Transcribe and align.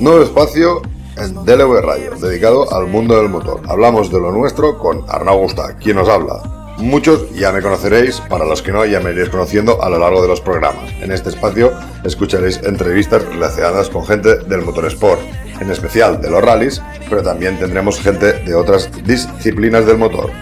Nuevo 0.00 0.24
espacio 0.24 0.82
en 1.16 1.44
DLV 1.44 1.80
Radio, 1.80 2.16
dedicado 2.16 2.74
al 2.74 2.88
mundo 2.88 3.16
del 3.16 3.28
motor. 3.28 3.60
Hablamos 3.68 4.10
de 4.10 4.18
lo 4.18 4.32
nuestro 4.32 4.78
con 4.78 5.04
Arnau 5.08 5.38
Gusta, 5.38 5.76
quien 5.76 5.94
nos 5.94 6.08
habla. 6.08 6.74
Muchos 6.78 7.32
ya 7.36 7.52
me 7.52 7.62
conoceréis, 7.62 8.20
para 8.22 8.44
los 8.44 8.62
que 8.62 8.72
no 8.72 8.84
ya 8.84 8.98
me 8.98 9.12
iréis 9.12 9.28
conociendo 9.28 9.80
a 9.80 9.88
lo 9.88 10.00
largo 10.00 10.20
de 10.20 10.26
los 10.26 10.40
programas. 10.40 10.90
En 11.00 11.12
este 11.12 11.28
espacio 11.28 11.72
escucharéis 12.02 12.58
entrevistas 12.64 13.24
relacionadas 13.26 13.90
con 13.90 14.04
gente 14.04 14.38
del 14.38 14.62
motor 14.62 14.86
sport, 14.86 15.20
en 15.60 15.70
especial 15.70 16.20
de 16.20 16.30
los 16.30 16.42
rallies, 16.42 16.82
pero 17.08 17.22
también 17.22 17.60
tendremos 17.60 18.00
gente 18.00 18.32
de 18.32 18.54
otras 18.56 18.90
disciplinas 19.04 19.86
del 19.86 19.98
motor. 19.98 20.32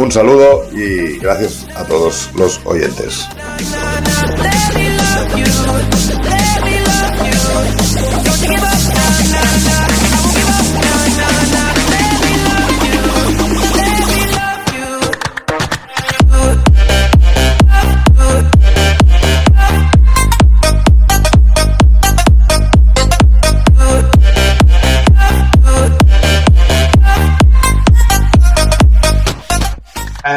Un 0.00 0.10
saludo 0.10 0.66
y 0.72 1.18
gracias 1.18 1.66
a 1.76 1.84
todos 1.84 2.30
los 2.34 2.58
oyentes. 2.64 3.28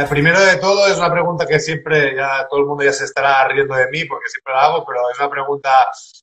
Eh, 0.04 0.08
primero 0.10 0.40
de 0.40 0.58
todo, 0.58 0.88
es 0.88 0.98
una 0.98 1.12
pregunta 1.12 1.46
que 1.46 1.60
siempre, 1.60 2.16
ya 2.16 2.48
todo 2.50 2.60
el 2.62 2.66
mundo 2.66 2.84
ya 2.84 2.94
se 2.94 3.06
estará 3.06 3.48
riendo 3.48 3.76
de 3.76 3.88
mí 3.90 4.06
porque 4.06 4.30
siempre 4.30 4.54
la 4.54 4.66
hago, 4.66 4.86
pero 4.86 5.00
es 5.12 5.20
una 5.20 5.30
pregunta 5.30 5.70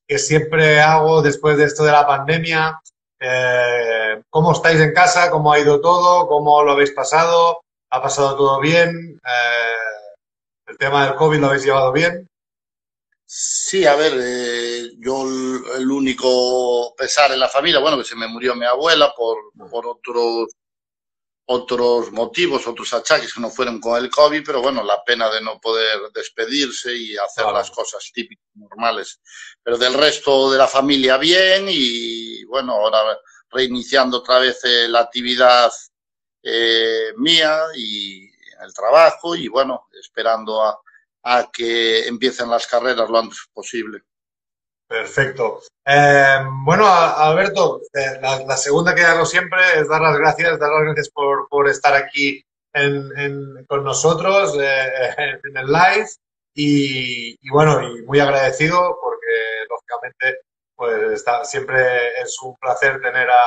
que 0.06 0.18
siempre 0.18 0.80
hago 0.80 1.22
después 1.22 1.56
de 1.56 1.64
esto 1.64 1.84
de 1.84 1.92
la 1.92 2.06
pandemia. 2.06 2.80
Eh, 3.18 4.22
¿Cómo 4.30 4.52
estáis 4.52 4.80
en 4.80 4.92
casa? 4.92 5.30
¿Cómo 5.30 5.52
ha 5.52 5.58
ido 5.58 5.80
todo? 5.80 6.26
¿Cómo 6.26 6.62
lo 6.62 6.72
habéis 6.72 6.92
pasado? 6.92 7.60
¿Ha 7.90 8.02
pasado 8.02 8.36
todo 8.36 8.60
bien? 8.60 9.20
Eh, 9.24 10.66
¿El 10.66 10.78
tema 10.78 11.06
del 11.06 11.14
COVID 11.16 11.38
lo 11.38 11.46
habéis 11.48 11.64
llevado 11.64 11.92
bien? 11.92 12.26
Sí, 13.24 13.86
a 13.86 13.94
ver, 13.94 14.12
eh, 14.16 14.90
yo 14.98 15.22
el, 15.22 15.80
el 15.80 15.90
único 15.90 16.94
pesar 16.96 17.30
en 17.32 17.38
la 17.38 17.48
familia, 17.48 17.78
bueno, 17.80 17.98
que 17.98 18.04
se 18.04 18.16
me 18.16 18.26
murió 18.26 18.56
mi 18.56 18.66
abuela 18.66 19.12
por, 19.16 19.36
por 19.70 19.86
otros, 19.86 20.48
otros 21.52 22.12
motivos, 22.12 22.66
otros 22.68 22.92
achaques 22.94 23.34
que 23.34 23.40
no 23.40 23.50
fueron 23.50 23.80
con 23.80 23.98
el 24.00 24.08
COVID, 24.08 24.44
pero 24.46 24.62
bueno, 24.62 24.84
la 24.84 25.02
pena 25.02 25.28
de 25.30 25.40
no 25.40 25.58
poder 25.60 25.98
despedirse 26.14 26.96
y 26.96 27.16
hacer 27.16 27.42
Claro. 27.42 27.58
las 27.58 27.70
cosas 27.72 28.08
típicas, 28.14 28.46
normales. 28.54 29.20
Pero 29.60 29.76
del 29.76 29.94
resto 29.94 30.52
de 30.52 30.58
la 30.58 30.68
familia 30.68 31.16
bien 31.16 31.66
y 31.68 32.44
bueno, 32.44 32.74
ahora 32.74 33.18
reiniciando 33.50 34.18
otra 34.18 34.38
vez 34.38 34.60
eh, 34.64 34.86
la 34.88 35.00
actividad 35.00 35.72
eh, 36.44 37.12
mía 37.16 37.62
y 37.74 38.28
el 38.62 38.72
trabajo 38.72 39.34
y 39.34 39.48
bueno, 39.48 39.88
esperando 40.00 40.62
a, 40.62 40.78
a 41.24 41.50
que 41.52 42.06
empiecen 42.06 42.48
las 42.48 42.66
carreras 42.68 43.10
lo 43.10 43.18
antes 43.18 43.40
posible. 43.52 44.02
Perfecto. 44.90 45.60
Eh, 45.86 46.38
bueno, 46.64 46.84
Alberto, 46.84 47.80
eh, 47.94 48.18
la, 48.20 48.56
segunda 48.56 48.92
que 48.92 49.02
hago 49.04 49.24
siempre 49.24 49.60
es 49.76 49.88
dar 49.88 50.00
las 50.00 50.18
gracias, 50.18 50.58
dar 50.58 50.68
las 50.72 50.82
gracias 50.82 51.10
por, 51.10 51.48
por 51.48 51.68
estar 51.68 51.94
aquí 51.94 52.42
en- 52.74 53.64
con 53.68 53.84
nosotros 53.84 54.58
eh, 54.60 55.14
en 55.44 55.56
el 55.56 55.66
live 55.66 56.08
y, 56.54 57.48
bueno, 57.50 57.80
y 57.88 58.02
muy 58.02 58.18
agradecido 58.18 58.98
porque 59.00 59.28
lógicamente 59.68 60.40
pues 60.74 61.12
está, 61.12 61.44
siempre 61.44 62.20
es 62.20 62.36
un 62.42 62.56
placer 62.56 63.00
tener 63.00 63.30
a 63.30 63.44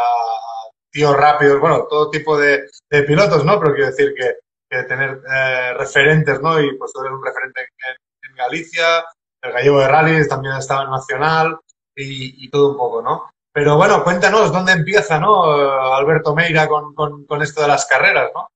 tíos 0.92 1.18
rápidos, 1.18 1.60
bueno, 1.60 1.88
todo 1.90 2.10
tipo 2.10 2.38
de, 2.38 2.70
pilotos, 3.06 3.44
¿no? 3.44 3.60
Pero 3.60 3.74
quiero 3.74 3.90
decir 3.90 4.14
que, 4.18 4.38
que 4.70 4.84
tener 4.84 5.22
eh, 5.30 5.74
referentes, 5.74 6.40
¿no? 6.40 6.62
Y 6.62 6.78
pues 6.78 6.94
tú 6.94 7.02
eres 7.02 7.12
un 7.12 7.26
referente 7.26 7.62
en, 7.62 8.30
en 8.30 8.36
Galicia, 8.38 9.04
el 9.44 9.52
gallego 9.52 9.80
de 9.80 9.88
rallies 9.88 10.30
también 10.30 10.56
estaba 10.56 10.84
en 10.84 10.92
Nacional 10.92 11.60
y, 11.96 12.50
todo 12.50 12.72
un 12.72 12.78
poco, 12.78 13.02
¿no? 13.02 13.30
Pero 13.52 13.78
bueno, 13.78 14.04
cuéntanos 14.04 14.52
dónde 14.52 14.72
empieza, 14.72 15.20
¿no? 15.20 15.62
Eh, 15.62 15.96
Alberto 15.96 16.34
Meira 16.34 16.68
con, 16.68 16.96
con, 16.96 17.42
esto 17.42 17.62
de 17.62 17.68
las 17.68 17.86
carreras, 17.86 18.32
¿no? 18.34 18.48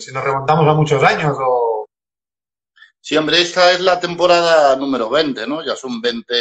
Si 0.00 0.12
nos 0.12 0.24
remontamos 0.24 0.66
a 0.66 0.74
muchos 0.74 1.02
años 1.04 1.36
o... 1.38 1.86
Sí, 3.00 3.16
hombre, 3.16 3.40
esta 3.40 3.70
es 3.70 3.80
la 3.80 4.00
temporada 4.00 4.74
número 4.74 5.08
20, 5.08 5.46
¿no? 5.46 5.64
Ya 5.64 5.76
son 5.76 6.00
20, 6.00 6.34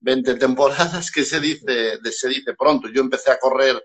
20 0.00 0.34
temporadas 0.36 1.10
que 1.10 1.24
se 1.24 1.40
dice, 1.40 1.98
se 2.12 2.28
dice 2.28 2.54
pronto. 2.56 2.88
Yo 2.88 3.00
empecé 3.00 3.32
a 3.32 3.38
correr 3.38 3.82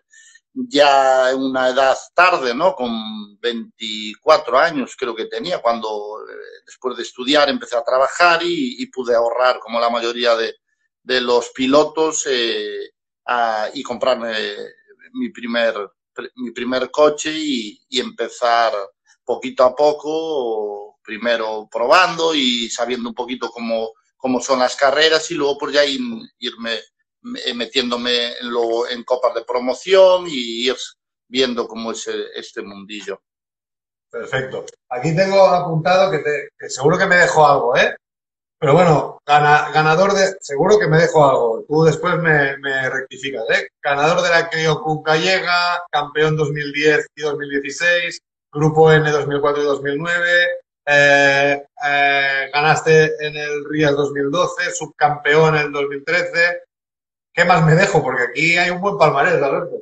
ya 0.67 1.31
en 1.31 1.37
una 1.41 1.69
edad 1.69 1.97
tarde, 2.13 2.53
¿no? 2.53 2.75
Con 2.75 3.39
24 3.39 4.57
años 4.59 4.95
creo 4.97 5.15
que 5.15 5.25
tenía, 5.25 5.61
cuando 5.61 6.21
eh, 6.29 6.33
después 6.65 6.97
de 6.97 7.03
estudiar 7.03 7.49
empecé 7.49 7.75
a 7.77 7.83
trabajar 7.83 8.43
y, 8.43 8.81
y 8.81 8.85
pude 8.87 9.15
ahorrar, 9.15 9.59
como 9.59 9.79
la 9.79 9.89
mayoría 9.89 10.35
de, 10.35 10.55
de 11.03 11.21
los 11.21 11.49
pilotos, 11.49 12.25
eh, 12.29 12.91
a- 13.25 13.69
y 13.73 13.83
comprarme 13.83 14.33
mi 15.13 15.29
primer, 15.29 15.75
mi 16.35 16.51
primer 16.51 16.91
coche 16.91 17.31
y, 17.33 17.79
y 17.89 17.99
empezar 17.99 18.73
poquito 19.23 19.63
a 19.63 19.75
poco, 19.75 20.99
primero 21.03 21.67
probando 21.71 22.33
y 22.35 22.69
sabiendo 22.69 23.09
un 23.09 23.15
poquito 23.15 23.49
cómo, 23.49 23.91
cómo 24.17 24.39
son 24.39 24.59
las 24.59 24.75
carreras 24.75 25.29
y 25.31 25.35
luego 25.35 25.57
pues 25.57 25.73
ya 25.73 25.85
ir- 25.85 25.99
irme 26.39 26.71
me- 26.71 26.79
metiéndome 27.21 28.37
en, 28.39 28.51
lo, 28.51 28.87
en 28.87 29.03
copas 29.03 29.33
de 29.35 29.43
promoción 29.43 30.25
y 30.27 30.67
ir 30.67 30.75
viendo 31.29 31.67
cómo 31.67 31.91
es 31.91 32.07
eh, 32.07 32.25
este 32.35 32.61
mundillo. 32.61 33.21
Perfecto. 34.11 34.65
Aquí 34.89 35.15
tengo 35.15 35.45
apuntado 35.45 36.09
que, 36.11 36.19
te- 36.19 36.69
seguro 36.69 36.97
que 36.97 37.05
me 37.05 37.17
dejo 37.17 37.45
algo, 37.45 37.75
¿eh? 37.77 37.95
Pero 38.59 38.73
bueno, 38.73 39.19
gana- 39.25 39.69
ganador 39.71 40.13
de... 40.13 40.35
Seguro 40.41 40.77
que 40.79 40.87
me 40.87 40.97
dejo 40.97 41.23
algo. 41.23 41.63
Tú 41.67 41.83
después 41.83 42.17
me, 42.17 42.57
rectificas, 42.89 43.43
¿eh? 43.51 43.67
Ganador 43.81 44.21
de 44.21 44.29
la 44.29 44.49
Creo 44.49 44.81
Cup 44.81 45.05
Gallega, 45.05 45.83
campeón 45.91 46.35
2010 46.35 47.07
y 47.15 47.21
2016, 47.21 48.19
Grupo 48.51 48.91
N 48.91 49.09
2004 49.11 49.61
y 49.61 49.65
2009, 49.65 50.47
eh, 50.87 51.63
eh, 51.87 52.49
ganaste 52.51 53.13
en 53.25 53.37
el 53.37 53.63
Rías 53.69 53.95
2012, 53.95 54.71
subcampeón 54.73 55.55
en 55.55 55.65
el 55.67 55.71
2013. 55.71 56.63
¿Qué 57.33 57.45
más 57.45 57.63
me 57.65 57.75
dejo? 57.75 58.01
Porque 58.03 58.23
aquí 58.23 58.57
hay 58.57 58.69
un 58.71 58.81
buen 58.81 58.97
palmarés, 58.97 59.41
Alberto. 59.41 59.77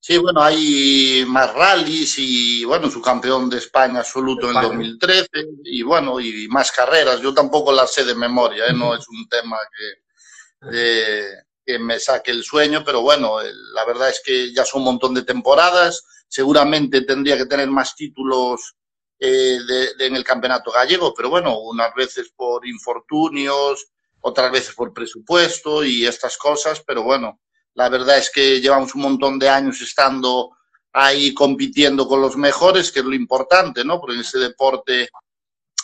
Sí, 0.00 0.18
bueno, 0.18 0.42
hay 0.42 1.24
más 1.26 1.52
rallies 1.54 2.16
y 2.18 2.64
bueno, 2.66 2.90
su 2.90 3.00
campeón 3.00 3.48
de 3.48 3.56
España 3.56 4.00
absoluto 4.00 4.46
en 4.50 4.56
España. 4.56 4.68
2013 4.68 5.28
y 5.64 5.82
bueno, 5.82 6.20
y 6.20 6.46
más 6.48 6.70
carreras. 6.72 7.20
Yo 7.22 7.32
tampoco 7.32 7.72
las 7.72 7.92
sé 7.92 8.04
de 8.04 8.14
memoria, 8.14 8.66
¿eh? 8.66 8.74
no 8.74 8.94
es 8.94 9.08
un 9.08 9.26
tema 9.28 9.56
que, 9.76 10.68
eh, 10.72 11.26
que 11.64 11.78
me 11.78 11.98
saque 11.98 12.32
el 12.32 12.44
sueño, 12.44 12.82
pero 12.84 13.00
bueno, 13.00 13.40
el- 13.40 13.72
la 13.72 13.86
verdad 13.86 14.10
es 14.10 14.20
que 14.22 14.52
ya 14.52 14.66
son 14.66 14.80
un 14.82 14.86
montón 14.86 15.14
de 15.14 15.22
temporadas. 15.22 16.04
Seguramente 16.28 17.00
tendría 17.02 17.38
que 17.38 17.46
tener 17.46 17.68
más 17.70 17.94
títulos 17.96 18.74
eh, 19.18 19.58
de- 19.66 19.94
de- 19.94 20.06
en 20.06 20.16
el 20.16 20.24
campeonato 20.24 20.70
gallego, 20.70 21.14
pero 21.14 21.30
bueno, 21.30 21.58
unas 21.60 21.94
veces 21.94 22.30
por 22.36 22.66
infortunios, 22.66 23.86
otras 24.26 24.50
veces 24.50 24.74
por 24.74 24.94
presupuesto 24.94 25.84
y 25.84 26.06
estas 26.06 26.38
cosas, 26.38 26.82
pero 26.86 27.02
bueno, 27.02 27.40
la 27.74 27.90
verdad 27.90 28.16
es 28.16 28.30
que 28.30 28.58
llevamos 28.60 28.94
un 28.94 29.02
montón 29.02 29.38
de 29.38 29.50
años 29.50 29.82
estando 29.82 30.50
ahí 30.94 31.34
compitiendo 31.34 32.08
con 32.08 32.22
los 32.22 32.36
mejores, 32.36 32.90
que 32.90 33.00
es 33.00 33.04
lo 33.04 33.14
importante, 33.14 33.84
¿no? 33.84 34.00
Porque 34.00 34.14
en 34.14 34.22
ese 34.22 34.38
deporte 34.38 35.10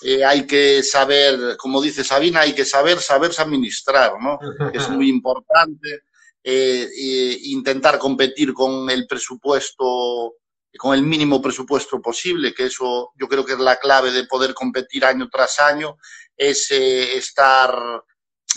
eh, 0.03 0.25
hay 0.25 0.47
que 0.47 0.83
saber, 0.83 1.59
como 1.59 1.83
dice 1.83 2.03
Sabina, 2.03 2.41
hay 2.41 2.55
que 2.55 2.65
saber, 2.65 3.01
saberse 3.01 3.43
administrar, 3.43 4.15
¿no? 4.19 4.39
es 4.73 4.89
muy 4.89 5.11
importante. 5.11 6.05
eh, 6.43 7.39
intentar 7.43 7.99
competir 7.99 8.55
con 8.55 8.89
el 8.89 9.07
presupuesto, 9.07 10.37
con 10.79 10.95
el 10.95 11.03
mínimo 11.03 11.43
presupuesto 11.43 12.01
posible, 12.01 12.55
que 12.55 12.65
eso 12.67 13.11
yo 13.17 13.29
creo 13.29 13.45
que 13.45 13.53
es 13.53 13.59
la 13.59 13.77
clave 13.77 14.11
de 14.11 14.25
poder 14.25 14.55
competir 14.55 15.05
año 15.05 15.29
tras 15.31 15.61
año, 15.61 15.99
es 16.35 16.71
eh, 16.71 17.19
estar 17.19 18.03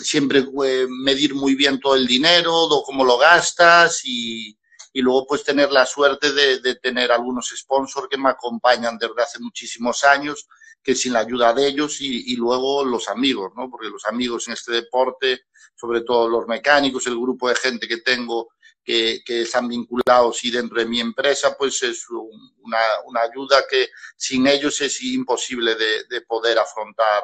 siempre 0.02 0.44
eh, 0.64 0.86
medir 0.88 1.34
muy 1.34 1.54
bien 1.54 1.78
todo 1.80 1.94
el 1.94 2.06
dinero, 2.06 2.68
cómo 2.84 3.04
lo 3.04 3.18
gastas 3.18 4.00
y, 4.04 4.58
y 4.92 5.02
luego 5.02 5.26
pues 5.26 5.44
tener 5.44 5.70
la 5.70 5.86
suerte 5.86 6.32
de, 6.32 6.60
de 6.60 6.76
tener 6.76 7.12
algunos 7.12 7.52
sponsors 7.56 8.08
que 8.08 8.18
me 8.18 8.30
acompañan 8.30 8.98
desde 8.98 9.22
hace 9.22 9.38
muchísimos 9.38 10.04
años, 10.04 10.48
que 10.82 10.94
sin 10.94 11.12
la 11.12 11.20
ayuda 11.20 11.52
de 11.52 11.66
ellos 11.66 12.00
y, 12.00 12.32
y 12.32 12.36
luego 12.36 12.84
los 12.84 13.08
amigos, 13.08 13.52
¿no? 13.56 13.70
Porque 13.70 13.88
los 13.88 14.04
amigos 14.06 14.46
en 14.48 14.54
este 14.54 14.72
deporte, 14.72 15.42
sobre 15.74 16.02
todo 16.02 16.28
los 16.28 16.46
mecánicos, 16.46 17.06
el 17.06 17.18
grupo 17.18 17.48
de 17.48 17.54
gente 17.54 17.88
que 17.88 17.98
tengo 17.98 18.48
que, 18.84 19.22
que, 19.24 19.42
están 19.42 19.66
vinculados 19.66 20.44
y 20.44 20.50
dentro 20.50 20.78
de 20.78 20.86
mi 20.86 21.00
empresa, 21.00 21.56
pues 21.56 21.82
es 21.82 22.04
una, 22.10 22.78
una 23.06 23.22
ayuda 23.22 23.64
que 23.68 23.88
sin 24.16 24.46
ellos 24.46 24.80
es 24.82 25.02
imposible 25.02 25.74
de, 25.74 26.04
de 26.04 26.20
poder 26.20 26.58
afrontar 26.58 27.22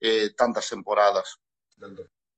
eh, 0.00 0.30
tantas 0.36 0.68
temporadas. 0.68 1.38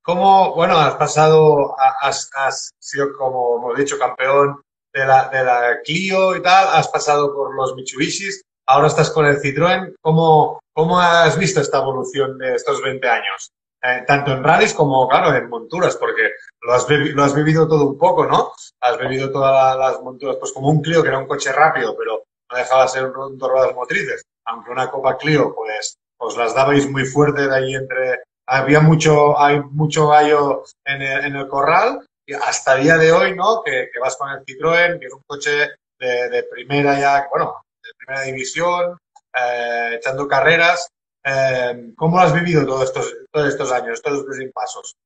¿Cómo, 0.02 0.54
bueno, 0.54 0.78
has 0.78 0.94
pasado, 0.94 1.74
has, 2.00 2.30
has, 2.34 2.70
sido, 2.78 3.12
como 3.16 3.58
hemos 3.58 3.76
dicho, 3.76 3.98
campeón 3.98 4.62
de 4.92 5.04
la, 5.04 5.28
de 5.28 5.44
la 5.44 5.80
Clio 5.84 6.36
y 6.36 6.42
tal, 6.42 6.68
has 6.72 6.88
pasado 6.88 7.34
por 7.34 7.54
los 7.54 7.74
Mitsubishis, 7.74 8.42
ahora 8.66 8.88
estás 8.88 9.10
con 9.10 9.26
el 9.26 9.40
Citroën. 9.40 9.94
¿Cómo, 10.00 10.60
cómo 10.72 11.00
has 11.00 11.36
visto 11.36 11.60
esta 11.60 11.78
evolución 11.78 12.38
de 12.38 12.54
estos 12.54 12.82
20 12.82 13.08
años? 13.08 13.50
Eh, 13.82 14.04
tanto 14.06 14.32
en 14.32 14.42
rallies 14.42 14.74
como, 14.74 15.08
claro, 15.08 15.34
en 15.34 15.48
monturas, 15.48 15.96
porque 15.96 16.32
lo 16.62 16.72
has, 16.72 16.86
lo 16.88 17.22
has 17.22 17.34
vivido 17.34 17.68
todo 17.68 17.86
un 17.86 17.98
poco, 17.98 18.26
¿no? 18.26 18.52
Has 18.80 18.98
vivido 18.98 19.30
todas 19.30 19.76
las 19.76 20.00
monturas, 20.02 20.36
pues 20.36 20.52
como 20.52 20.70
un 20.70 20.82
Clio, 20.82 21.02
que 21.02 21.08
era 21.08 21.18
un 21.18 21.28
coche 21.28 21.52
rápido, 21.52 21.96
pero 21.96 22.24
no 22.50 22.58
dejaba 22.58 22.82
de 22.82 22.88
ser 22.88 23.06
un, 23.06 23.38
dos 23.38 23.50
ruedas 23.50 23.74
motrices, 23.74 24.24
aunque 24.46 24.70
una 24.70 24.90
Copa 24.90 25.16
Clio, 25.16 25.54
pues, 25.54 25.98
os 26.18 26.36
las 26.36 26.54
dabais 26.54 26.90
muy 26.90 27.04
fuerte 27.04 27.46
de 27.46 27.54
ahí 27.54 27.74
entre... 27.74 28.22
Había 28.46 28.80
mucho, 28.80 29.38
hay 29.38 29.60
mucho 29.60 30.08
gallo 30.08 30.62
en 30.84 31.02
el, 31.02 31.48
corral 31.48 32.06
y 32.24 32.32
hasta 32.32 32.76
el 32.76 32.84
día 32.84 32.96
de 32.96 33.10
hoy, 33.10 33.34
¿no? 33.34 33.62
Que, 33.64 33.88
vas 34.00 34.16
con 34.16 34.30
el 34.30 34.44
Citroën, 34.44 35.00
que 35.00 35.06
es 35.06 35.12
un 35.12 35.22
coche 35.26 35.70
de, 35.98 36.46
primera 36.50 36.98
ya, 36.98 37.26
bueno, 37.30 37.64
de 37.82 37.90
primera 37.98 38.22
división, 38.22 38.96
eh, 39.36 39.94
echando 39.96 40.28
carreras. 40.28 40.88
Eh, 41.24 41.92
¿Cómo 41.96 42.20
has 42.20 42.32
vivido 42.32 42.64
todos 42.64 42.84
estos, 42.84 43.14
todos 43.32 43.48
estos 43.48 43.72
años, 43.72 43.94
estos 43.94 44.24
pasos? 44.54 44.96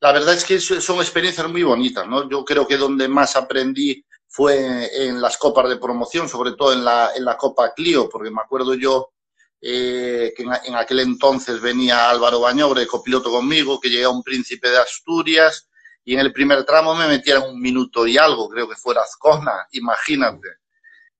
La 0.00 0.12
verdad 0.12 0.34
es 0.34 0.44
que 0.46 0.58
son 0.58 0.96
experiencias 1.00 1.46
muy 1.48 1.62
bonitas, 1.62 2.06
¿no? 2.06 2.28
Yo 2.30 2.42
creo 2.42 2.66
que 2.66 2.78
donde 2.78 3.06
más 3.06 3.36
aprendí 3.36 4.02
fue 4.26 5.06
en 5.06 5.20
las 5.20 5.36
copas 5.36 5.68
de 5.68 5.76
promoción, 5.76 6.28
sobre 6.28 6.52
todo 6.52 6.72
en 6.72 6.82
la, 6.82 7.10
en 7.14 7.26
la 7.26 7.36
Copa 7.36 7.74
Clio, 7.74 8.08
porque 8.08 8.30
me 8.30 8.40
acuerdo 8.40 8.74
yo 8.74 9.10
eh, 9.60 10.32
que 10.36 10.42
en, 10.42 10.50
en, 10.64 10.74
aquel 10.74 11.00
entonces 11.00 11.60
venía 11.60 12.10
Álvaro 12.10 12.40
Bañobre, 12.40 12.86
copiloto 12.86 13.30
conmigo, 13.30 13.80
que 13.80 13.90
llega 13.90 14.08
un 14.08 14.22
príncipe 14.22 14.70
de 14.70 14.78
Asturias 14.78 15.68
y 16.04 16.14
en 16.14 16.20
el 16.20 16.32
primer 16.32 16.64
tramo 16.64 16.94
me 16.94 17.06
metieron 17.06 17.50
un 17.50 17.60
minuto 17.60 18.06
y 18.06 18.16
algo, 18.16 18.48
creo 18.48 18.68
que 18.68 18.76
fuera 18.76 19.02
Azcona, 19.02 19.66
imagínate. 19.72 20.48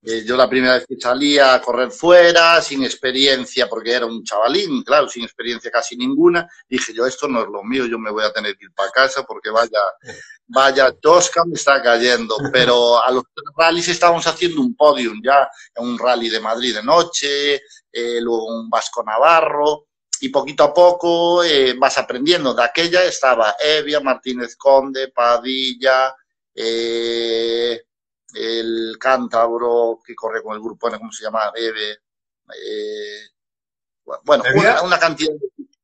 Eh, 0.03 0.23
yo 0.25 0.35
la 0.35 0.49
primera 0.49 0.73
vez 0.73 0.85
que 0.87 0.95
salía 0.99 1.53
a 1.53 1.61
correr 1.61 1.91
fuera, 1.91 2.59
sin 2.61 2.83
experiencia, 2.83 3.69
porque 3.69 3.91
era 3.91 4.07
un 4.07 4.23
chavalín, 4.23 4.83
claro, 4.83 5.07
sin 5.07 5.23
experiencia 5.23 5.69
casi 5.69 5.95
ninguna, 5.95 6.49
dije 6.67 6.91
yo, 6.91 7.05
esto 7.05 7.27
no 7.27 7.43
es 7.43 7.47
lo 7.47 7.63
mío, 7.63 7.85
yo 7.85 7.99
me 7.99 8.09
voy 8.09 8.23
a 8.23 8.33
tener 8.33 8.57
que 8.57 8.65
ir 8.65 8.73
para 8.73 8.89
casa 8.89 9.21
porque 9.23 9.51
vaya, 9.51 9.79
vaya 10.47 10.91
tosca 10.91 11.43
me 11.45 11.53
está 11.53 11.83
cayendo. 11.83 12.35
Pero 12.51 13.03
a 13.03 13.11
los 13.11 13.25
rallies 13.55 13.89
estábamos 13.89 14.25
haciendo 14.25 14.61
un 14.61 14.75
podium 14.75 15.21
ya, 15.23 15.47
un 15.75 15.99
rally 15.99 16.29
de 16.29 16.39
Madrid 16.39 16.73
de 16.73 16.83
noche, 16.83 17.61
eh, 17.91 18.19
luego 18.21 18.47
un 18.47 18.69
Vasco 18.69 19.03
Navarro, 19.03 19.87
y 20.21 20.29
poquito 20.29 20.63
a 20.63 20.73
poco 20.73 21.43
eh, 21.43 21.73
vas 21.77 21.97
aprendiendo. 21.97 22.53
De 22.53 22.63
aquella 22.63 23.03
estaba 23.03 23.55
Evia, 23.59 23.99
Martínez 23.99 24.55
Conde, 24.55 25.09
Padilla, 25.09 26.15
eh, 26.53 27.81
el 28.35 28.97
cántabro 28.99 29.99
que 30.05 30.13
corre 30.15 30.43
con 30.43 30.55
el 30.55 30.61
grupo, 30.61 30.89
¿cómo 30.91 31.11
se 31.11 31.23
llama? 31.23 31.51
Eve. 31.55 32.01
Bueno, 34.23 34.43
una, 34.55 34.81
una, 34.83 34.99
cantidad. 34.99 35.33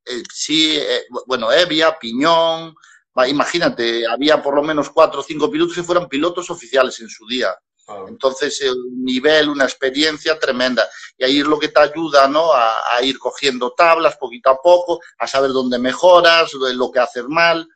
Eh, 0.04 0.22
sí, 0.32 0.80
bueno, 1.26 1.52
Evia, 1.52 1.98
Piñón. 1.98 2.74
Imagínate, 3.26 4.06
había 4.06 4.40
por 4.40 4.54
lo 4.54 4.62
menos 4.62 4.90
cuatro 4.90 5.20
o 5.20 5.24
cinco 5.24 5.50
pilotos 5.50 5.74
que 5.74 5.82
fueran 5.82 6.08
pilotos 6.08 6.48
oficiales 6.50 7.00
en 7.00 7.08
su 7.08 7.26
día. 7.26 7.58
Entonces, 8.08 8.60
un 8.70 9.04
nivel, 9.04 9.48
una 9.48 9.64
experiencia 9.64 10.38
tremenda. 10.38 10.88
Y 11.16 11.24
ahí 11.24 11.40
es 11.40 11.46
lo 11.46 11.58
que 11.58 11.68
te 11.68 11.80
ayuda, 11.80 12.28
¿no? 12.28 12.52
A, 12.52 13.02
ir 13.02 13.18
cogiendo 13.18 13.72
tablas 13.72 14.16
poquito 14.16 14.50
a 14.50 14.60
poco, 14.60 15.00
a 15.18 15.26
saber 15.26 15.50
dónde 15.50 15.78
mejoras, 15.78 16.52
lo 16.52 16.90
que 16.90 16.98
haces 16.98 17.24
mal 17.28 17.66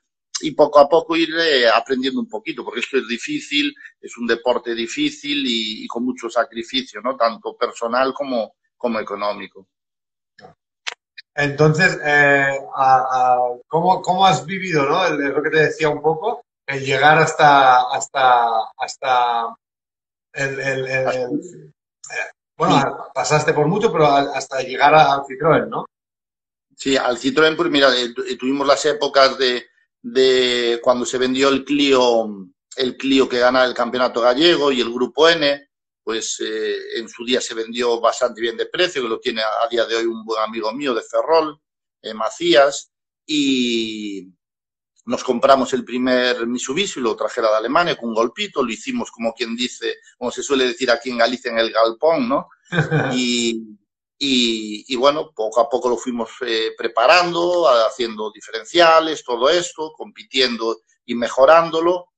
y 0.40 0.50
poco 0.52 0.80
a 0.80 0.88
poco 0.88 1.14
ir 1.14 1.32
eh, 1.38 1.68
aprendiendo 1.68 2.20
un 2.20 2.28
poquito, 2.28 2.64
porque 2.64 2.80
esto 2.80 2.98
es 2.98 3.06
difícil, 3.06 3.72
es 4.00 4.16
un 4.16 4.26
deporte 4.26 4.74
difícil 4.74 5.46
y, 5.46 5.84
y 5.84 5.86
con 5.86 6.04
mucho 6.04 6.28
sacrificio, 6.28 7.00
¿no? 7.00 7.16
Tanto 7.16 7.56
personal 7.56 8.12
como, 8.12 8.56
como 8.76 8.98
económico. 8.98 9.68
Entonces, 11.34 11.98
eh, 12.04 12.58
a, 12.74 12.96
a, 12.96 13.38
¿cómo, 13.68 14.02
¿cómo, 14.02 14.26
has 14.26 14.44
vivido, 14.44 14.84
no? 14.84 15.06
El, 15.06 15.18
lo 15.18 15.42
que 15.42 15.50
te 15.50 15.60
decía 15.60 15.88
un 15.88 16.02
poco, 16.02 16.44
el 16.66 16.84
llegar 16.84 17.18
hasta, 17.18 17.90
hasta, 17.90 18.70
hasta 18.76 19.56
el, 20.32 20.60
el, 20.60 20.86
el 20.86 21.74
bueno, 22.56 22.80
sí. 22.80 22.86
pasaste 23.14 23.52
por 23.52 23.66
mucho, 23.66 23.92
pero 23.92 24.06
hasta 24.06 24.62
llegar 24.62 24.94
al 24.94 25.22
Citroën, 25.22 25.68
¿no? 25.68 25.86
Sí, 26.76 26.96
al 26.96 27.18
Citroën, 27.18 27.56
pues 27.56 27.70
mira, 27.70 27.88
eh, 27.96 28.36
tuvimos 28.36 28.66
las 28.66 28.84
épocas 28.86 29.38
de, 29.38 29.66
de 30.02 30.80
cuando 30.82 31.04
se 31.04 31.18
vendió 31.18 31.48
el 31.48 31.64
Clio, 31.64 32.48
el 32.76 32.96
Clio 32.96 33.28
que 33.28 33.38
gana 33.38 33.64
el 33.64 33.74
campeonato 33.74 34.20
gallego 34.20 34.70
y 34.70 34.80
el 34.80 34.92
Grupo 34.92 35.28
N, 35.28 35.68
pues 36.04 36.40
eh, 36.40 36.98
en 36.98 37.08
su 37.08 37.24
día 37.24 37.40
se 37.40 37.54
vendió 37.54 38.00
bastante 38.00 38.40
bien 38.40 38.56
de 38.56 38.66
precio, 38.66 39.02
que 39.02 39.08
lo 39.08 39.20
tiene 39.20 39.42
a, 39.42 39.64
a 39.64 39.68
día 39.68 39.86
de 39.86 39.96
hoy 39.96 40.04
un 40.04 40.24
buen 40.24 40.42
amigo 40.42 40.72
mío 40.72 40.94
de 40.94 41.02
Ferrol, 41.02 41.60
eh, 42.02 42.14
Macías, 42.14 42.92
y 43.26 44.28
nos 45.04 45.24
compramos 45.24 45.72
el 45.72 45.84
primer 45.84 46.46
Mitsubishi, 46.46 47.00
lo 47.00 47.16
trajera 47.16 47.50
de 47.50 47.56
Alemania 47.56 47.96
con 47.96 48.10
un 48.10 48.14
golpito, 48.14 48.62
lo 48.62 48.70
hicimos 48.70 49.10
como 49.10 49.32
quien 49.34 49.56
dice, 49.56 49.96
como 50.16 50.30
se 50.30 50.42
suele 50.42 50.66
decir 50.66 50.90
aquí 50.90 51.10
en 51.10 51.18
Galicia, 51.18 51.50
en 51.50 51.58
el 51.58 51.72
galpón, 51.72 52.28
¿no? 52.28 52.48
y, 53.12 53.78
y, 54.18 54.84
y, 54.86 54.96
bueno, 54.96 55.32
poco 55.34 55.60
a 55.60 55.68
poco 55.68 55.88
lo 55.88 55.96
fuimos 55.96 56.30
eh, 56.46 56.72
preparando, 56.76 57.68
haciendo 57.68 58.30
diferenciales, 58.30 59.24
todo 59.24 59.50
esto, 59.50 59.92
compitiendo 59.96 60.82
y 61.04 61.16
mejorándolo. 61.16 62.12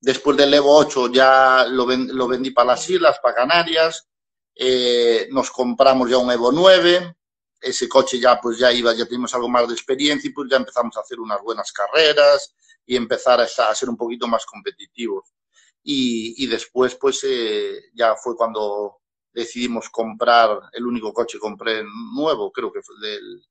Después 0.00 0.38
del 0.38 0.54
Evo 0.54 0.74
8 0.78 1.12
ya 1.12 1.66
lo, 1.68 1.84
ven, 1.84 2.08
lo 2.16 2.26
vendí 2.26 2.52
para 2.52 2.68
las 2.68 2.88
islas, 2.88 3.18
para 3.22 3.34
Canarias. 3.34 4.08
Eh, 4.54 5.28
nos 5.30 5.50
compramos 5.50 6.08
ya 6.08 6.16
un 6.16 6.30
Evo 6.30 6.50
9. 6.50 7.14
Ese 7.60 7.88
coche 7.88 8.18
ya 8.18 8.40
pues 8.40 8.58
ya 8.58 8.72
iba, 8.72 8.94
ya 8.94 9.04
teníamos 9.04 9.34
algo 9.34 9.48
más 9.48 9.68
de 9.68 9.74
experiencia 9.74 10.28
y 10.28 10.32
pues 10.32 10.48
ya 10.50 10.56
empezamos 10.56 10.96
a 10.96 11.00
hacer 11.00 11.20
unas 11.20 11.42
buenas 11.42 11.72
carreras 11.72 12.54
y 12.86 12.96
empezar 12.96 13.40
a, 13.40 13.44
a 13.44 13.74
ser 13.74 13.88
un 13.88 13.96
poquito 13.96 14.26
más 14.26 14.46
competitivos. 14.46 15.34
Y, 15.82 16.42
y 16.44 16.46
después 16.46 16.94
pues 16.96 17.20
eh, 17.24 17.90
ya 17.94 18.16
fue 18.16 18.36
cuando 18.36 19.00
decidimos 19.32 19.90
comprar 19.90 20.60
el 20.72 20.86
único 20.86 21.12
coche 21.12 21.38
que 21.38 21.40
compré 21.40 21.84
nuevo, 22.14 22.50
creo 22.50 22.72
que 22.72 22.82
fue 22.82 22.96
del, 23.00 23.42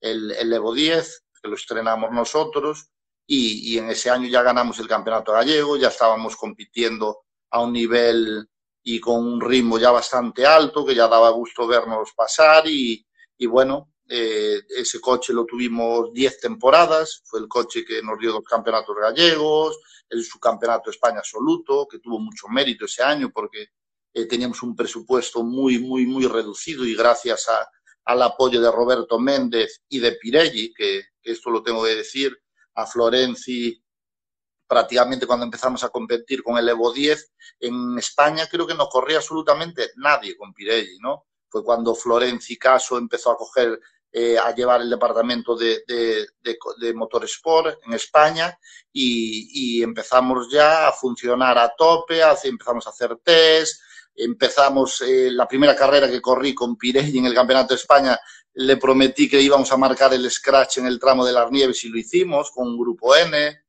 el, 0.00 0.30
el 0.32 0.52
Evo 0.52 0.74
10, 0.74 1.24
que 1.42 1.48
lo 1.48 1.54
estrenamos 1.54 2.10
nosotros, 2.10 2.90
y, 3.26 3.74
y, 3.74 3.78
en 3.78 3.88
ese 3.90 4.10
año 4.10 4.28
ya 4.28 4.42
ganamos 4.42 4.78
el 4.80 4.88
campeonato 4.88 5.32
gallego, 5.32 5.76
ya 5.76 5.88
estábamos 5.88 6.34
compitiendo 6.36 7.22
a 7.50 7.60
un 7.60 7.72
nivel 7.72 8.48
y 8.82 8.98
con 8.98 9.24
un 9.24 9.40
ritmo 9.40 9.78
ya 9.78 9.92
bastante 9.92 10.44
alto, 10.44 10.84
que 10.84 10.96
ya 10.96 11.06
daba 11.06 11.30
gusto 11.30 11.66
vernos 11.66 12.10
pasar, 12.16 12.66
y, 12.66 13.06
y 13.40 13.46
bueno, 13.46 13.94
eh, 14.06 14.60
ese 14.68 15.00
coche 15.00 15.32
lo 15.32 15.46
tuvimos 15.46 16.12
10 16.12 16.40
temporadas, 16.40 17.22
fue 17.24 17.40
el 17.40 17.48
coche 17.48 17.86
que 17.86 18.02
nos 18.02 18.18
dio 18.18 18.32
dos 18.32 18.44
campeonatos 18.44 18.94
gallegos, 19.00 19.78
el 20.10 20.22
subcampeonato 20.22 20.90
España 20.90 21.20
absoluto, 21.20 21.88
que 21.88 22.00
tuvo 22.00 22.18
mucho 22.18 22.48
mérito 22.48 22.84
ese 22.84 23.02
año 23.02 23.30
porque 23.32 23.68
eh, 24.12 24.26
teníamos 24.26 24.62
un 24.62 24.76
presupuesto 24.76 25.42
muy, 25.42 25.78
muy, 25.78 26.04
muy 26.04 26.26
reducido 26.26 26.84
y 26.84 26.94
gracias 26.94 27.48
a, 27.48 27.66
al 28.04 28.20
apoyo 28.20 28.60
de 28.60 28.70
Roberto 28.70 29.18
Méndez 29.18 29.84
y 29.88 30.00
de 30.00 30.12
Pirelli, 30.12 30.74
que, 30.74 31.04
que, 31.22 31.32
esto 31.32 31.48
lo 31.48 31.62
tengo 31.62 31.82
que 31.84 31.96
decir, 31.96 32.36
a 32.74 32.86
Florenzi, 32.86 33.82
prácticamente 34.68 35.26
cuando 35.26 35.46
empezamos 35.46 35.82
a 35.82 35.88
competir 35.88 36.42
con 36.42 36.58
el 36.58 36.68
Evo 36.68 36.92
10, 36.92 37.32
en 37.60 37.98
España 37.98 38.46
creo 38.50 38.66
que 38.66 38.74
no 38.74 38.86
corría 38.90 39.16
absolutamente 39.16 39.92
nadie 39.96 40.36
con 40.36 40.52
Pirelli, 40.52 40.98
¿no? 40.98 41.24
Fue 41.50 41.64
cuando 41.64 41.94
Florenzi 41.94 42.56
Caso 42.56 42.96
empezó 42.96 43.32
a 43.32 43.36
coger 43.36 43.80
eh, 44.12 44.36
a 44.38 44.52
llevar 44.52 44.80
el 44.80 44.90
departamento 44.90 45.54
de, 45.54 45.84
de, 45.86 46.26
de, 46.42 46.58
de 46.80 46.94
Motorsport 46.94 47.78
en 47.86 47.92
España 47.92 48.58
y, 48.92 49.78
y, 49.78 49.82
empezamos 49.84 50.50
ya 50.50 50.88
a 50.88 50.92
funcionar 50.92 51.56
a 51.58 51.72
tope, 51.76 52.20
empezamos 52.42 52.86
a 52.86 52.90
hacer 52.90 53.16
test, 53.22 53.80
empezamos 54.16 55.00
eh, 55.02 55.30
la 55.30 55.46
primera 55.46 55.76
carrera 55.76 56.10
que 56.10 56.20
corrí 56.20 56.54
con 56.56 56.76
Pirelli 56.76 57.18
en 57.18 57.26
el 57.26 57.34
Campeonato 57.34 57.74
de 57.74 57.80
España, 57.80 58.18
le 58.54 58.76
prometí 58.78 59.28
que 59.28 59.40
íbamos 59.40 59.70
a 59.70 59.76
marcar 59.76 60.12
el 60.12 60.28
scratch 60.28 60.78
en 60.78 60.86
el 60.86 60.98
tramo 60.98 61.24
de 61.24 61.32
las 61.32 61.48
nieves 61.50 61.84
y 61.84 61.88
lo 61.88 61.98
hicimos 61.98 62.50
con 62.50 62.66
un 62.66 62.78
grupo 62.78 63.14
N. 63.14 63.62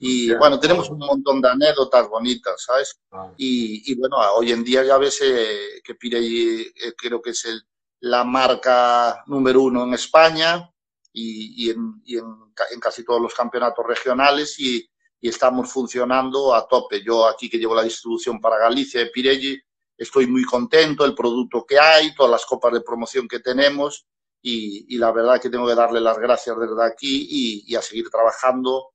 Y 0.00 0.32
bueno, 0.34 0.60
tenemos 0.60 0.88
un 0.90 0.98
montón 0.98 1.40
de 1.40 1.48
anécdotas 1.48 2.08
bonitas, 2.08 2.62
¿sabes? 2.62 3.00
Y, 3.36 3.90
y, 3.90 3.96
bueno, 3.96 4.16
hoy 4.36 4.52
en 4.52 4.62
día 4.62 4.84
ya 4.84 4.96
ves 4.96 5.20
eh, 5.22 5.80
que 5.82 5.96
Pirelli 5.96 6.60
eh, 6.60 6.94
creo 6.96 7.20
que 7.20 7.30
es 7.30 7.44
el, 7.46 7.60
la 8.00 8.22
marca 8.22 9.24
número 9.26 9.62
uno 9.62 9.82
en 9.82 9.94
España 9.94 10.72
y, 11.12 11.64
y, 11.66 11.70
en, 11.70 12.00
y 12.04 12.16
en, 12.16 12.26
en, 12.70 12.80
casi 12.80 13.04
todos 13.04 13.20
los 13.20 13.34
campeonatos 13.34 13.84
regionales 13.84 14.60
y, 14.60 14.88
y 15.20 15.28
estamos 15.28 15.72
funcionando 15.72 16.54
a 16.54 16.68
tope. 16.68 17.02
Yo 17.02 17.26
aquí 17.26 17.50
que 17.50 17.58
llevo 17.58 17.74
la 17.74 17.82
distribución 17.82 18.40
para 18.40 18.56
Galicia 18.56 19.00
de 19.00 19.10
Pirelli, 19.10 19.60
estoy 19.96 20.28
muy 20.28 20.44
contento, 20.44 21.04
el 21.04 21.16
producto 21.16 21.66
que 21.66 21.76
hay, 21.76 22.14
todas 22.14 22.30
las 22.30 22.46
copas 22.46 22.72
de 22.72 22.82
promoción 22.82 23.26
que 23.26 23.40
tenemos 23.40 24.06
y, 24.40 24.94
y 24.94 24.98
la 24.98 25.10
verdad 25.10 25.40
que 25.40 25.50
tengo 25.50 25.66
que 25.66 25.74
darle 25.74 26.00
las 26.00 26.20
gracias 26.20 26.56
desde 26.56 26.84
aquí 26.84 27.64
y 27.66 27.74
a 27.74 27.82
seguir 27.82 28.08
trabajando 28.10 28.90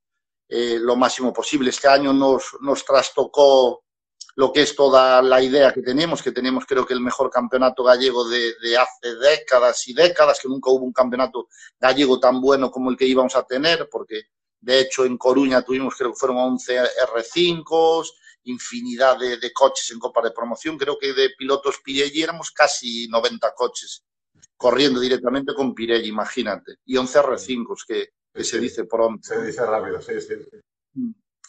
eh, 0.48 0.78
lo 0.80 0.96
máximo 0.96 1.34
posible. 1.34 1.70
Este 1.70 1.88
año 1.88 2.14
nos, 2.14 2.58
nos 2.62 2.86
trastocó 2.86 3.84
lo 4.36 4.52
que 4.52 4.62
es 4.62 4.76
toda 4.76 5.22
la 5.22 5.42
idea 5.42 5.72
que 5.74 5.82
tenemos, 5.82 6.22
que 6.22 6.32
tenemos 6.32 6.66
creo 6.66 6.86
que 6.86 6.94
el 6.94 7.02
mejor 7.02 7.30
campeonato 7.30 7.84
gallego 7.84 8.28
de, 8.28 8.54
hace 8.78 9.16
décadas 9.16 9.88
y 9.88 9.94
décadas, 9.94 10.40
que 10.40 10.48
nunca 10.48 10.72
hubo 10.72 10.86
un 10.86 10.94
campeonato 10.94 11.48
gallego 11.80 12.20
tan 12.20 12.42
bueno 12.42 12.72
como 12.72 12.90
el 12.90 12.98
que 12.98 13.06
íbamos 13.06 13.36
a 13.36 13.44
tener, 13.44 13.88
porque 13.92 14.24
de 14.60 14.80
hecho 14.80 15.06
en 15.06 15.18
Coruña 15.18 15.62
tuvimos, 15.62 15.96
creo 15.96 16.12
que 16.12 16.20
fueron 16.20 16.38
11 16.38 16.80
R5, 16.82 18.10
infinidad 18.46 19.18
de, 19.20 19.38
de 19.38 19.54
coches 19.54 19.92
en 19.92 20.00
Copa 20.00 20.22
de 20.22 20.32
Promoción, 20.32 20.78
creo 20.78 20.98
que 20.98 21.14
de 21.14 21.30
pilotos 21.38 21.80
Pirelli 21.84 22.24
éramos 22.24 22.52
casi 22.52 23.08
90 23.08 23.54
coches 23.54 24.04
corriendo 24.58 25.00
directamente 25.00 25.54
con 25.54 25.76
Pirelli, 25.76 26.08
imagínate, 26.08 26.78
y 26.86 26.98
11 26.98 27.20
R5, 27.20 27.76
que, 27.88 28.10
que 28.34 28.44
se 28.44 28.60
dice 28.60 28.86
pronto. 28.86 29.28
Se 29.28 29.42
dice 29.42 29.66
rápido, 29.66 30.02
sí, 30.02 30.14
sí. 30.20 30.34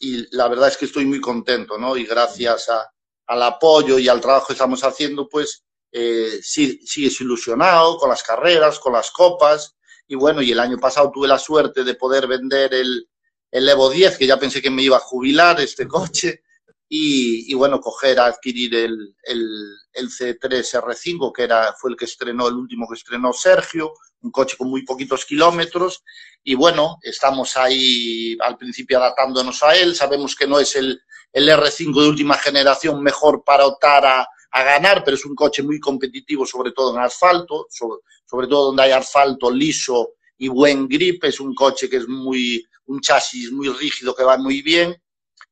y 0.00 0.36
la 0.36 0.48
verdad 0.48 0.68
es 0.68 0.76
que 0.76 0.84
estoy 0.84 1.06
muy 1.06 1.20
contento, 1.20 1.78
¿no? 1.78 1.96
Y 1.96 2.04
gracias 2.04 2.68
a, 2.68 2.90
al 3.26 3.42
apoyo 3.42 3.98
y 3.98 4.08
al 4.08 4.20
trabajo 4.20 4.48
que 4.48 4.52
estamos 4.52 4.82
haciendo, 4.84 5.28
pues 5.28 5.64
eh, 5.92 6.40
sí, 6.42 6.80
sigues 6.84 7.20
ilusionado 7.20 7.96
con 7.98 8.10
las 8.10 8.22
carreras, 8.22 8.78
con 8.78 8.92
las 8.92 9.10
copas. 9.10 9.76
Y 10.06 10.16
bueno, 10.16 10.42
y 10.42 10.52
el 10.52 10.60
año 10.60 10.76
pasado 10.78 11.10
tuve 11.10 11.28
la 11.28 11.38
suerte 11.38 11.84
de 11.84 11.94
poder 11.94 12.26
vender 12.26 12.74
el, 12.74 13.08
el 13.50 13.68
Evo 13.68 13.88
10, 13.88 14.18
que 14.18 14.26
ya 14.26 14.38
pensé 14.38 14.60
que 14.60 14.70
me 14.70 14.82
iba 14.82 14.96
a 14.96 15.00
jubilar 15.00 15.60
este 15.60 15.86
coche. 15.88 16.42
Y, 16.86 17.50
y 17.50 17.54
bueno, 17.54 17.80
coger 17.80 18.20
a 18.20 18.26
adquirir 18.26 18.74
el, 18.74 19.16
el, 19.22 19.48
el 19.92 20.10
C3 20.10 20.82
R5, 20.82 21.32
que 21.32 21.42
era, 21.44 21.72
fue 21.72 21.90
el 21.90 21.96
que 21.96 22.04
estrenó, 22.04 22.46
el 22.46 22.54
último 22.54 22.86
que 22.86 22.94
estrenó 22.94 23.32
Sergio, 23.32 23.94
un 24.24 24.30
coche 24.30 24.56
con 24.56 24.70
muy 24.70 24.82
poquitos 24.82 25.24
kilómetros 25.26 26.02
y 26.42 26.54
bueno, 26.54 26.98
estamos 27.02 27.56
ahí 27.56 28.36
al 28.40 28.56
principio 28.56 28.98
adaptándonos 28.98 29.62
a 29.62 29.76
él, 29.76 29.94
sabemos 29.94 30.34
que 30.34 30.46
no 30.46 30.58
es 30.58 30.74
el, 30.76 31.00
el 31.32 31.48
R5 31.48 32.02
de 32.02 32.08
última 32.08 32.36
generación 32.38 33.02
mejor 33.02 33.44
para 33.44 33.66
optar 33.66 34.04
a, 34.06 34.26
a, 34.50 34.62
ganar, 34.62 35.04
pero 35.04 35.16
es 35.16 35.24
un 35.26 35.34
coche 35.34 35.62
muy 35.62 35.78
competitivo, 35.78 36.46
sobre 36.46 36.72
todo 36.72 36.96
en 36.96 37.02
asfalto, 37.02 37.66
sobre, 37.70 38.48
todo 38.48 38.66
donde 38.66 38.84
hay 38.84 38.92
asfalto 38.92 39.50
liso 39.50 40.14
y 40.38 40.48
buen 40.48 40.88
grip, 40.88 41.22
es 41.24 41.38
un 41.40 41.54
coche 41.54 41.88
que 41.88 41.98
es 41.98 42.08
muy, 42.08 42.66
un 42.86 43.00
chasis 43.00 43.52
muy 43.52 43.68
rígido 43.68 44.14
que 44.14 44.24
va 44.24 44.38
muy 44.38 44.62
bien 44.62 44.96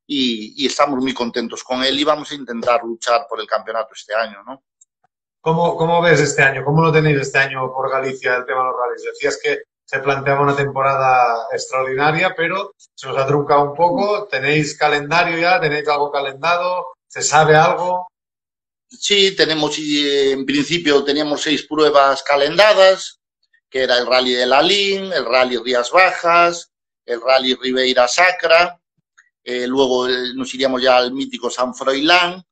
y 0.06 0.66
estamos 0.66 1.00
muy 1.00 1.14
contentos 1.14 1.64
con 1.64 1.82
él 1.82 1.98
y 1.98 2.04
vamos 2.04 2.30
a 2.30 2.34
intentar 2.34 2.82
luchar 2.84 3.26
por 3.30 3.40
el 3.40 3.46
campeonato 3.46 3.94
este 3.94 4.14
año, 4.14 4.42
¿no? 4.44 4.62
¿Cómo, 5.42 5.76
¿Cómo, 5.76 6.00
ves 6.00 6.20
este 6.20 6.40
año? 6.40 6.64
¿Cómo 6.64 6.82
lo 6.82 6.92
tenéis 6.92 7.18
este 7.18 7.38
año 7.38 7.72
por 7.72 7.90
Galicia 7.90 8.36
el 8.36 8.46
tema 8.46 8.60
de 8.60 8.66
los 8.66 8.76
rallies? 8.78 9.02
Decías 9.12 9.40
que 9.42 9.62
se 9.84 9.98
planteaba 9.98 10.42
una 10.42 10.54
temporada 10.54 11.48
extraordinaria, 11.50 12.32
pero 12.36 12.72
se 12.94 13.08
nos 13.08 13.18
ha 13.18 13.26
truncado 13.26 13.64
un 13.64 13.74
poco. 13.74 14.28
¿Tenéis 14.28 14.78
calendario 14.78 15.36
ya? 15.38 15.60
¿Tenéis 15.60 15.88
algo 15.88 16.12
calendado? 16.12 16.86
¿Se 17.08 17.22
sabe 17.22 17.56
algo? 17.56 18.06
Sí, 18.88 19.34
tenemos, 19.34 19.76
en 19.78 20.46
principio 20.46 21.02
teníamos 21.02 21.42
seis 21.42 21.66
pruebas 21.66 22.22
calendadas, 22.22 23.18
que 23.68 23.82
era 23.82 23.98
el 23.98 24.06
rally 24.06 24.34
de 24.34 24.46
Lalín, 24.46 25.12
el 25.12 25.24
rally 25.24 25.56
Rías 25.56 25.90
Bajas, 25.90 26.70
el 27.04 27.20
rally 27.20 27.56
Ribeira 27.56 28.06
Sacra, 28.06 28.78
eh, 29.42 29.66
luego 29.66 30.06
nos 30.36 30.54
iríamos 30.54 30.80
ya 30.80 30.98
al 30.98 31.12
mítico 31.12 31.50
San 31.50 31.74
Froilán, 31.74 32.44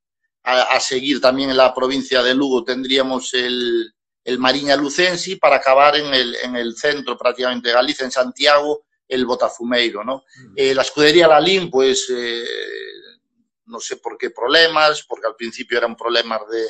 a, 0.43 0.61
a, 0.63 0.79
seguir 0.79 1.21
también 1.21 1.49
en 1.49 1.57
la 1.57 1.73
provincia 1.73 2.23
de 2.23 2.33
Lugo 2.33 2.63
tendríamos 2.63 3.33
el, 3.33 3.93
el 4.23 4.39
Mariña 4.39 4.75
Lucensi 4.75 5.35
para 5.35 5.57
acabar 5.57 5.95
en 5.95 6.13
el, 6.13 6.35
en 6.35 6.55
el 6.55 6.75
centro 6.75 7.17
prácticamente 7.17 7.69
de 7.69 7.75
Galicia, 7.75 8.05
en 8.05 8.11
Santiago, 8.11 8.85
el 9.07 9.25
Botafumeiro, 9.25 10.03
¿no? 10.03 10.23
Mm. 10.35 10.53
Eh, 10.55 10.75
la 10.75 10.83
escudería 10.83 11.27
Lalín, 11.27 11.69
pues 11.69 12.07
eh, 12.15 12.45
no 13.65 13.79
sé 13.79 13.97
por 13.97 14.17
qué 14.17 14.29
problemas, 14.29 15.03
porque 15.07 15.27
al 15.27 15.35
principio 15.35 15.77
eran 15.77 15.95
problemas 15.95 16.41
de, 16.49 16.67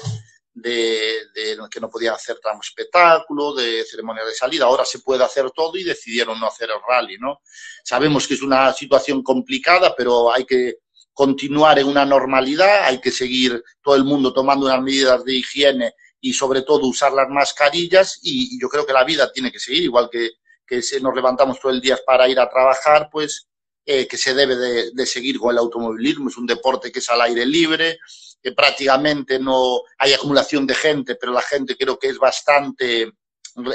de, 0.53 1.25
de, 1.33 1.57
que 1.69 1.79
no 1.79 1.89
podían 1.89 2.15
hacer 2.15 2.39
tramo 2.41 2.61
espectáculo, 2.61 3.53
de 3.53 3.83
ceremonia 3.83 4.25
de 4.25 4.33
salida, 4.33 4.65
ahora 4.65 4.85
se 4.85 4.99
puede 4.99 5.23
hacer 5.23 5.51
todo 5.51 5.77
y 5.77 5.83
decidieron 5.83 6.39
no 6.39 6.47
hacer 6.47 6.69
el 6.69 6.81
rally, 6.87 7.17
¿no? 7.17 7.41
Sabemos 7.83 8.27
que 8.27 8.35
es 8.35 8.41
una 8.41 8.71
situación 8.73 9.23
complicada, 9.23 9.93
pero 9.95 10.33
hay 10.33 10.45
que 10.45 10.79
continuar 11.13 11.79
en 11.79 11.87
una 11.87 12.05
normalidad, 12.05 12.85
hay 12.85 12.99
que 12.99 13.11
seguir 13.11 13.63
todo 13.81 13.95
el 13.95 14.03
mundo 14.03 14.33
tomando 14.33 14.65
unas 14.65 14.81
medidas 14.81 15.23
de 15.23 15.35
higiene 15.35 15.93
y 16.19 16.33
sobre 16.33 16.61
todo 16.61 16.87
usar 16.87 17.11
las 17.13 17.29
mascarillas 17.29 18.19
y, 18.21 18.59
yo 18.59 18.69
creo 18.69 18.85
que 18.85 18.93
la 18.93 19.03
vida 19.03 19.31
tiene 19.31 19.51
que 19.51 19.59
seguir, 19.59 19.83
igual 19.83 20.09
que, 20.11 20.31
que 20.65 20.81
se 20.81 20.99
nos 21.01 21.15
levantamos 21.15 21.59
todo 21.59 21.71
el 21.71 21.81
día 21.81 21.97
para 22.05 22.29
ir 22.29 22.39
a 22.39 22.49
trabajar, 22.49 23.09
pues 23.11 23.47
eh, 23.85 24.07
que 24.07 24.17
se 24.17 24.33
debe 24.33 24.55
de, 24.55 24.91
de, 24.91 25.05
seguir 25.05 25.39
con 25.39 25.51
el 25.51 25.57
automovilismo, 25.57 26.29
es 26.29 26.37
un 26.37 26.45
deporte 26.45 26.91
que 26.91 26.99
es 26.99 27.09
al 27.09 27.21
aire 27.21 27.45
libre, 27.45 27.97
que 28.41 28.51
prácticamente 28.53 29.39
no 29.39 29.81
hay 29.97 30.13
acumulación 30.13 30.65
de 30.65 30.75
gente, 30.75 31.15
pero 31.15 31.31
la 31.31 31.41
gente 31.41 31.77
creo 31.77 31.99
que 31.99 32.07
es 32.07 32.17
bastante, 32.17 33.13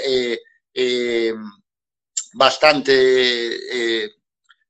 eh, 0.03 0.41
eh, 0.75 1.35
bastante 2.35 4.05
eh, 4.05 4.11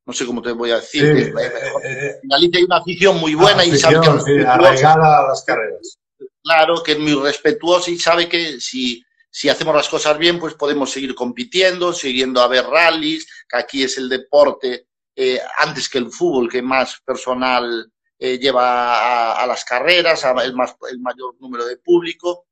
no 0.07 0.13
sé 0.13 0.25
cómo 0.25 0.41
te 0.41 0.53
voy 0.53 0.71
a 0.71 0.77
decir. 0.77 1.03
Sí, 1.03 1.23
eh, 1.23 1.53
eh, 1.85 2.21
en 2.23 2.29
Galicia 2.29 2.59
hay 2.59 2.65
una 2.65 2.77
afición 2.77 3.19
muy 3.19 3.35
buena 3.35 3.63
afición, 3.63 3.77
y 3.77 3.79
sabe 3.79 4.01
que 4.01 4.23
sí, 4.23 4.47
arraigada 4.47 5.19
a 5.19 5.29
las 5.29 5.43
carreras. 5.43 5.99
Claro, 6.43 6.83
que 6.83 6.93
es 6.93 6.99
muy 6.99 7.15
respetuoso 7.15 7.91
y 7.91 7.99
sabe 7.99 8.29
que 8.29 8.61
si, 8.61 9.05
si 9.29 9.49
hacemos 9.49 9.75
las 9.75 9.89
cosas 9.89 10.17
bien, 10.17 10.39
pues 10.39 10.55
podemos 10.55 10.93
seguir 10.93 11.13
compitiendo, 11.15 11.93
siguiendo 11.93 12.41
a 12.41 12.47
ver 12.47 12.65
rallies, 12.67 13.27
que 13.49 13.59
aquí 13.59 13.83
es 13.83 13.99
el 13.99 14.09
deporte, 14.09 14.87
eh, 15.17 15.41
antes 15.59 15.89
que 15.89 15.99
el 15.99 16.13
fútbol, 16.13 16.49
que 16.49 16.63
más 16.63 17.01
personal 17.05 17.91
eh, 18.17 18.39
lleva 18.39 19.33
a, 19.33 19.43
a, 19.43 19.47
las 19.47 19.65
carreras, 19.65 20.25
a 20.25 20.31
el, 20.45 20.55
más, 20.55 20.77
el 20.89 21.01
mayor 21.01 21.35
número 21.41 21.67
de 21.67 21.79
público. 21.79 22.47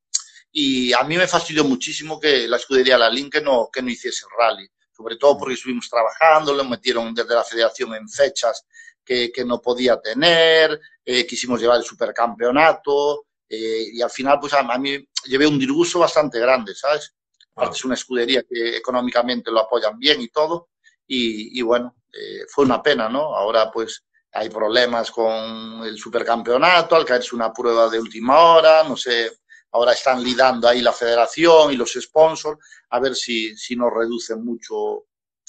Y 0.50 0.92
a 0.92 1.04
mí 1.04 1.16
me 1.16 1.28
fastidió 1.28 1.62
muchísimo 1.62 2.18
que 2.18 2.49
la 2.49 2.56
escudería 2.56 2.99
La 2.99 3.11
Link 3.11 3.32
que 3.32 3.40
no, 3.40 3.68
que 3.73 3.80
no 3.80 3.90
hiciese 3.90 4.26
rally 4.37 4.68
sobre 4.96 5.16
todo 5.16 5.38
porque 5.38 5.54
estuvimos 5.54 5.88
trabajando, 5.88 6.54
lo 6.54 6.64
metieron 6.64 7.14
desde 7.14 7.34
la 7.34 7.44
federación 7.44 7.94
en 7.94 8.08
fechas 8.08 8.64
que, 9.04 9.30
que 9.32 9.44
no 9.44 9.60
podía 9.60 10.00
tener, 10.00 10.80
eh, 11.04 11.26
quisimos 11.26 11.60
llevar 11.60 11.78
el 11.78 11.84
supercampeonato 11.84 13.26
eh, 13.48 13.86
y 13.92 14.00
al 14.00 14.10
final 14.10 14.38
pues 14.40 14.54
a, 14.54 14.60
a, 14.60 14.78
mí 14.78 14.96
llevé 15.24 15.46
un 15.46 15.58
disgusto 15.58 15.98
bastante 15.98 16.38
grande, 16.38 16.74
¿sabes? 16.74 17.14
Aparte 17.54 17.74
ah. 17.74 17.76
es 17.76 17.84
una 17.84 17.94
escudería 17.94 18.42
que 18.48 18.76
económicamente 18.76 19.50
lo 19.50 19.60
apoyan 19.60 19.98
bien 19.98 20.20
y 20.20 20.28
todo 20.28 20.70
y, 21.06 21.58
y 21.58 21.62
bueno, 21.62 21.96
eh, 22.12 22.44
fue 22.48 22.64
una 22.64 22.82
pena, 22.82 23.08
¿no? 23.08 23.34
Ahora 23.36 23.70
pues 23.70 24.04
hay 24.32 24.48
problemas 24.48 25.10
con 25.10 25.84
el 25.84 25.96
supercampeonato, 25.96 26.96
al 26.96 27.04
caerse 27.04 27.36
una 27.36 27.52
prueba 27.52 27.88
de 27.88 28.00
última 28.00 28.38
hora, 28.40 28.82
no 28.82 28.96
sé, 28.96 29.30
ahora 29.74 29.92
están 29.92 30.22
lidando 30.22 30.68
ahí 30.68 30.80
la 30.80 30.92
federación 30.92 31.72
y 31.72 31.76
los 31.76 31.92
sponsors, 31.92 32.58
a 32.90 33.00
ver 33.00 33.14
si, 33.16 33.56
si 33.56 33.74
nos 33.74 33.92
reducen 33.92 34.44
mucho 34.44 35.06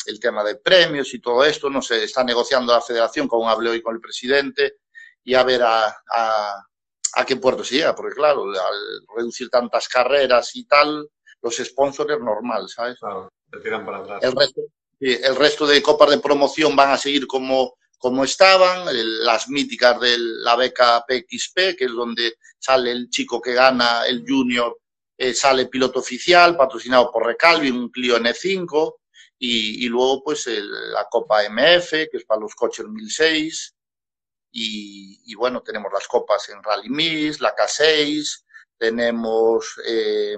el 0.07 0.19
tema 0.19 0.43
de 0.43 0.55
premios 0.55 1.13
y 1.13 1.19
todo 1.19 1.45
esto, 1.45 1.69
no 1.69 1.81
sé, 1.81 2.03
está 2.03 2.23
negociando 2.23 2.73
la 2.73 2.81
federación, 2.81 3.27
como 3.27 3.47
hablé 3.47 3.69
hoy 3.69 3.81
con 3.83 3.95
el 3.95 4.01
presidente, 4.01 4.77
y 5.23 5.35
a 5.35 5.43
ver 5.43 5.61
a, 5.61 5.87
a, 6.11 6.65
a 7.13 7.25
qué 7.25 7.35
puerto 7.35 7.63
se 7.63 7.75
llega, 7.75 7.93
porque 7.95 8.15
claro, 8.15 8.45
al 8.45 9.05
reducir 9.15 9.47
tantas 9.49 9.87
carreras 9.87 10.55
y 10.55 10.65
tal, 10.65 11.07
los 11.41 11.57
sponsors 11.57 12.11
es 12.11 12.19
normal, 12.19 12.67
¿sabes? 12.67 12.97
Claro, 12.99 13.29
te 13.51 13.59
tiran 13.59 13.85
para 13.85 13.99
atrás. 13.99 14.23
El 14.23 14.35
resto, 14.35 14.61
el 14.99 15.35
resto 15.35 15.67
de 15.67 15.83
copas 15.83 16.09
de 16.09 16.17
promoción 16.17 16.75
van 16.75 16.91
a 16.91 16.97
seguir 16.97 17.27
como 17.27 17.75
como 18.05 18.23
estaban, 18.23 18.87
el, 18.87 19.25
las 19.25 19.49
míticas 19.49 19.99
de 19.99 20.15
la 20.19 20.55
beca 20.55 21.03
PXP, 21.07 21.75
que 21.75 21.85
es 21.85 21.91
donde 21.91 22.35
sale 22.59 22.91
el 22.91 23.09
chico 23.09 23.41
que 23.41 23.55
gana 23.55 24.05
el 24.05 24.23
junior, 24.27 24.77
eh, 25.17 25.33
sale 25.33 25.65
piloto 25.65 26.01
oficial, 26.01 26.55
patrocinado 26.55 27.11
por 27.11 27.25
Recalvi, 27.25 27.71
un 27.71 27.89
Clio 27.89 28.19
N5, 28.19 28.97
y, 29.39 29.83
y 29.83 29.89
luego 29.89 30.23
pues 30.23 30.45
el, 30.45 30.93
la 30.93 31.07
Copa 31.09 31.49
MF, 31.49 31.89
que 31.89 32.17
es 32.17 32.25
para 32.25 32.41
los 32.41 32.53
coches 32.53 32.85
1006, 32.85 33.75
y, 34.51 35.21
y, 35.25 35.33
bueno, 35.33 35.63
tenemos 35.63 35.91
las 35.91 36.07
copas 36.07 36.47
en 36.49 36.61
Rally 36.61 36.89
Miss, 36.91 37.41
la 37.41 37.55
K6, 37.55 38.43
tenemos 38.77 39.81
eh, 39.83 40.37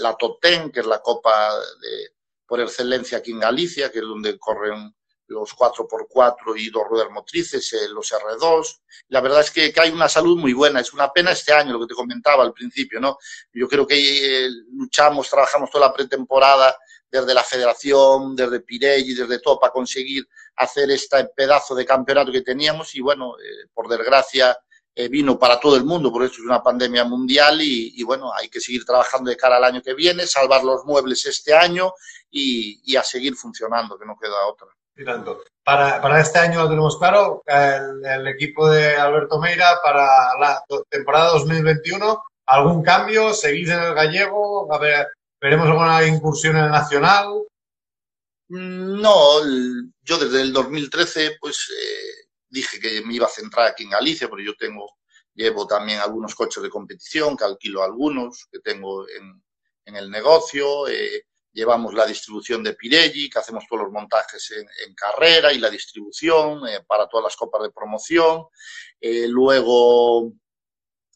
la 0.00 0.16
Top 0.16 0.40
Ten, 0.40 0.72
que 0.72 0.80
es 0.80 0.86
la 0.86 1.00
copa 1.00 1.56
de, 1.80 2.10
por 2.44 2.60
excelencia 2.60 3.18
aquí 3.18 3.30
en 3.30 3.38
Galicia, 3.38 3.92
que 3.92 4.00
es 4.00 4.04
donde 4.04 4.36
corren 4.36 4.92
los 5.34 5.54
4x4 5.54 6.54
y 6.56 6.70
dos 6.70 6.84
ruedas 6.88 7.10
motrices, 7.10 7.72
eh, 7.72 7.88
los 7.90 8.12
R2. 8.12 8.80
La 9.08 9.20
verdad 9.20 9.40
es 9.40 9.50
que, 9.50 9.72
que, 9.72 9.80
hay 9.80 9.90
una 9.90 10.08
salud 10.08 10.38
muy 10.38 10.52
buena. 10.52 10.80
Es 10.80 10.92
una 10.92 11.12
pena 11.12 11.32
este 11.32 11.52
año, 11.52 11.72
lo 11.72 11.80
que 11.80 11.88
te 11.88 11.94
comentaba 11.94 12.44
al 12.44 12.52
principio, 12.52 13.00
¿no? 13.00 13.18
Yo 13.52 13.68
creo 13.68 13.86
que 13.86 14.46
eh, 14.46 14.48
luchamos, 14.72 15.28
trabajamos 15.28 15.70
toda 15.70 15.88
la 15.88 15.92
pretemporada 15.92 16.76
desde 17.14 17.34
la 17.34 17.44
federación, 17.44 18.34
desde 18.34 18.60
Pirelli, 18.60 19.14
desde 19.14 19.38
todo, 19.38 19.60
para 19.60 19.72
conseguir 19.72 20.26
hacer 20.56 20.90
este 20.90 21.24
pedazo 21.26 21.74
de 21.74 21.86
campeonato 21.86 22.32
que 22.32 22.42
teníamos 22.42 22.94
y 22.96 23.00
bueno, 23.00 23.36
eh, 23.38 23.68
por 23.72 23.88
desgracia 23.88 24.58
eh, 24.96 25.08
vino 25.08 25.38
para 25.38 25.60
todo 25.60 25.76
el 25.76 25.84
mundo, 25.84 26.10
porque 26.10 26.26
esto 26.26 26.38
es 26.38 26.46
una 26.46 26.62
pandemia 26.62 27.04
mundial 27.04 27.60
y, 27.60 28.02
bueno, 28.02 28.32
hay 28.32 28.48
que 28.48 28.60
seguir 28.60 28.84
trabajando 28.84 29.30
de 29.30 29.36
cara 29.36 29.56
al 29.56 29.64
año 29.64 29.82
que 29.82 29.94
viene, 29.94 30.26
salvar 30.26 30.64
los 30.64 30.84
muebles 30.84 31.24
este 31.26 31.54
año 31.54 31.92
y 32.30 32.96
a 32.96 33.02
seguir 33.02 33.34
funcionando, 33.36 33.98
que 33.98 34.06
no 34.06 34.16
queda 34.20 34.46
otra. 34.48 34.68
Tanto. 35.04 35.42
Para, 35.64 36.00
para, 36.00 36.20
este 36.20 36.38
año 36.38 36.62
lo 36.62 36.68
tenemos 36.68 36.96
claro, 36.98 37.42
el, 37.46 38.26
equipo 38.28 38.70
de 38.70 38.94
Alberto 38.96 39.40
Meira 39.40 39.80
para 39.82 40.06
la 40.38 40.62
temporada 40.88 41.30
2021, 41.30 42.22
¿algún 42.46 42.82
cambio? 42.82 43.32
¿Seguís 43.32 43.70
en 43.70 43.80
el 43.80 43.94
gallego? 43.94 44.72
A 44.72 44.78
ver, 44.78 45.08
¿Veremos 45.44 45.66
alguna 45.66 46.06
incursión 46.06 46.56
en 46.56 46.64
el 46.64 46.70
nacional? 46.70 47.28
No, 48.48 49.44
yo 50.02 50.16
desde 50.16 50.40
el 50.40 50.54
2013 50.54 51.36
pues 51.38 51.70
eh, 51.70 52.28
dije 52.48 52.80
que 52.80 53.02
me 53.02 53.12
iba 53.12 53.26
a 53.26 53.28
centrar 53.28 53.66
aquí 53.66 53.82
en 53.82 53.90
Galicia, 53.90 54.26
porque 54.30 54.46
yo 54.46 54.54
tengo, 54.58 54.90
llevo 55.34 55.66
también 55.66 56.00
algunos 56.00 56.34
coches 56.34 56.62
de 56.62 56.70
competición, 56.70 57.36
que 57.36 57.44
alquilo 57.44 57.82
algunos, 57.82 58.46
que 58.50 58.60
tengo 58.60 59.06
en, 59.06 59.42
en 59.84 59.96
el 59.96 60.10
negocio, 60.10 60.88
eh, 60.88 61.26
llevamos 61.54 61.94
la 61.94 62.04
distribución 62.04 62.62
de 62.62 62.74
Pirelli, 62.74 63.30
que 63.30 63.38
hacemos 63.38 63.64
todos 63.66 63.84
los 63.84 63.92
montajes 63.92 64.50
en, 64.50 64.66
en 64.86 64.94
carrera 64.94 65.52
y 65.52 65.58
la 65.58 65.70
distribución 65.70 66.68
eh, 66.68 66.80
para 66.86 67.08
todas 67.08 67.24
las 67.24 67.36
copas 67.36 67.62
de 67.62 67.70
promoción. 67.70 68.46
Eh, 69.00 69.26
luego 69.28 70.32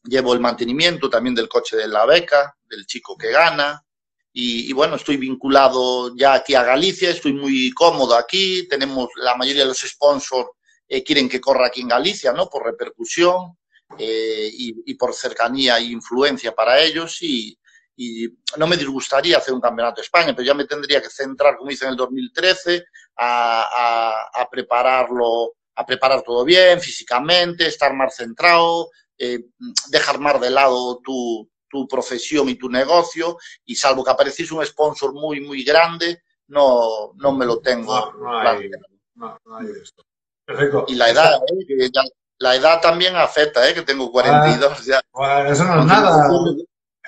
llevo 0.05 0.33
el 0.33 0.41
mantenimiento 0.41 1.11
también 1.11 1.35
del 1.35 1.49
coche 1.49 1.77
de 1.77 1.89
la 1.89 2.07
beca, 2.07 2.57
del 2.63 2.87
chico 2.87 3.19
que 3.19 3.31
gana. 3.31 3.85
Y, 4.33 4.71
y, 4.71 4.73
bueno, 4.73 4.95
estoy 4.95 5.17
vinculado 5.17 6.15
ya 6.17 6.35
aquí 6.35 6.55
a 6.55 6.63
Galicia, 6.63 7.11
estoy 7.11 7.33
muy 7.33 7.73
cómodo 7.73 8.15
aquí, 8.15 8.69
tenemos 8.69 9.09
la 9.17 9.35
mayoría 9.35 9.63
de 9.63 9.69
los 9.69 9.81
sponsors 9.81 10.51
eh, 10.89 11.05
quieren 11.05 11.29
que 11.29 11.41
corra 11.41 11.67
aquí 11.67 11.83
en 11.83 11.89
Galicia, 11.89 12.33
¿no? 12.33 12.49
Por 12.49 12.65
repercusión 12.65 13.59
eh, 13.99 14.49
y, 14.51 14.75
y, 14.87 14.95
por 14.95 15.13
cercanía 15.13 15.77
e 15.77 15.85
influencia 15.85 16.55
para 16.55 16.81
ellos 16.81 17.19
y, 17.21 17.59
y, 18.01 18.29
no 18.57 18.67
me 18.67 18.77
disgustaría 18.77 19.39
hacer 19.39 19.53
un 19.53 19.61
campeonato 19.61 19.97
de 19.97 20.05
España, 20.05 20.33
pero 20.35 20.47
ya 20.47 20.55
me 20.55 20.65
tendría 20.65 21.03
que 21.03 21.11
centrar, 21.11 21.57
como 21.57 21.71
hice 21.71 21.85
en 21.85 21.91
el 21.91 21.97
2013, 21.97 22.85
a, 23.17 24.31
a, 24.33 24.43
a 24.43 24.49
prepararlo, 24.49 25.55
a 25.75 25.85
preparar 25.85 26.23
todo 26.23 26.45
bien 26.45 26.81
físicamente, 26.81 27.67
estar 27.67 27.93
más 27.95 28.17
centrado, 28.17 28.91
eh, 29.19 29.47
dejar 29.89 30.21
más 30.21 30.41
de 30.41 30.51
lado 30.51 31.01
tu, 31.05 31.51
tu 31.69 31.89
profesión 31.89 32.49
y 32.49 32.55
tu 32.55 32.69
negocio 32.69 33.37
y 33.65 33.75
salvo 33.75 34.05
que 34.05 34.13
apareciese 34.13 34.55
un 34.55 34.65
sponsor 34.65 35.13
muy, 35.13 35.41
muy 35.41 35.65
grande, 35.65 36.23
no, 36.47 37.13
no 37.17 37.33
me 37.33 37.45
lo 37.45 37.61
tengo. 37.61 38.13
No, 38.13 38.23
no 38.23 38.39
hay, 38.39 38.71
no, 39.15 39.39
hay 39.57 39.67
esto. 39.83 40.05
Perfecto. 40.45 40.85
Y 40.89 40.95
la 40.95 41.11
edad, 41.11 41.35
¿eh? 41.35 41.67
que 41.67 41.91
ya, 41.93 42.03
la 42.39 42.55
edad 42.55 42.81
también 42.81 43.17
afecta, 43.17 43.69
¿eh? 43.69 43.75
que 43.75 43.83
tengo 43.83 44.11
42 44.11 44.73
ah, 44.73 44.83
ya. 44.85 45.01
Bueno, 45.13 45.53
eso 45.53 45.65
no 45.65 45.81
es 45.81 45.87
nada. 45.87 46.29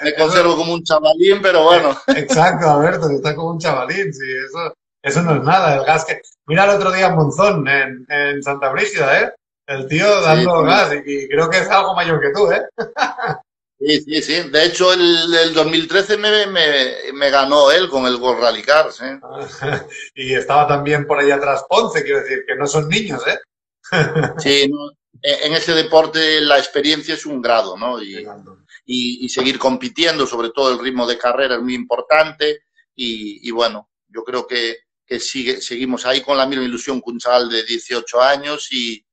Me 0.03 0.15
conservo 0.15 0.57
como 0.57 0.75
un 0.75 0.83
chavalín, 0.83 1.41
pero 1.43 1.65
bueno. 1.65 1.97
Exacto, 2.09 2.71
Alberto, 2.71 3.11
está 3.11 3.35
como 3.35 3.51
un 3.51 3.59
chavalín, 3.59 4.13
sí, 4.13 4.25
eso, 4.47 4.75
eso 5.03 5.23
no 5.23 5.37
es 5.37 5.43
nada. 5.43 5.77
El 5.77 5.85
gas 5.85 6.05
que. 6.05 6.21
Mira 6.47 6.65
el 6.65 6.71
otro 6.71 6.91
día 6.91 7.11
Monzón, 7.11 7.67
en, 7.69 8.07
en 8.09 8.43
Santa 8.43 8.71
Brígida, 8.71 9.21
¿eh? 9.21 9.33
El 9.67 9.87
tío 9.87 10.21
dando 10.21 10.61
sí, 10.61 10.67
gas, 10.67 10.93
y, 10.93 11.11
y 11.11 11.29
creo 11.29 11.49
que 11.49 11.59
es 11.59 11.71
algo 11.71 11.95
mayor 11.95 12.21
que 12.21 12.33
tú, 12.33 12.51
¿eh? 12.51 12.63
Sí, 13.81 14.01
sí, 14.03 14.23
sí. 14.23 14.51
De 14.51 14.67
hecho, 14.67 14.93
el, 14.93 15.35
el 15.35 15.55
2013 15.55 16.19
me, 16.19 16.47
me, 16.49 17.13
me, 17.15 17.31
ganó 17.31 17.71
él 17.71 17.89
con 17.89 18.05
el 18.07 18.17
World 18.17 18.43
Rally 18.43 18.63
Cars. 18.63 19.01
¿eh? 19.01 19.19
y 20.15 20.35
estaba 20.35 20.69
también 20.69 21.07
por 21.07 21.19
ahí 21.19 21.31
atrás 21.31 21.65
Ponce, 21.67 22.03
quiero 22.03 22.21
decir, 22.21 22.45
que 22.47 22.57
no 22.57 22.67
son 22.67 22.89
niños, 22.89 23.23
¿eh? 23.27 23.39
sí, 24.39 24.71
no, 24.71 24.91
en 25.23 25.55
ese 25.55 25.73
deporte 25.73 26.43
la 26.43 26.59
experiencia 26.59 27.15
es 27.15 27.25
un 27.25 27.41
grado, 27.41 27.77
¿no? 27.79 28.03
Y, 28.03 28.27
y, 28.85 29.25
y, 29.25 29.29
seguir 29.29 29.59
compitiendo, 29.59 30.27
sobre 30.27 30.51
todo 30.51 30.73
el 30.73 30.79
ritmo 30.79 31.07
de 31.07 31.19
carrera 31.19 31.57
es 31.57 31.63
muy 31.63 31.75
importante. 31.75 32.61
Y, 32.95 33.47
y 33.47 33.51
bueno, 33.51 33.91
yo 34.09 34.25
creo 34.25 34.47
que, 34.47 34.79
que 35.07 35.21
sigue, 35.21 35.61
seguimos 35.61 36.07
ahí 36.07 36.23
con 36.23 36.37
la 36.37 36.47
misma 36.47 36.65
ilusión 36.65 37.01
que 37.01 37.11
un 37.11 37.19
chaval 37.19 37.49
de 37.49 37.65
18 37.65 38.21
años 38.21 38.69
y, 38.73 39.05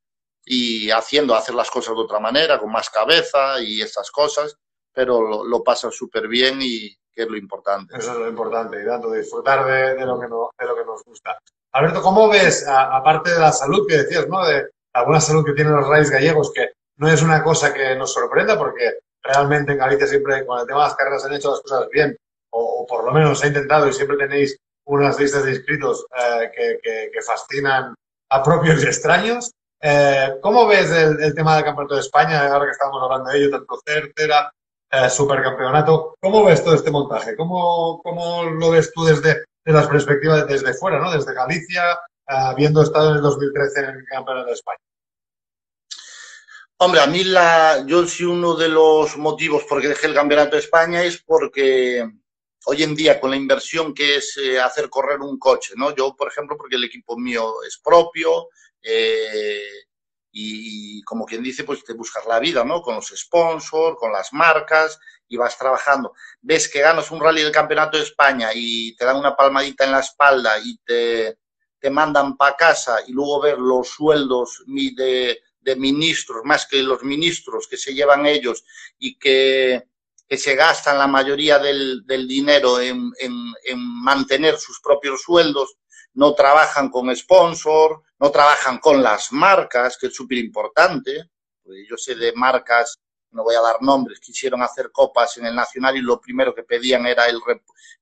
y 0.46 0.90
haciendo 0.92 1.36
hacer 1.36 1.56
las 1.56 1.70
cosas 1.70 1.96
de 1.96 2.02
otra 2.02 2.20
manera, 2.20 2.60
con 2.60 2.72
más 2.72 2.90
cabeza 2.90 3.62
y 3.62 3.82
estas 3.82 4.12
cosas, 4.12 4.56
pero 4.94 5.22
lo, 5.22 5.44
lo 5.44 5.64
pasa 5.64 5.92
súper 5.92 6.28
bien 6.28 6.60
y 6.62 6.96
que 7.14 7.24
es 7.24 7.30
lo 7.30 7.36
importante. 7.36 7.98
Eso 7.98 8.12
es 8.12 8.18
lo 8.20 8.30
importante, 8.30 8.82
y 8.82 8.86
tanto 8.86 9.12
disfrutar 9.12 9.66
de, 9.66 9.96
de, 9.96 10.06
lo 10.06 10.20
que 10.20 10.28
no, 10.28 10.52
de 10.58 10.66
lo 10.66 10.76
que 10.76 10.86
nos 10.86 11.04
gusta. 11.04 11.38
Alberto, 11.72 12.02
¿cómo 12.02 12.30
ves, 12.30 12.66
aparte 12.68 13.32
de 13.32 13.40
la 13.40 13.52
salud 13.52 13.88
que 13.88 13.98
decías, 13.98 14.28
¿no? 14.28 14.46
de 14.46 14.70
alguna 14.94 15.20
salud 15.20 15.44
que 15.44 15.54
tienen 15.54 15.76
los 15.76 15.88
rallies 15.88 16.12
gallegos, 16.12 16.52
que 16.54 16.70
no 16.98 17.10
es 17.10 17.22
una 17.22 17.44
cosa 17.44 17.74
que 17.74 17.96
nos 17.96 18.14
sorprenda, 18.14 18.58
porque 18.58 19.00
realmente 19.24 19.72
en 19.72 19.78
Galicia 19.78 20.08
siempre 20.08 20.46
con 20.46 20.60
el 20.60 20.68
tema 20.68 20.80
de 20.80 20.88
las 20.88 20.96
carreras 20.96 21.26
han 21.26 21.34
hecho 21.34 21.52
las 21.52 21.62
cosas 21.62 21.88
bien, 21.92 22.16
o, 22.52 22.82
o 22.82 22.86
por 22.86 23.04
lo 23.04 23.12
menos 23.12 23.40
se 23.40 23.46
ha 23.46 23.50
intentado 23.50 23.88
y 23.88 23.94
siempre 23.94 24.18
tenéis 24.18 24.58
unas 24.86 25.20
listas 25.20 25.44
de 25.44 25.52
inscritos 25.52 26.06
eh, 26.18 26.52
que, 26.56 26.80
que, 26.82 27.12
que 27.14 27.22
fascinan 27.22 27.94
a 28.30 28.44
propios 28.44 28.84
y 28.84 28.88
extraños. 28.88 29.52
Eh, 29.82 30.38
¿Cómo 30.42 30.66
ves 30.66 30.90
el, 30.92 31.22
el, 31.22 31.36
tema 31.36 31.56
del 31.56 31.66
Campeonato 31.66 31.96
de 31.96 32.02
España, 32.02 32.48
ahora 32.48 32.66
que 32.66 32.72
estamos 32.72 33.02
hablando 33.02 33.30
de 33.30 33.38
ello, 33.38 33.52
tanto 33.52 33.80
tercera, 33.86 34.52
eh, 34.92 35.10
supercampeonato? 35.10 36.16
¿Cómo 36.20 36.46
ves 36.46 36.64
todo 36.64 36.76
este 36.76 36.90
montaje? 36.90 37.36
¿Cómo, 37.36 38.02
cómo 38.02 38.44
lo 38.44 38.72
ves 38.72 38.92
tú 38.94 39.04
desde 39.06 39.44
de 39.68 39.74
las 39.74 39.88
perspectivas 39.88 40.48
desde 40.48 40.74
fuera, 40.74 40.98
¿no? 40.98 41.12
desde 41.12 41.34
Galicia, 41.34 41.92
eh, 41.92 41.98
habiendo 42.28 42.82
estado 42.82 43.10
en 43.10 43.16
el 43.18 43.22
2013 43.22 43.80
en 43.82 43.90
el 43.90 44.06
Campeonato 44.06 44.48
de 44.48 44.54
España? 44.54 44.80
Hombre, 46.80 47.02
a 47.02 47.08
mí 47.08 47.24
la, 47.24 47.84
yo 47.88 48.06
sí 48.06 48.24
uno 48.24 48.56
de 48.56 48.70
los 48.70 49.18
motivos 49.18 49.64
por 49.64 49.82
que 49.82 49.88
dejé 49.88 50.06
el 50.06 50.14
Campeonato 50.14 50.52
de 50.56 50.62
España 50.62 51.04
es 51.04 51.18
porque 51.18 52.08
hoy 52.66 52.84
en 52.84 52.94
día 52.94 53.20
con 53.20 53.32
la 53.32 53.36
inversión 53.36 53.96
que 53.96 54.18
es 54.18 54.38
eh, 54.38 54.60
hacer 54.60 54.88
correr 54.88 55.20
un 55.22 55.40
coche, 55.40 55.74
¿no? 55.76 55.96
Yo, 55.96 56.16
por 56.16 56.28
ejemplo, 56.28 56.56
porque 56.56 56.76
el 56.76 56.84
equipo 56.84 57.18
mío 57.18 57.52
es 57.68 57.80
propio, 57.84 58.50
eh, 58.84 59.66
y, 60.32 61.00
y, 61.00 61.02
como 61.02 61.26
quien 61.26 61.42
dice, 61.42 61.64
pues 61.64 61.84
te 61.84 61.94
buscas 61.94 62.28
la 62.28 62.40
vida, 62.40 62.64
¿no? 62.64 62.80
Con 62.84 62.94
los 62.94 63.08
sponsors, 63.08 63.98
con 63.98 64.12
las 64.12 64.32
marcas 64.32 65.00
y 65.28 65.36
vas 65.36 65.58
trabajando. 65.58 66.14
Ves 66.42 66.70
que 66.70 66.82
ganas 66.82 67.10
un 67.10 67.20
rally 67.20 67.42
del 67.42 67.52
Campeonato 67.52 67.98
de 67.98 68.04
España 68.04 68.50
y 68.54 68.96
te 68.96 69.04
dan 69.04 69.18
una 69.18 69.36
palmadita 69.36 69.84
en 69.84 69.94
la 69.94 70.02
espalda 70.02 70.60
y 70.60 70.78
te, 70.86 71.40
te 71.80 71.90
mandan 71.90 72.38
para 72.38 72.56
casa 72.56 73.00
y 73.08 73.14
luego 73.14 73.42
ver 73.42 73.58
los 73.58 73.90
sueldos 73.90 74.64
de, 74.68 75.40
de, 75.68 75.76
ministros, 75.76 76.42
más 76.44 76.66
que 76.66 76.82
los 76.82 77.04
ministros 77.04 77.68
que 77.68 77.78
se 77.78 77.94
llevan 77.94 78.26
ellos 78.26 78.64
y 78.98 79.18
que, 79.18 79.88
que 80.28 80.38
se 80.38 80.56
gastan 80.56 80.98
la 80.98 81.08
mayoría 81.08 81.60
del, 81.60 82.06
del 82.06 82.28
dinero 82.28 82.80
en, 82.80 83.12
en, 83.20 83.34
en 83.64 83.80
mantener 83.80 84.58
sus 84.58 84.80
propios 84.80 85.22
sueldos, 85.22 85.78
no 86.14 86.34
trabajan 86.34 86.90
con 86.90 87.16
sponsor, 87.16 88.02
no 88.20 88.32
trabajan 88.32 88.80
con 88.80 89.04
las 89.04 89.32
marcas, 89.32 89.98
que 89.98 90.08
es 90.08 90.16
súper 90.16 90.40
importante. 90.40 91.30
Yo 91.90 91.98
sé 91.98 92.16
de 92.16 92.34
marcas, 92.34 92.98
no 93.32 93.44
voy 93.44 93.56
a 93.56 93.62
dar 93.62 93.82
nombres, 93.82 94.20
quisieron 94.20 94.62
hacer 94.62 94.92
copas 94.92 95.38
en 95.38 95.46
el 95.46 95.56
Nacional 95.56 95.98
y 95.98 96.02
lo 96.02 96.20
primero 96.20 96.54
que 96.56 96.64
pedían 96.64 97.06
era 97.06 97.26
el, 97.26 97.40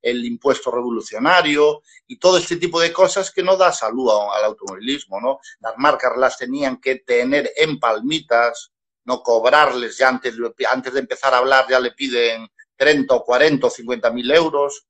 el 0.01 0.25
impuesto 0.25 0.71
revolucionario 0.71 1.81
y 2.07 2.17
todo 2.17 2.37
este 2.37 2.57
tipo 2.57 2.79
de 2.79 2.93
cosas 2.93 3.31
que 3.31 3.43
no 3.43 3.57
da 3.57 3.71
salud 3.71 4.09
al 4.33 4.45
automovilismo, 4.45 5.19
¿no? 5.19 5.39
Las 5.59 5.73
marcas 5.77 6.15
las 6.17 6.37
tenían 6.37 6.77
que 6.77 6.97
tener 6.97 7.51
en 7.55 7.79
palmitas, 7.79 8.71
no 9.05 9.21
cobrarles 9.21 9.97
ya 9.97 10.09
antes, 10.09 10.35
antes 10.71 10.93
de 10.93 10.99
empezar 10.99 11.33
a 11.33 11.37
hablar 11.37 11.65
ya 11.69 11.79
le 11.79 11.91
piden 11.91 12.47
30 12.75 13.13
o 13.13 13.23
40 13.23 13.67
o 13.67 13.69
50 13.69 14.11
mil 14.11 14.29
euros 14.31 14.85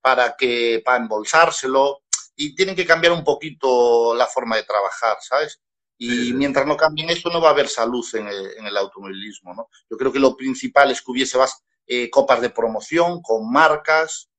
para 0.00 0.36
que 0.36 0.82
para 0.84 0.98
embolsárselo 0.98 2.02
y 2.36 2.54
tienen 2.54 2.74
que 2.74 2.86
cambiar 2.86 3.12
un 3.12 3.22
poquito 3.22 4.14
la 4.14 4.26
forma 4.26 4.56
de 4.56 4.62
trabajar, 4.62 5.18
¿sabes? 5.20 5.60
Y 6.02 6.32
mientras 6.32 6.66
no 6.66 6.78
cambien 6.78 7.10
esto, 7.10 7.28
no 7.28 7.42
va 7.42 7.48
a 7.48 7.52
haber 7.52 7.68
salud 7.68 8.06
en 8.14 8.26
el, 8.26 8.52
en 8.56 8.66
el 8.66 8.74
automovilismo, 8.74 9.52
¿no? 9.54 9.68
Yo 9.90 9.98
creo 9.98 10.10
que 10.10 10.18
lo 10.18 10.34
principal 10.34 10.90
es 10.90 11.02
que 11.02 11.10
hubiese 11.10 11.36
más 11.36 11.62
eh, 11.86 12.08
copas 12.08 12.40
de 12.40 12.48
promoción 12.48 13.20
con 13.20 13.52
marcas, 13.52 14.30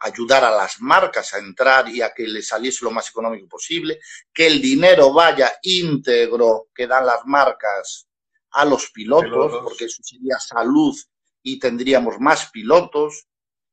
ayudar 0.00 0.44
a 0.44 0.50
las 0.50 0.80
marcas 0.80 1.32
a 1.32 1.38
entrar 1.38 1.88
y 1.88 2.02
a 2.02 2.12
que 2.12 2.26
les 2.26 2.48
saliese 2.48 2.84
lo 2.84 2.90
más 2.90 3.08
económico 3.08 3.46
posible, 3.46 4.00
que 4.32 4.48
el 4.48 4.60
dinero 4.60 5.12
vaya 5.12 5.52
íntegro 5.62 6.68
que 6.74 6.88
dan 6.88 7.06
las 7.06 7.24
marcas 7.24 8.08
a 8.50 8.64
los 8.64 8.90
pilotos, 8.90 9.30
pilotos. 9.30 9.62
porque 9.62 9.84
eso 9.84 10.02
sería 10.02 10.40
salud 10.40 10.96
y 11.40 11.60
tendríamos 11.60 12.18
más 12.18 12.50
pilotos, 12.50 13.28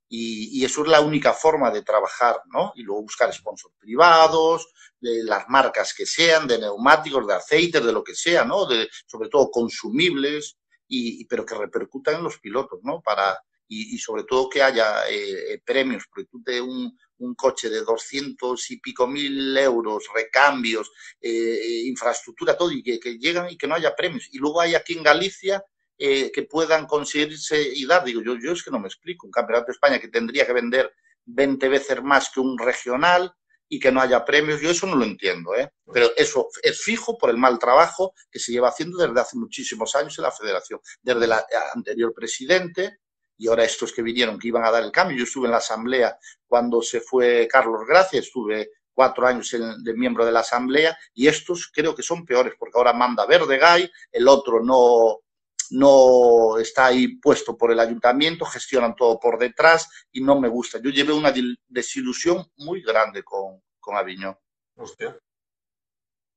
y, 0.08 0.64
eso 0.64 0.84
es 0.84 0.88
la 0.88 1.02
única 1.02 1.34
forma 1.34 1.72
de 1.72 1.82
trabajar, 1.82 2.42
¿no? 2.54 2.74
Y 2.76 2.84
luego 2.84 3.04
buscar 3.04 3.34
sponsors 3.34 3.74
privados, 3.80 4.68
de 5.00 5.24
las 5.24 5.48
marcas 5.50 5.94
que 5.94 6.06
sean, 6.06 6.48
de 6.48 6.60
neumáticos, 6.60 7.28
de 7.28 7.34
aceites, 7.34 7.84
de 7.84 7.92
lo 7.92 8.04
que 8.04 8.16
sea, 8.16 8.46
¿no? 8.46 8.66
De, 8.66 8.88
sobre 9.06 9.30
todo 9.30 9.50
consumibles, 9.52 10.58
y, 10.88 11.26
pero 11.26 11.46
que 11.46 11.56
repercutan 11.56 12.16
en 12.16 12.24
los 12.24 12.40
pilotos, 12.40 12.80
¿no? 12.84 13.02
Para, 13.02 13.38
y, 13.68 13.98
sobre 13.98 14.24
todo 14.24 14.50
que 14.50 14.62
haya 14.62 15.10
eh, 15.10 15.62
premios, 15.66 16.04
porque 16.08 16.30
tú 16.30 16.42
te 16.44 16.62
un, 16.62 16.96
un 17.18 17.36
coche 17.36 17.70
de 17.70 17.82
200 17.82 18.72
y 18.72 18.80
pico 18.80 19.08
mil 19.08 19.58
euros, 19.58 20.06
recambios, 20.14 20.92
eh, 21.20 21.82
infraestructura, 21.86 22.58
todo, 22.58 22.72
y 22.72 22.84
que, 22.84 23.00
que, 23.00 23.18
llegan 23.18 23.50
y 23.50 23.58
que 23.58 23.68
no 23.68 23.76
haya 23.76 23.96
premios. 23.96 24.28
Y 24.32 24.38
luego 24.38 24.62
hay 24.62 24.76
aquí 24.76 24.94
en 24.94 25.04
Galicia 25.04 25.64
eh, 25.98 26.32
que 26.32 26.44
puedan 26.44 26.86
conseguirse 26.86 27.62
y 27.62 27.86
dar. 27.86 28.04
Digo, 28.04 28.22
yo, 28.22 28.36
yo 28.38 28.52
es 28.52 28.64
que 28.64 28.72
no 28.72 28.80
me 28.80 28.88
explico. 28.88 29.28
Un 29.28 29.32
campeonato 29.32 29.68
de 29.68 29.74
España 29.74 30.00
que 30.00 30.10
tendría 30.10 30.46
que 30.46 30.54
vender 30.54 30.94
20 31.26 31.70
veces 31.70 32.02
más 32.04 32.30
que 32.30 32.40
un 32.40 32.58
regional 32.58 33.34
y 33.68 33.80
que 33.80 33.92
no 33.92 34.02
haya 34.02 34.24
premios, 34.24 34.62
yo 34.62 34.70
eso 34.70 34.86
no 34.86 34.96
lo 34.96 35.06
entiendo, 35.06 35.56
¿eh? 35.56 35.72
pero 35.92 36.12
eso 36.16 36.50
es 36.62 36.82
fijo 36.82 37.18
por 37.18 37.30
el 37.30 37.38
mal 37.38 37.58
trabajo 37.58 38.14
que 38.30 38.40
se 38.40 38.52
lleva 38.52 38.70
haciendo 38.70 38.98
desde 38.98 39.20
hace 39.20 39.38
muchísimos 39.38 39.96
años 39.96 40.18
en 40.18 40.24
la 40.24 40.32
federación, 40.32 40.80
desde 41.02 41.28
la 41.28 41.44
anterior 41.74 42.14
presidente 42.14 43.00
y 43.38 43.48
ahora 43.48 43.66
estos 43.66 43.92
que 43.92 44.02
vinieron 44.02 44.40
que 44.40 44.50
iban 44.50 44.64
a 44.64 44.72
dar 44.72 44.84
el 44.84 44.92
cambio. 44.92 45.18
Yo 45.18 45.24
estuve 45.24 45.48
en 45.48 45.52
la 45.52 45.58
asamblea 45.58 46.18
cuando 46.48 46.82
se 46.82 47.02
fue 47.02 47.48
Carlos 47.52 47.82
Gracia, 47.88 48.20
estuve 48.20 48.70
cuatro 48.94 49.28
años 49.28 49.52
de 49.52 49.94
miembro 49.94 50.26
de 50.26 50.32
la 50.32 50.40
asamblea 50.40 50.98
y 51.14 51.28
estos 51.28 51.70
creo 51.74 51.94
que 51.94 52.04
son 52.04 52.26
peores 52.26 52.54
porque 52.58 52.78
ahora 52.78 52.94
manda 52.94 53.26
Verdegay, 53.26 53.92
el 54.12 54.28
otro 54.28 54.64
no, 54.64 55.22
no 55.72 56.58
está 56.58 56.88
ahí 56.88 57.18
puesto 57.18 57.58
por 57.58 57.72
el 57.72 57.80
ayuntamiento, 57.80 58.46
gestionan 58.46 58.96
todo 58.96 59.20
por 59.20 59.40
detrás 59.40 59.90
y 60.12 60.22
no 60.22 60.40
me 60.40 60.48
gusta. 60.48 60.80
Yo 60.80 60.90
llevé 60.90 61.14
una 61.14 61.34
desilusión 61.68 62.46
muy 62.58 62.82
grande 62.82 63.24
con, 63.24 63.62
con 63.80 63.96
Aviñón. 63.98 64.38
Hostia. 64.76 65.18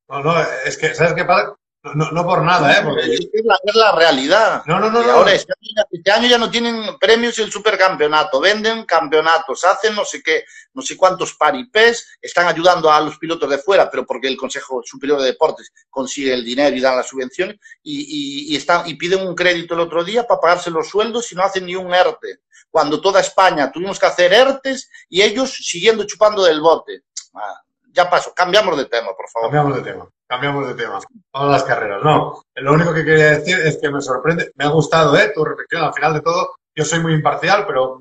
No, 0.09 0.23
no, 0.23 0.41
es 0.65 0.79
que, 0.79 0.95
¿sabes 0.95 1.15
qué 1.15 1.25
pasa? 1.25 1.58
No, 1.83 2.11
no, 2.11 2.27
por 2.27 2.43
nada, 2.43 2.73
¿eh? 2.73 2.83
Porque... 2.83 3.03
Es, 3.05 3.29
la, 3.45 3.57
es, 3.63 3.75
la, 3.75 3.93
realidad. 3.93 4.63
No, 4.67 4.81
no, 4.81 4.91
no. 4.91 5.01
Y 5.01 5.09
ahora, 5.09 5.33
Este, 5.33 5.53
año, 5.53 5.87
este, 5.93 6.11
año, 6.11 6.29
ya 6.29 6.37
no 6.37 6.51
tienen 6.51 6.99
premios 6.99 7.39
el 7.39 7.53
supercampeonato, 7.53 8.41
venden 8.41 8.85
campeonatos, 8.85 9.65
hacen 9.65 9.95
no 9.95 10.05
sé 10.05 10.21
qué, 10.21 10.45
no 10.75 10.83
sé 10.83 10.97
cuántos 10.97 11.35
paripés, 11.35 12.19
están 12.21 12.49
ayudando 12.49 12.91
a 12.91 13.01
los 13.01 13.17
pilotos 13.19 13.49
de 13.49 13.59
fuera, 13.59 13.89
pero 13.89 14.05
porque 14.05 14.27
el 14.27 14.37
Consejo 14.37 14.83
Superior 14.85 15.21
de 15.21 15.27
Deportes 15.27 15.73
consigue 15.89 16.35
el 16.35 16.45
dinero 16.45 16.77
y 16.77 16.81
dan 16.81 16.97
las 16.97 17.09
subvenciones, 17.09 17.57
y, 17.83 18.01
y, 18.01 18.53
y, 18.53 18.57
están, 18.57 18.89
y 18.89 18.95
piden 18.95 19.27
un 19.27 19.37
crédito 19.37 19.75
el 19.75 19.81
otro 19.81 20.03
día 20.03 20.27
para 20.27 20.41
pagarse 20.41 20.71
los 20.71 20.89
sueldos 20.89 21.31
y 21.31 21.37
no 21.37 21.45
hacen 21.45 21.65
ni 21.65 21.77
un 21.77 21.95
ERTE. 21.95 22.41
Cuando 22.71 23.01
toda 23.01 23.21
España 23.21 23.71
tuvimos 23.71 24.01
que 24.01 24.07
hacer 24.07 24.33
ERTES 24.33 24.91
y 25.09 25.23
ellos 25.23 25.55
siguiendo 25.55 26.05
chupando 26.05 26.45
del 26.45 26.61
bote. 26.61 27.05
Ah, 27.35 27.63
ya 27.93 28.11
paso, 28.11 28.33
cambiamos 28.35 28.77
de 28.77 28.87
tema, 28.87 29.09
por 29.17 29.29
favor. 29.31 29.51
Cambiamos 29.51 29.77
de 29.77 29.93
tema, 29.93 30.09
cambiamos 30.29 30.69
de 30.69 30.75
tema. 30.75 31.01
Vamos 31.33 31.49
a 31.49 31.53
las 31.53 31.65
carreras. 31.65 32.03
No, 32.05 32.43
lo 32.57 32.73
único 32.73 32.93
que 32.95 33.05
quería 33.05 33.39
decir 33.39 33.59
es 33.61 33.79
que 33.79 33.91
me 33.91 34.01
sorprende, 34.01 34.53
me 34.55 34.65
ha 34.65 34.69
gustado 34.69 35.17
¿eh? 35.17 35.33
tu 35.35 35.45
reflexión. 35.45 35.85
Al 35.85 35.95
final 35.95 36.15
de 36.15 36.21
todo, 36.21 36.51
yo 36.75 36.85
soy 36.85 37.01
muy 37.01 37.15
imparcial, 37.15 37.65
pero. 37.67 38.01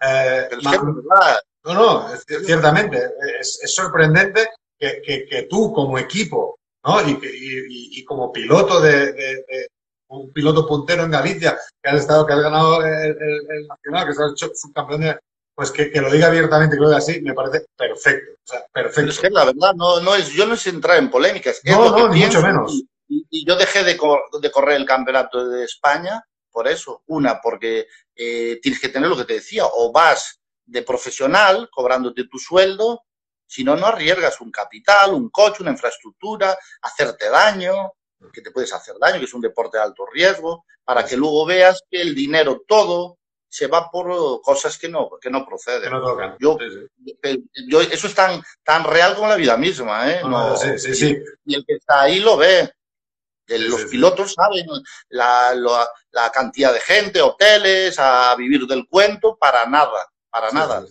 Eh. 0.00 0.48
No, 1.64 1.74
no, 1.74 2.14
es, 2.14 2.24
ciertamente. 2.46 3.10
Es, 3.40 3.60
es 3.62 3.74
sorprendente 3.74 4.48
que, 4.78 5.02
que, 5.04 5.26
que, 5.26 5.42
tú, 5.42 5.72
como 5.72 5.98
equipo, 5.98 6.58
¿no? 6.84 7.00
Y, 7.02 7.10
y, 7.10 8.00
y 8.00 8.04
como 8.04 8.32
piloto 8.32 8.80
de, 8.80 9.12
de, 9.12 9.34
de, 9.46 9.68
un 10.08 10.32
piloto 10.32 10.66
puntero 10.66 11.02
en 11.02 11.10
Galicia, 11.10 11.58
que 11.82 11.90
has 11.90 12.00
estado, 12.00 12.24
que 12.26 12.32
has 12.32 12.40
ganado 12.40 12.82
el, 12.82 13.10
el, 13.10 13.50
el 13.50 13.66
nacional, 13.66 14.04
que 14.04 14.10
has 14.10 14.32
hecho 14.32 14.50
subcampeón 14.54 15.00
de, 15.02 15.18
pues 15.58 15.72
que, 15.72 15.90
que, 15.90 16.00
lo 16.00 16.08
diga 16.08 16.28
abiertamente, 16.28 16.76
que 16.76 16.80
lo 16.82 16.88
diga 16.88 16.98
así, 16.98 17.20
me 17.20 17.34
parece 17.34 17.66
perfecto. 17.76 18.32
O 18.34 18.46
sea, 18.46 18.64
perfecto. 18.72 18.94
Pero 18.94 19.10
es 19.10 19.18
que 19.18 19.28
la 19.28 19.44
verdad, 19.44 19.74
no, 19.74 19.98
no 19.98 20.14
es, 20.14 20.28
yo 20.28 20.46
no 20.46 20.56
sé 20.56 20.70
entrar 20.70 20.98
en 20.98 21.10
polémicas. 21.10 21.60
No, 21.64 21.84
es 21.84 21.90
no, 21.90 22.08
ni 22.10 22.20
mucho 22.20 22.40
menos. 22.40 22.72
Y, 23.08 23.26
y, 23.28 23.44
yo 23.44 23.56
dejé 23.56 23.82
de, 23.82 23.96
cor 23.96 24.22
de, 24.40 24.52
correr 24.52 24.76
el 24.76 24.86
campeonato 24.86 25.48
de 25.48 25.64
España 25.64 26.22
por 26.52 26.68
eso. 26.68 27.02
Una, 27.08 27.40
porque 27.40 27.88
eh, 28.14 28.60
tienes 28.62 28.80
que 28.80 28.88
tener 28.88 29.08
lo 29.08 29.16
que 29.16 29.24
te 29.24 29.32
decía, 29.34 29.64
o 29.66 29.90
vas 29.90 30.38
de 30.64 30.82
profesional 30.82 31.68
cobrándote 31.72 32.28
tu 32.28 32.38
sueldo, 32.38 33.02
si 33.44 33.64
no, 33.64 33.74
no 33.74 33.86
arriesgas 33.86 34.40
un 34.40 34.52
capital, 34.52 35.12
un 35.12 35.28
coche, 35.28 35.64
una 35.64 35.72
infraestructura, 35.72 36.56
hacerte 36.82 37.30
daño, 37.30 37.94
que 38.32 38.42
te 38.42 38.52
puedes 38.52 38.72
hacer 38.72 38.94
daño, 39.00 39.18
que 39.18 39.24
es 39.24 39.34
un 39.34 39.40
deporte 39.40 39.78
de 39.78 39.82
alto 39.82 40.06
riesgo, 40.06 40.66
para 40.84 41.04
que 41.04 41.16
luego 41.16 41.44
veas 41.46 41.82
que 41.90 42.00
el 42.00 42.14
dinero 42.14 42.62
todo 42.64 43.17
se 43.58 43.66
va 43.66 43.90
por 43.90 44.40
cosas 44.40 44.78
que 44.78 44.88
no, 44.88 45.10
que 45.20 45.30
no 45.30 45.44
proceden. 45.44 45.82
Que 45.82 45.90
no 45.90 46.00
tocan. 46.00 46.36
Yo, 46.38 46.56
sí, 46.60 46.88
sí. 47.24 47.50
yo, 47.66 47.80
eso 47.80 48.06
es 48.06 48.14
tan, 48.14 48.40
tan 48.62 48.84
real 48.84 49.16
como 49.16 49.26
la 49.26 49.34
vida 49.34 49.56
misma, 49.56 50.12
¿eh? 50.12 50.20
No, 50.22 50.56
sí, 50.56 50.78
sí, 50.78 50.94
sí. 50.94 51.18
Y 51.44 51.56
el 51.56 51.64
que 51.66 51.74
está 51.74 52.02
ahí 52.02 52.20
lo 52.20 52.36
ve. 52.36 52.72
Los 53.48 53.86
pilotos 53.86 54.34
saben 54.34 54.66
la, 55.08 55.54
la, 55.54 55.88
la, 56.10 56.30
cantidad 56.30 56.72
de 56.72 56.80
gente, 56.80 57.20
hoteles, 57.20 57.98
a 57.98 58.36
vivir 58.36 58.66
del 58.66 58.86
cuento, 58.86 59.36
para 59.36 59.66
nada, 59.66 60.06
para 60.30 60.52
nada. 60.52 60.84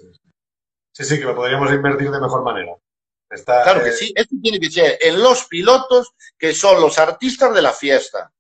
Sí, 0.92 1.06
sí, 1.06 1.20
que 1.20 1.26
lo 1.26 1.36
podríamos 1.36 1.72
invertir 1.72 2.10
de 2.10 2.20
mejor 2.20 2.44
manera. 2.44 2.76
Está, 3.30 3.64
claro 3.64 3.82
eh... 3.82 3.84
que 3.86 3.92
sí, 3.92 4.12
esto 4.14 4.36
tiene 4.42 4.60
que 4.60 4.72
ser 4.72 4.98
en 5.00 5.22
los 5.22 5.46
pilotos 5.46 6.14
que 6.38 6.54
son 6.54 6.82
los 6.82 6.98
artistas 6.98 7.54
de 7.54 7.62
la 7.62 7.72
fiesta. 7.72 8.34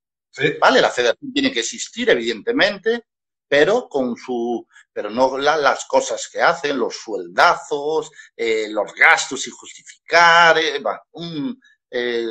¿Vale? 0.60 0.82
La 0.82 0.90
federación 0.90 1.32
tiene 1.32 1.52
que 1.52 1.62
existir, 1.62 2.10
evidentemente, 2.10 3.06
pero 3.48 3.88
con 3.88 4.16
su, 4.16 4.66
pero 4.92 5.10
no 5.10 5.38
la, 5.38 5.58
las 5.58 5.86
cosas 5.86 6.30
que 6.32 6.42
hacen, 6.42 6.78
los 6.78 6.96
sueldazos, 6.96 8.12
eh, 8.36 8.68
los 8.70 8.94
gastos 8.94 9.42
sin 9.42 9.54
justificar, 9.54 10.58
eh, 10.58 10.82
eh, 11.92 12.26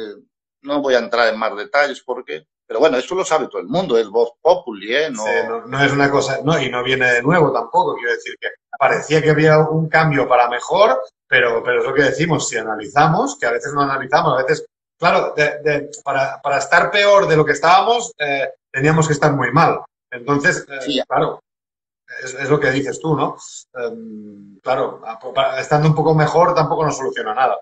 no 0.62 0.83
voy 0.83 0.94
a 0.94 0.98
entrar 0.98 1.33
en 1.33 1.38
más 1.38 1.57
detalles 1.57 2.02
porque, 2.05 2.46
pero 2.66 2.81
bueno, 2.81 2.98
esto 2.98 3.14
lo 3.14 3.24
sabe 3.24 3.48
todo 3.48 3.61
el 3.61 3.68
mundo, 3.68 3.96
es 3.96 4.09
voz 4.09 4.33
populi. 4.42 4.94
No... 5.12 5.66
No, 5.66 5.85
es 5.85 5.92
una 5.92 6.11
cosa, 6.11 6.40
no, 6.44 6.61
y 6.61 6.68
no 6.68 6.83
viene 6.83 7.12
de 7.12 7.22
nuevo 7.22 7.52
tampoco, 7.52 7.94
quiero 7.94 8.12
decir 8.12 8.35
que 8.40 8.48
parecía 8.79 9.22
que 9.22 9.31
había 9.31 9.59
un 9.59 9.88
cambio 9.88 10.29
para 10.29 10.48
mejor, 10.48 11.00
pero, 11.26 11.62
pero 11.62 11.81
es 11.81 11.87
lo 11.87 11.94
que 11.94 12.02
decimos, 12.02 12.48
si 12.48 12.57
analizamos, 12.59 13.38
que 13.38 13.46
a 13.46 13.52
veces 13.52 13.72
no 13.72 13.83
analizamos, 13.83 14.38
a 14.38 14.42
veces, 14.42 14.66
claro, 14.98 15.33
de, 15.37 15.61
de, 15.62 15.90
para, 16.05 16.40
para 16.42 16.59
estar 16.59 16.90
peor 16.90 17.26
de 17.26 17.37
lo 17.37 17.44
que 17.44 17.52
estábamos, 17.52 18.12
teníamos 18.70 19.07
que 19.07 19.14
estar 19.14 19.33
muy 19.33 19.50
mal. 19.52 19.81
Entonces, 20.10 20.66
eh, 20.68 21.02
claro, 21.06 21.42
es, 22.22 22.34
es, 22.34 22.48
lo 22.48 22.60
que 22.60 22.70
dices 22.70 23.00
tú, 23.00 23.16
¿no? 23.16 23.36
Um, 23.74 24.58
claro, 24.60 25.02
estando 25.58 25.88
un 25.88 25.94
poco 25.94 26.14
mejor 26.14 26.54
tampoco 26.54 26.84
nos 26.84 26.96
soluciona 26.96 27.34
nada. 27.34 27.60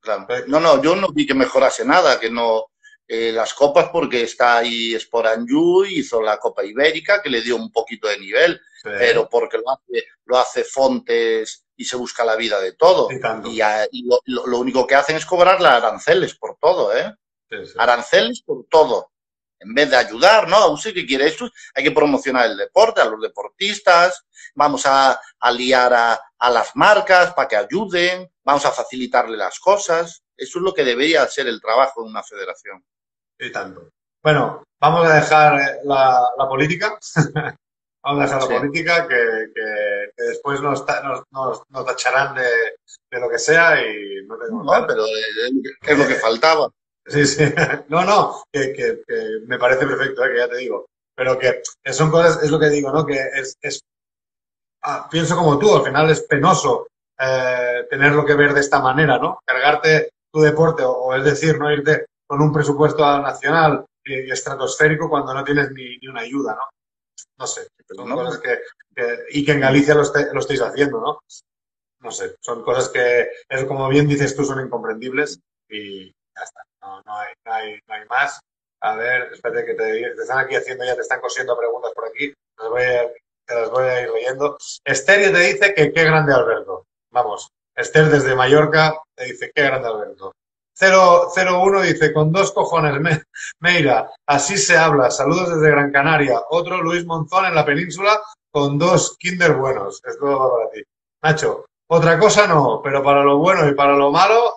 Claro. 0.00 0.26
No, 0.46 0.60
no, 0.60 0.82
yo 0.82 0.96
no 0.96 1.08
vi 1.08 1.26
que 1.26 1.34
mejorase 1.34 1.84
nada, 1.84 2.18
que 2.18 2.30
no. 2.30 2.66
Eh, 3.12 3.32
las 3.32 3.54
copas, 3.54 3.88
porque 3.90 4.22
está 4.22 4.58
ahí 4.58 4.98
Sporanjú, 4.98 5.84
hizo 5.84 6.22
la 6.22 6.38
Copa 6.38 6.64
Ibérica, 6.64 7.20
que 7.20 7.28
le 7.28 7.42
dio 7.42 7.56
un 7.56 7.72
poquito 7.72 8.06
de 8.06 8.20
nivel, 8.20 8.60
sí. 8.80 8.88
pero 8.98 9.28
porque 9.28 9.58
lo 9.58 9.68
hace, 9.68 10.04
lo 10.26 10.38
hace 10.38 10.62
Fontes 10.62 11.64
y 11.76 11.84
se 11.84 11.96
busca 11.96 12.24
la 12.24 12.36
vida 12.36 12.60
de 12.60 12.74
todo. 12.74 13.08
Y, 13.10 13.60
y, 13.60 13.62
y 13.90 14.06
lo, 14.06 14.46
lo, 14.46 14.58
único 14.58 14.86
que 14.86 14.94
hacen 14.94 15.16
es 15.16 15.26
cobrarle 15.26 15.66
aranceles 15.66 16.36
por 16.36 16.56
todo, 16.60 16.96
¿eh? 16.96 17.12
Sí, 17.50 17.56
aranceles 17.76 18.42
por 18.42 18.64
todo 18.70 19.09
en 19.60 19.74
vez 19.74 19.90
de 19.90 19.96
ayudar, 19.96 20.48
¿no? 20.48 20.56
A 20.56 20.70
usted 20.70 20.94
que 20.94 21.06
quiere 21.06 21.26
esto, 21.26 21.48
hay 21.74 21.84
que 21.84 21.90
promocionar 21.90 22.46
el 22.46 22.56
deporte, 22.56 23.00
a 23.00 23.04
los 23.04 23.20
deportistas, 23.20 24.24
vamos 24.54 24.86
a, 24.86 25.20
a 25.38 25.52
liar 25.52 25.92
a, 25.92 26.20
a, 26.38 26.50
las 26.50 26.74
marcas 26.74 27.34
para 27.34 27.46
que 27.46 27.56
ayuden, 27.56 28.28
vamos 28.42 28.64
a 28.64 28.72
facilitarle 28.72 29.36
las 29.36 29.58
cosas. 29.60 30.22
Eso 30.36 30.58
es 30.58 30.62
lo 30.62 30.72
que 30.72 30.84
debería 30.84 31.26
ser 31.26 31.46
el 31.46 31.60
trabajo 31.60 32.02
de 32.02 32.08
una 32.10 32.22
federación. 32.22 32.82
Y 33.38 33.52
tanto. 33.52 33.90
Bueno, 34.22 34.62
vamos 34.80 35.06
a 35.06 35.14
dejar 35.14 35.80
la, 35.84 36.22
la 36.36 36.48
política. 36.48 36.98
vamos 38.02 38.22
a 38.22 38.24
dejar 38.24 38.42
sí. 38.42 38.48
la 38.48 38.58
política 38.58 39.08
que, 39.08 39.52
que, 39.54 40.10
que 40.16 40.22
después 40.22 40.60
nos, 40.62 40.84
nos, 40.86 41.22
nos, 41.30 41.62
nos, 41.68 41.84
tacharán 41.84 42.34
de, 42.34 42.50
de 43.10 43.20
lo 43.20 43.28
que 43.28 43.38
sea 43.38 43.80
y 43.82 44.26
no 44.26 44.38
tengo 44.38 44.64
No, 44.64 44.86
pero 44.86 45.04
eh, 45.04 45.52
¿qué 45.82 45.92
es 45.92 45.98
lo 45.98 46.08
que 46.08 46.14
faltaba? 46.14 46.70
Sí, 47.10 47.26
sí. 47.26 47.44
No, 47.88 48.04
no, 48.04 48.42
que, 48.52 48.72
que, 48.72 49.02
que 49.06 49.40
me 49.46 49.58
parece 49.58 49.86
perfecto, 49.86 50.24
¿eh? 50.24 50.32
que 50.32 50.38
ya 50.38 50.48
te 50.48 50.56
digo. 50.58 50.86
Pero 51.14 51.38
que 51.38 51.62
son 51.92 52.10
cosas, 52.10 52.42
es 52.42 52.50
lo 52.50 52.58
que 52.58 52.70
digo, 52.70 52.92
¿no? 52.92 53.04
Que 53.04 53.18
es, 53.34 53.56
es 53.60 53.80
ah, 54.82 55.08
pienso 55.10 55.36
como 55.36 55.58
tú, 55.58 55.74
al 55.74 55.84
final 55.84 56.08
es 56.10 56.22
penoso 56.22 56.86
eh, 57.18 57.86
tenerlo 57.90 58.24
que 58.24 58.34
ver 58.34 58.54
de 58.54 58.60
esta 58.60 58.80
manera, 58.80 59.18
¿no? 59.18 59.40
Cargarte 59.44 60.10
tu 60.32 60.40
deporte, 60.40 60.84
o, 60.84 60.92
o 60.92 61.14
es 61.14 61.24
decir, 61.24 61.58
no 61.58 61.70
irte 61.70 62.06
con 62.26 62.40
un 62.40 62.52
presupuesto 62.52 63.02
nacional 63.20 63.84
y, 64.04 64.28
y 64.28 64.30
estratosférico 64.30 65.08
cuando 65.10 65.34
no 65.34 65.42
tienes 65.44 65.72
ni, 65.72 65.98
ni, 65.98 66.06
una 66.06 66.20
ayuda, 66.20 66.54
¿no? 66.54 66.62
No 67.38 67.46
sé, 67.46 67.66
son 67.88 68.08
no. 68.08 68.14
cosas 68.14 68.38
que, 68.38 68.60
que, 68.94 69.18
y 69.30 69.44
que 69.44 69.52
en 69.52 69.60
Galicia 69.60 69.94
lo, 69.94 70.02
este, 70.02 70.32
lo 70.32 70.40
estáis 70.40 70.62
haciendo, 70.62 71.00
¿no? 71.00 71.18
No 71.98 72.10
sé, 72.10 72.36
son 72.40 72.62
cosas 72.62 72.88
que, 72.88 73.28
es 73.48 73.64
como 73.64 73.88
bien 73.88 74.06
dices 74.06 74.34
tú, 74.34 74.44
son 74.44 74.64
incomprendibles 74.64 75.40
y 75.68 76.14
ya 76.40 76.44
está. 76.44 76.62
No, 76.82 77.02
no, 77.02 77.18
hay, 77.18 77.32
no, 77.44 77.52
hay, 77.52 77.80
no 77.86 77.94
hay 77.94 78.04
más. 78.06 78.40
A 78.82 78.94
ver, 78.94 79.30
espérate 79.32 79.66
que 79.66 79.74
te, 79.74 80.00
están 80.20 80.38
aquí 80.38 80.56
haciendo, 80.56 80.84
ya 80.84 80.94
te 80.94 81.02
están 81.02 81.20
cosiendo 81.20 81.56
preguntas 81.56 81.92
por 81.94 82.06
aquí. 82.08 82.32
Te 82.56 82.64
las 82.64 83.70
voy 83.70 83.84
a, 83.84 83.92
las 83.92 84.02
ir 84.02 84.10
leyendo. 84.10 84.56
Esther 84.84 85.32
te 85.32 85.38
dice 85.38 85.74
que 85.74 85.92
qué 85.92 86.04
grande 86.04 86.32
Alberto. 86.32 86.86
Vamos, 87.10 87.50
Esther 87.74 88.06
desde 88.06 88.34
Mallorca 88.34 88.94
te 89.14 89.24
dice 89.24 89.50
qué 89.54 89.62
grande 89.62 89.88
Alberto. 89.88 90.32
001 90.80 91.82
dice, 91.82 92.12
con 92.14 92.32
dos 92.32 92.52
cojones, 92.52 92.98
me, 93.00 93.22
Meira, 93.60 94.10
así 94.26 94.56
se 94.56 94.78
habla. 94.78 95.10
Saludos 95.10 95.50
desde 95.50 95.70
Gran 95.70 95.92
Canaria. 95.92 96.40
Otro 96.48 96.80
Luis 96.80 97.04
Monzón 97.04 97.46
en 97.46 97.54
la 97.54 97.66
península 97.66 98.18
con 98.50 98.78
dos 98.78 99.16
kinder 99.18 99.54
buenos. 99.54 100.00
Esto 100.04 100.26
va 100.26 100.56
para 100.56 100.70
ti. 100.70 100.82
Nacho, 101.22 101.66
Otra 101.92 102.18
cosa 102.18 102.46
no, 102.46 102.80
pero 102.82 103.02
para 103.02 103.24
lo 103.24 103.38
bueno 103.38 103.68
y 103.68 103.74
para 103.74 103.94
lo 103.94 104.10
malo, 104.12 104.56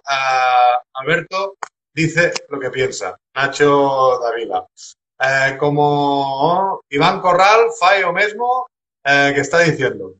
Alberto 0.94 1.56
dice 1.94 2.34
lo 2.50 2.60
que 2.60 2.70
piensa. 2.70 3.18
Nacho 3.36 4.20
Davila. 4.20 4.66
Eh, 5.20 5.58
como 5.60 6.82
Iván 6.90 7.22
Corral 7.22 7.70
fai 7.80 8.04
o 8.04 8.12
mesmo 8.12 8.68
eh, 9.04 9.32
que 9.34 9.42
está 9.42 9.60
diciendo. 9.60 10.16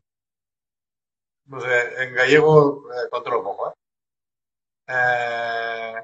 No 1.46 1.60
sé, 1.60 2.02
en 2.02 2.14
gallego 2.14 2.84
eh, 2.90 3.08
controlo 3.10 3.42
poco. 3.42 3.70
¿eh? 3.70 3.74
Eh, 4.88 5.94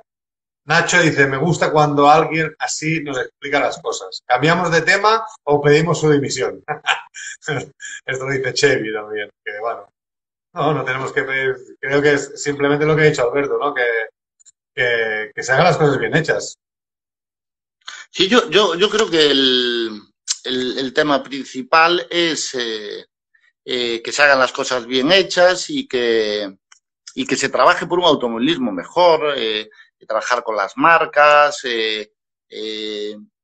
Nacho 0.66 1.00
dice, 1.00 1.26
me 1.26 1.38
gusta 1.38 1.72
cuando 1.72 2.08
alguien 2.08 2.54
así 2.58 3.02
nos 3.02 3.18
explica 3.18 3.60
las 3.60 3.80
cosas. 3.80 4.22
¿Cambiamos 4.26 4.70
de 4.70 4.82
tema 4.82 5.24
o 5.44 5.60
pedimos 5.60 5.98
su 6.00 6.10
dimisión? 6.10 6.62
Esto 8.06 8.26
dice 8.26 8.52
Chevy 8.54 8.92
también, 8.92 9.30
que 9.44 9.58
bueno, 9.60 9.88
no, 10.54 10.74
no 10.74 10.84
tenemos 10.84 11.12
que 11.12 11.22
pedir, 11.22 11.56
creo 11.80 12.02
que 12.02 12.12
es 12.12 12.42
simplemente 12.42 12.84
lo 12.84 12.94
que 12.94 13.02
ha 13.02 13.06
dicho 13.06 13.22
Alberto, 13.22 13.58
¿no? 13.58 13.74
Que, 13.74 13.82
que, 15.34 15.42
se 15.42 15.52
hagan 15.52 15.64
las 15.64 15.76
cosas 15.76 15.98
bien 15.98 16.16
hechas. 16.16 16.58
Sí, 18.10 18.28
yo, 18.28 18.48
yo, 18.50 18.74
yo 18.74 18.90
creo 18.90 19.08
que 19.08 19.30
el, 19.30 20.00
el, 20.44 20.92
tema 20.92 21.22
principal 21.22 22.06
es 22.10 22.54
eh, 22.54 23.06
eh, 23.64 24.02
que 24.02 24.12
se 24.12 24.22
hagan 24.22 24.38
las 24.38 24.52
cosas 24.52 24.86
bien 24.86 25.12
hechas 25.12 25.70
y 25.70 25.86
que, 25.86 26.56
y 27.14 27.26
que 27.26 27.36
se 27.36 27.48
trabaje 27.48 27.86
por 27.86 27.98
un 27.98 28.06
automovilismo 28.06 28.72
mejor, 28.72 29.34
eh, 29.36 29.70
trabajar 30.06 30.42
con 30.42 30.56
las 30.56 30.76
marcas, 30.76 31.62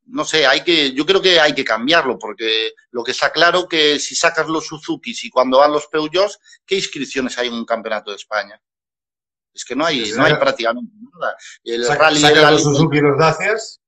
no 0.09 0.25
sé, 0.25 0.46
hay 0.46 0.62
que, 0.62 0.92
yo 0.92 1.05
creo 1.05 1.20
que 1.20 1.40
hay 1.40 1.53
que 1.53 1.64
cambiarlo, 1.64 2.18
porque 2.18 2.72
lo 2.90 3.03
que 3.03 3.11
está 3.11 3.31
claro 3.31 3.68
que 3.68 3.99
si 3.99 4.14
sacas 4.14 4.49
los 4.49 4.66
Suzukis 4.66 5.25
y 5.25 5.31
cuando 5.31 5.59
van 5.59 5.72
los 5.72 5.88
Peugeots, 5.88 6.38
¿qué 6.64 6.77
inscripciones 6.77 7.37
hay 7.38 7.49
en 7.49 7.55
un 7.55 7.64
campeonato 7.64 8.11
de 8.11 8.16
España? 8.16 8.61
Es 9.57 9.64
que 9.64 9.75
no 9.75 9.87
hay, 9.87 10.12
no 10.12 10.25
hay 10.25 10.35
prácticamente 10.35 10.92
nada. 11.19 11.37
El 11.64 11.85
Saca, 11.85 12.05
rally 12.05 12.21
saca 12.21 12.51
los 12.51 12.62
Suzuki 12.62 12.99
y 12.99 13.01
los 13.01 13.19
Dacias. 13.19 13.81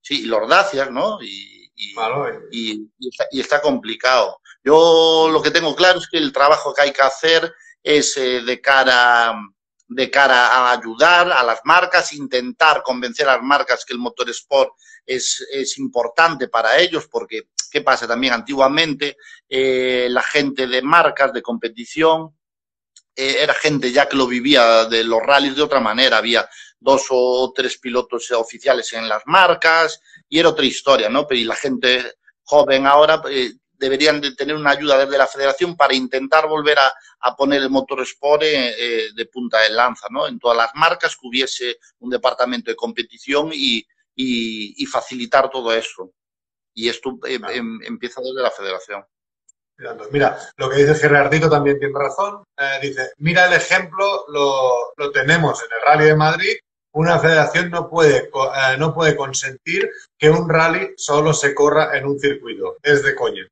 Sí, 0.00 0.22
y 0.22 0.26
los 0.26 0.48
Dacias, 0.48 0.90
¿no? 0.90 1.22
Y, 1.22 1.70
y, 1.74 1.94
Vale. 1.94 2.40
y, 2.50 2.72
y 2.98 3.08
está, 3.08 3.26
y 3.30 3.40
está 3.40 3.62
complicado. 3.62 4.40
Yo 4.64 5.28
lo 5.32 5.40
que 5.40 5.52
tengo 5.52 5.74
claro 5.76 6.00
es 6.00 6.08
que 6.08 6.18
el 6.18 6.32
trabajo 6.32 6.74
que 6.74 6.82
hay 6.82 6.92
que 6.92 7.02
hacer 7.02 7.54
es 7.82 8.16
eh, 8.16 8.42
de 8.42 8.60
cara 8.60 9.34
de 9.94 10.10
cara 10.10 10.46
a 10.46 10.72
ayudar 10.72 11.30
a 11.30 11.42
las 11.42 11.60
marcas, 11.64 12.12
intentar 12.12 12.82
convencer 12.82 13.28
a 13.28 13.36
las 13.36 13.42
marcas 13.42 13.84
que 13.84 13.92
el 13.92 13.98
motor 13.98 14.28
sport 14.30 14.72
es, 15.04 15.46
es 15.52 15.78
importante 15.78 16.48
para 16.48 16.78
ellos, 16.78 17.08
porque, 17.08 17.48
¿qué 17.70 17.82
pasa 17.82 18.06
también? 18.06 18.32
Antiguamente, 18.32 19.16
eh, 19.48 20.06
la 20.10 20.22
gente 20.22 20.66
de 20.66 20.82
marcas, 20.82 21.32
de 21.32 21.42
competición, 21.42 22.36
eh, 23.16 23.36
era 23.40 23.54
gente 23.54 23.92
ya 23.92 24.08
que 24.08 24.16
lo 24.16 24.26
vivía 24.26 24.86
de 24.86 25.04
los 25.04 25.20
rallies 25.22 25.56
de 25.56 25.62
otra 25.62 25.80
manera, 25.80 26.18
había 26.18 26.48
dos 26.78 27.06
o 27.10 27.52
tres 27.54 27.78
pilotos 27.78 28.30
oficiales 28.32 28.92
en 28.92 29.08
las 29.08 29.22
marcas 29.26 30.00
y 30.28 30.38
era 30.38 30.48
otra 30.48 30.64
historia, 30.64 31.08
¿no? 31.08 31.26
Pero 31.26 31.40
y 31.40 31.44
la 31.44 31.56
gente 31.56 32.14
joven 32.42 32.86
ahora 32.86 33.22
eh, 33.30 33.52
deberían 33.70 34.20
de 34.20 34.34
tener 34.34 34.56
una 34.56 34.70
ayuda 34.70 34.98
desde 34.98 35.18
la 35.18 35.26
federación 35.26 35.76
para 35.76 35.94
intentar 35.94 36.48
volver 36.48 36.78
a, 36.78 36.92
a 37.20 37.36
poner 37.36 37.62
el 37.62 37.70
motor 37.70 38.00
sport 38.02 38.42
eh, 38.44 39.08
de 39.14 39.26
punta 39.26 39.60
de 39.60 39.70
lanza, 39.70 40.06
¿no? 40.10 40.26
En 40.26 40.38
todas 40.38 40.56
las 40.56 40.70
marcas 40.74 41.16
que 41.16 41.26
hubiese 41.26 41.78
un 41.98 42.10
departamento 42.10 42.70
de 42.70 42.76
competición 42.76 43.50
y, 43.52 43.78
y, 44.14 44.82
y 44.82 44.86
facilitar 44.86 45.50
todo 45.50 45.72
eso. 45.72 46.12
Y 46.74 46.88
esto 46.88 47.18
eh, 47.26 47.38
em, 47.50 47.80
empieza 47.84 48.20
desde 48.20 48.42
la 48.42 48.50
federación. 48.50 49.04
Mira, 50.10 50.36
lo 50.56 50.70
que 50.70 50.76
dice 50.76 50.94
Gerardito 50.94 51.50
también 51.50 51.78
tiene 51.78 51.94
razón. 51.98 52.44
Eh, 52.58 52.78
dice, 52.82 53.10
mira 53.18 53.46
el 53.46 53.54
ejemplo, 53.54 54.24
lo, 54.28 54.92
lo 54.96 55.10
tenemos 55.12 55.60
en 55.62 55.68
el 55.76 55.82
Rally 55.86 56.04
de 56.06 56.16
Madrid. 56.16 56.54
Una 56.94 57.18
federación 57.18 57.70
no 57.70 57.88
puede, 57.88 58.18
eh, 58.18 58.76
no 58.78 58.92
puede 58.94 59.16
consentir 59.16 59.90
que 60.18 60.28
un 60.28 60.46
rally 60.48 60.92
solo 60.96 61.32
se 61.32 61.54
corra 61.54 61.96
en 61.96 62.04
un 62.06 62.18
circuito. 62.18 62.76
Es 62.82 63.02
de 63.02 63.14
coña. 63.14 63.46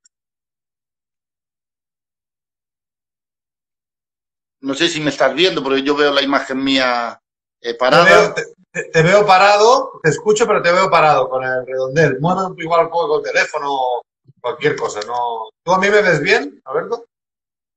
No 4.62 4.74
sé 4.74 4.88
si 4.88 5.00
me 5.00 5.10
estás 5.10 5.34
viendo, 5.34 5.62
porque 5.62 5.82
yo 5.82 5.96
veo 5.96 6.12
la 6.12 6.22
imagen 6.22 6.62
mía 6.62 7.18
eh, 7.62 7.72
Te 7.72 7.78
parada. 7.78 8.04
veo, 8.04 8.34
te- 8.34 8.44
te- 8.72 8.84
te 8.90 9.02
veo 9.02 9.26
parado, 9.26 9.98
te 10.02 10.10
escucho, 10.10 10.46
pero 10.46 10.60
te 10.62 10.70
veo 10.70 10.90
parado 10.90 11.28
con 11.28 11.42
el 11.42 11.66
redondel. 11.66 12.18
Mueve 12.20 12.42
igual 12.58 12.84
un 12.86 12.90
poco 12.90 13.18
el 13.18 13.24
teléfono, 13.24 14.02
cualquier 14.40 14.76
cosa. 14.76 15.00
No. 15.06 15.50
¿Tú 15.64 15.72
a 15.72 15.78
mí 15.78 15.88
me 15.90 16.02
ves 16.02 16.20
bien, 16.20 16.60
Alberto? 16.64 17.06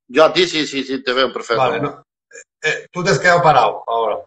Yo 0.07 0.25
a 0.25 0.33
ti 0.33 0.47
sí, 0.47 0.65
sí, 0.67 0.83
sí, 0.83 1.03
te 1.03 1.13
veo 1.13 1.31
perfecto. 1.31 1.61
Vale, 1.61 1.79
no. 1.79 2.03
Eh, 2.61 2.87
tú 2.91 3.03
te 3.03 3.11
has 3.11 3.19
quedado 3.19 3.41
parado 3.41 3.83
ahora. 3.87 4.19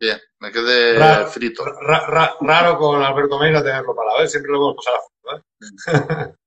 Bien, 0.00 0.18
me 0.40 0.52
quedé 0.52 1.26
frito. 1.26 1.64
Ra- 1.64 2.06
ra- 2.06 2.36
raro 2.40 2.78
con 2.78 3.02
Alberto 3.02 3.38
Meira 3.38 3.62
tenerlo 3.62 3.94
parado, 3.94 4.22
¿eh? 4.22 4.28
Siempre 4.28 4.52
lo 4.52 4.58
hemos 4.58 4.76
pasado 4.76 4.98
a 5.26 5.36
¿eh? 5.36 6.34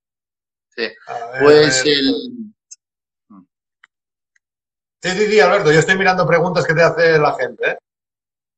Sí. 0.76 0.90
A 1.08 1.14
ver, 1.32 1.42
Pues 1.44 1.86
el, 1.86 2.54
Sí, 5.04 5.10
sí, 5.10 5.26
sí, 5.32 5.40
Alberto, 5.40 5.72
yo 5.72 5.80
estoy 5.80 5.98
mirando 5.98 6.28
preguntas 6.28 6.64
que 6.66 6.76
te 6.76 6.84
hace 6.84 7.18
la 7.18 7.34
gente, 7.34 7.72
¿eh? 7.72 7.78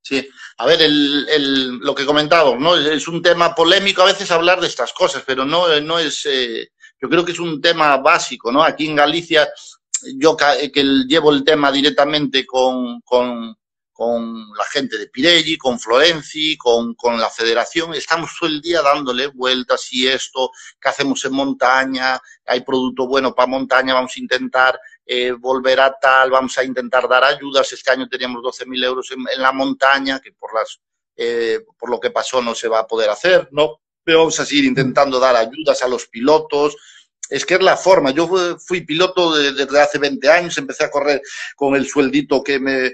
Sí, 0.06 0.30
a 0.58 0.66
ver, 0.66 0.82
el, 0.82 1.26
el, 1.30 1.78
lo 1.78 1.96
que 1.96 2.06
comentábamos, 2.06 2.60
¿no? 2.60 2.76
Es 2.76 3.08
un 3.08 3.22
tema 3.22 3.56
polémico 3.56 4.02
a 4.02 4.06
veces 4.08 4.30
hablar 4.32 4.60
de 4.60 4.68
estas 4.68 4.92
cosas, 4.92 5.24
pero 5.26 5.46
no, 5.46 5.80
no 5.80 5.98
es, 5.98 6.26
eh, 6.26 6.72
yo 7.02 7.10
creo 7.10 7.24
que 7.24 7.32
es 7.32 7.40
un 7.40 7.62
tema 7.62 7.96
básico, 7.98 8.52
¿no? 8.52 8.62
Aquí 8.64 8.86
en 8.88 8.98
Galicia, 8.98 9.48
yo 10.18 10.36
ca- 10.36 10.58
que 10.74 10.84
llevo 11.08 11.32
el 11.32 11.46
tema 11.46 11.72
directamente 11.72 12.46
con, 12.46 13.00
con, 13.00 13.56
con 13.94 14.50
la 14.58 14.66
gente 14.66 14.98
de 14.98 15.08
Pirelli, 15.08 15.58
con 15.58 15.80
Florenzi, 15.80 16.58
con, 16.58 16.96
con 16.96 17.18
la 17.18 17.30
federación, 17.30 17.94
estamos 17.94 18.32
todo 18.38 18.50
el 18.50 18.60
día 18.60 18.82
dándole 18.82 19.28
vueltas 19.28 19.88
y 19.94 20.08
esto, 20.08 20.52
qué 20.82 20.90
hacemos 20.90 21.24
en 21.24 21.32
montaña, 21.34 22.20
hay 22.46 22.60
producto 22.62 23.08
bueno 23.08 23.34
para 23.34 23.48
montaña, 23.48 23.94
vamos 23.94 24.12
a 24.18 24.20
intentar 24.20 24.78
eh, 25.06 25.32
volver 25.32 25.80
a 25.82 25.98
tal, 26.00 26.32
vamos 26.32 26.58
a 26.58 26.64
intentar 26.64 27.08
dar 27.08 27.24
ayudas. 27.24 27.72
Este 27.74 27.92
año 27.92 28.08
teníamos 28.08 28.42
12.000 28.42 28.86
euros 28.86 29.12
en, 29.12 29.20
en, 29.34 29.42
la 29.42 29.52
montaña, 29.52 30.20
que 30.20 30.32
por, 30.32 30.54
las, 30.54 30.80
eh, 31.16 31.60
por 31.78 31.90
lo 31.90 32.00
que 32.00 32.12
pasó 32.12 32.42
no 32.42 32.56
se 32.56 32.68
va 32.68 32.80
a 32.80 32.88
poder 32.88 33.10
hacer, 33.10 33.50
¿no? 33.52 33.82
Pero 34.04 34.20
vamos 34.20 34.40
a 34.40 34.46
seguir 34.46 34.66
intentando 34.66 35.20
dar 35.20 35.36
ayudas 35.36 35.82
a 35.82 35.88
los 35.88 36.08
pilotos. 36.08 36.76
Es 37.30 37.46
que 37.46 37.56
es 37.56 37.62
la 37.62 37.78
forma. 37.78 38.12
Yo 38.12 38.30
fui, 38.60 38.82
piloto 38.82 39.36
de, 39.36 39.54
desde 39.54 39.80
hace 39.80 39.98
20 39.98 40.30
años, 40.30 40.58
empecé 40.58 40.86
a 40.86 40.92
correr 40.92 41.22
con 41.56 41.76
el 41.76 41.88
sueldito 41.88 42.44
que 42.44 42.60
me 42.60 42.94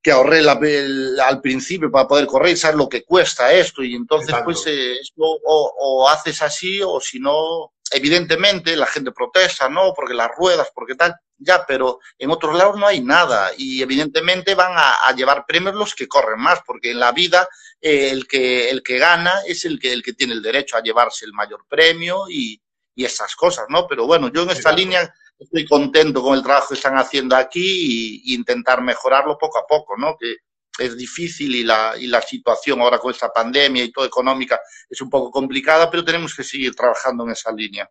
que 0.00 0.12
ahorré 0.12 0.42
la, 0.42 0.52
el, 0.62 1.18
al 1.18 1.40
principio 1.40 1.90
para 1.90 2.06
poder 2.06 2.26
correr, 2.26 2.56
sabes 2.56 2.76
lo 2.76 2.88
que 2.88 3.02
cuesta 3.02 3.52
esto, 3.52 3.82
y 3.82 3.96
entonces 3.96 4.28
Exacto. 4.28 4.44
pues 4.44 4.64
eh, 4.68 4.92
esto 4.92 5.22
o, 5.22 5.74
o 5.76 6.08
haces 6.08 6.40
así 6.40 6.80
o 6.80 7.00
si 7.00 7.18
no, 7.18 7.72
evidentemente 7.92 8.76
la 8.76 8.86
gente 8.86 9.12
protesta, 9.12 9.68
¿no? 9.68 9.92
Porque 9.94 10.14
las 10.14 10.30
ruedas, 10.36 10.68
porque 10.74 10.94
tal, 10.94 11.14
ya, 11.36 11.64
pero 11.66 12.00
en 12.18 12.30
otros 12.30 12.56
lados 12.56 12.76
no 12.76 12.86
hay 12.86 13.00
nada 13.00 13.52
y 13.56 13.82
evidentemente 13.82 14.54
van 14.54 14.72
a, 14.76 14.94
a 15.06 15.14
llevar 15.14 15.44
premios 15.46 15.74
los 15.74 15.94
que 15.94 16.08
corren 16.08 16.40
más, 16.40 16.60
porque 16.66 16.90
en 16.90 17.00
la 17.00 17.12
vida 17.12 17.48
eh, 17.80 18.10
el, 18.10 18.26
que, 18.26 18.70
el 18.70 18.82
que 18.82 18.98
gana 18.98 19.32
es 19.46 19.64
el 19.64 19.78
que, 19.78 19.92
el 19.92 20.02
que 20.02 20.12
tiene 20.12 20.32
el 20.32 20.42
derecho 20.42 20.76
a 20.76 20.82
llevarse 20.82 21.24
el 21.24 21.32
mayor 21.32 21.64
premio 21.68 22.24
y, 22.28 22.60
y 22.94 23.04
esas 23.04 23.36
cosas, 23.36 23.66
¿no? 23.68 23.86
Pero 23.86 24.06
bueno, 24.06 24.32
yo 24.32 24.42
en 24.42 24.50
esta 24.50 24.70
Exacto. 24.70 24.78
línea 24.78 25.14
estoy 25.38 25.64
contento 25.64 26.20
con 26.20 26.34
el 26.34 26.42
trabajo 26.42 26.68
que 26.70 26.74
están 26.74 26.98
haciendo 26.98 27.36
aquí 27.36 28.22
y 28.24 28.34
intentar 28.34 28.82
mejorarlo 28.82 29.38
poco 29.38 29.58
a 29.58 29.66
poco, 29.66 29.96
¿no? 29.96 30.16
Que 30.18 30.36
es 30.78 30.96
difícil 30.96 31.54
y 31.54 31.64
la, 31.64 31.94
y 31.98 32.06
la 32.06 32.22
situación 32.22 32.80
ahora 32.80 32.98
con 32.98 33.10
esta 33.10 33.32
pandemia 33.32 33.84
y 33.84 33.92
todo 33.92 34.04
económica 34.04 34.60
es 34.88 35.00
un 35.00 35.10
poco 35.10 35.30
complicada, 35.30 35.90
pero 35.90 36.04
tenemos 36.04 36.34
que 36.34 36.44
seguir 36.44 36.74
trabajando 36.74 37.24
en 37.24 37.30
esa 37.30 37.52
línea. 37.52 37.88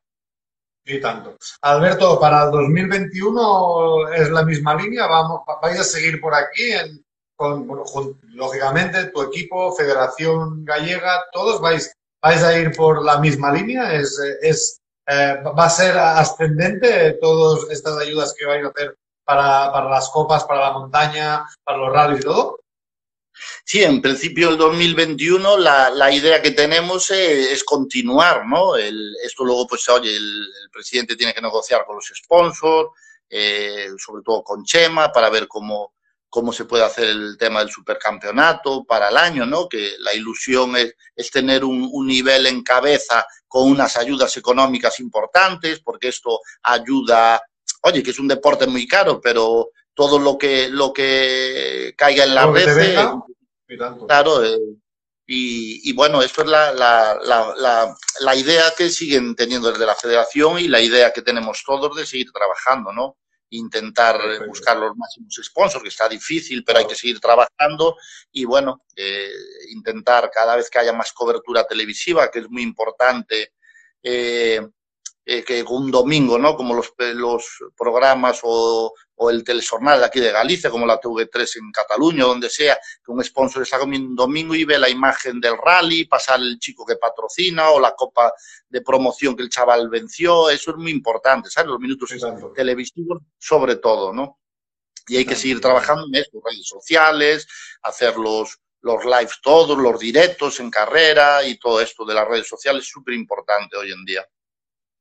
Y 0.89 1.02
tanto. 1.02 1.36
Alberto, 1.62 2.17
para 2.17 2.45
el 2.45 2.52
2021 2.52 4.10
es 4.13 4.30
la 4.30 4.43
misma 4.43 4.73
línea. 4.73 5.06
Vamos, 5.06 5.41
vais 5.62 5.80
a 5.80 5.84
seguir 5.84 6.21
por 6.21 6.34
aquí, 6.34 6.71
con, 7.36 7.67
lógicamente, 8.30 9.08
tu 9.08 9.21
equipo, 9.21 9.76
Federación 9.76 10.63
Gallega, 10.63 11.26
todos 11.34 11.60
vais, 11.60 11.93
vais 12.21 12.41
a 12.41 12.58
ir 12.58 12.71
por 12.71 13.04
la 13.04 13.19
misma 13.19 13.52
línea. 13.52 13.93
Es, 13.93 14.17
es, 14.41 14.80
eh, 15.08 15.41
va 15.43 15.65
a 15.65 15.69
ser 15.69 15.97
ascendente 15.97 17.17
todas 17.19 17.69
estas 17.69 17.97
ayudas 17.97 18.34
que 18.38 18.45
vais 18.45 18.63
a 18.63 18.69
hacer 18.69 18.97
para, 19.26 19.73
para 19.73 19.89
las 19.89 20.10
copas, 20.10 20.45
para 20.45 20.62
la 20.62 20.71
montaña, 20.71 21.45
para 21.65 21.80
los 21.80 21.91
rallies 21.91 22.21
y 22.21 22.23
todo. 22.23 22.60
Sí, 23.63 23.84
en 23.84 24.02
principio 24.02 24.50
el 24.50 24.58
2021 24.58 25.58
la, 25.58 25.89
la 25.89 26.12
idea 26.12 26.41
que 26.41 26.52
tenemos 26.52 27.12
es, 27.12 27.52
es 27.52 27.63
continuar, 27.63 28.45
¿no? 28.47 28.76
El, 28.76 29.15
esto 29.23 29.43
luego, 29.43 29.67
pues, 29.67 29.88
oye, 29.89 30.15
el, 30.15 30.47
presidente 30.71 31.15
tiene 31.15 31.34
que 31.34 31.41
negociar 31.41 31.86
con 31.86 31.95
los 31.95 32.12
sponsors, 32.15 32.89
eh, 33.30 33.88
sobre 33.97 34.21
todo 34.23 34.43
con 34.43 34.63
Chema, 34.63 35.12
para 35.12 35.30
ver 35.30 35.47
cómo, 35.47 35.95
cómo 36.30 36.54
se 36.54 36.65
puede 36.65 36.84
hacer 36.84 37.06
el 37.06 37.36
tema 37.38 37.60
del 37.60 37.71
supercampeonato 37.71 38.86
para 38.86 39.10
el 39.10 39.17
año, 39.17 39.45
¿no? 39.45 39.67
Que 39.67 39.95
la 40.00 40.13
ilusión 40.13 40.76
es, 40.76 40.93
es 41.15 41.32
tener 41.32 41.63
un 41.63 42.06
nivel 42.06 42.45
en 42.45 42.62
cabeza 42.63 43.26
con 43.47 43.71
unas 43.71 43.97
ayudas 43.97 44.36
económicas 44.38 45.00
importantes, 45.00 45.80
porque 45.80 46.10
esto 46.10 46.39
ayuda, 46.63 47.41
oye, 47.82 48.04
que 48.04 48.12
es 48.12 48.19
un 48.19 48.28
deporte 48.28 48.67
muy 48.67 48.88
caro, 48.88 49.19
pero 49.19 49.71
todo 49.97 50.19
lo 50.19 50.38
que, 50.38 50.69
lo 50.69 50.93
que 50.93 51.95
caiga 51.97 52.23
en 52.23 52.36
la 52.36 52.45
red. 52.45 52.67
eh, 52.69 53.10
venga. 53.67 53.97
Claro, 54.07 54.45
eh, 54.45 54.60
y, 55.25 55.89
y 55.89 55.93
bueno, 55.93 56.21
esto 56.21 56.43
es 56.43 56.47
la, 56.47 56.71
la, 56.71 57.17
la, 57.21 57.53
la, 57.57 57.97
la 58.19 58.36
idea 58.36 58.71
que 58.77 58.89
siguen 58.91 59.36
teniendo 59.36 59.71
desde 59.71 59.88
la 59.88 59.95
federación 59.95 60.60
y 60.60 60.67
la 60.67 60.79
idea 60.79 61.12
que 61.12 61.23
tenemos 61.23 61.63
todos 61.65 61.97
de 61.97 62.05
seguir 62.05 62.31
trabajando, 62.31 62.93
¿no? 62.93 63.17
Intentar 63.49 64.17
Perfecto. 64.19 64.47
buscar 64.47 64.77
los 64.77 64.95
máximos 64.95 65.33
sponsors, 65.43 65.81
que 65.81 65.89
está 65.89 66.07
difícil, 66.07 66.63
pero 66.63 66.77
hay 66.79 66.86
que 66.86 66.95
seguir 66.95 67.19
trabajando 67.19 67.97
y 68.31 68.45
bueno, 68.45 68.83
eh, 68.95 69.31
intentar 69.71 70.29
cada 70.31 70.55
vez 70.57 70.69
que 70.69 70.77
haya 70.79 70.93
más 70.93 71.12
cobertura 71.12 71.65
televisiva, 71.65 72.29
que 72.29 72.39
es 72.39 72.49
muy 72.49 72.62
importante, 72.62 73.53
eh, 74.03 74.62
eh, 75.25 75.43
que 75.43 75.63
un 75.63 75.89
domingo, 75.91 76.38
¿no? 76.38 76.55
Como 76.55 76.73
los, 76.75 76.93
los 77.15 77.45
programas 77.75 78.39
o, 78.43 78.93
o 79.17 79.30
el 79.30 79.43
telejornal 79.43 79.99
de 79.99 80.06
aquí 80.06 80.19
de 80.19 80.32
Galicia, 80.32 80.69
como 80.69 80.86
la 80.86 80.99
TV3 80.99 81.58
en 81.58 81.71
Cataluña, 81.71 82.23
donde 82.23 82.49
sea, 82.49 82.77
que 83.03 83.12
un 83.12 83.23
sponsor 83.23 83.63
está 83.63 83.80
comiendo 83.80 84.10
un 84.10 84.15
domingo 84.15 84.53
y 84.53 84.63
ve 84.63 84.77
la 84.77 84.89
imagen 84.89 85.39
del 85.39 85.58
rally, 85.58 86.06
pasar 86.06 86.39
el 86.39 86.60
chico 86.60 86.86
que 86.86 86.97
patrocina 86.97 87.71
o 87.71 87.80
la 87.80 87.93
copa 87.93 88.32
de 88.69 88.82
promoción 88.82 89.36
que 89.36 89.43
el 89.43 89.49
chaval 89.49 89.89
venció, 89.89 90.49
eso 90.49 90.71
es 90.71 90.77
muy 90.77 90.91
importante, 90.91 91.49
¿sabes? 91.49 91.71
Los 91.71 91.80
minutos 91.80 92.12
televisivos 92.56 93.21
sobre 93.38 93.77
todo, 93.77 94.13
¿no? 94.13 94.39
Y 95.08 95.17
hay 95.17 95.25
que 95.25 95.36
seguir 95.36 95.62
trabajando 95.62 96.06
en 96.06 96.15
esto, 96.15 96.39
redes 96.45 96.67
sociales, 96.67 97.47
hacer 97.82 98.17
los, 98.17 98.60
los 98.82 99.03
lives 99.03 99.39
todos, 99.41 99.77
los 99.77 99.99
directos 99.99 100.60
en 100.60 100.69
carrera 100.69 101.43
y 101.43 101.58
todo 101.58 101.82
esto 101.82 102.06
de 102.06 102.13
las 102.13 102.27
redes 102.27 102.47
sociales 102.47 102.84
es 102.84 102.89
súper 102.89 103.15
importante 103.15 103.77
hoy 103.77 103.91
en 103.91 104.06
día. 104.06 104.27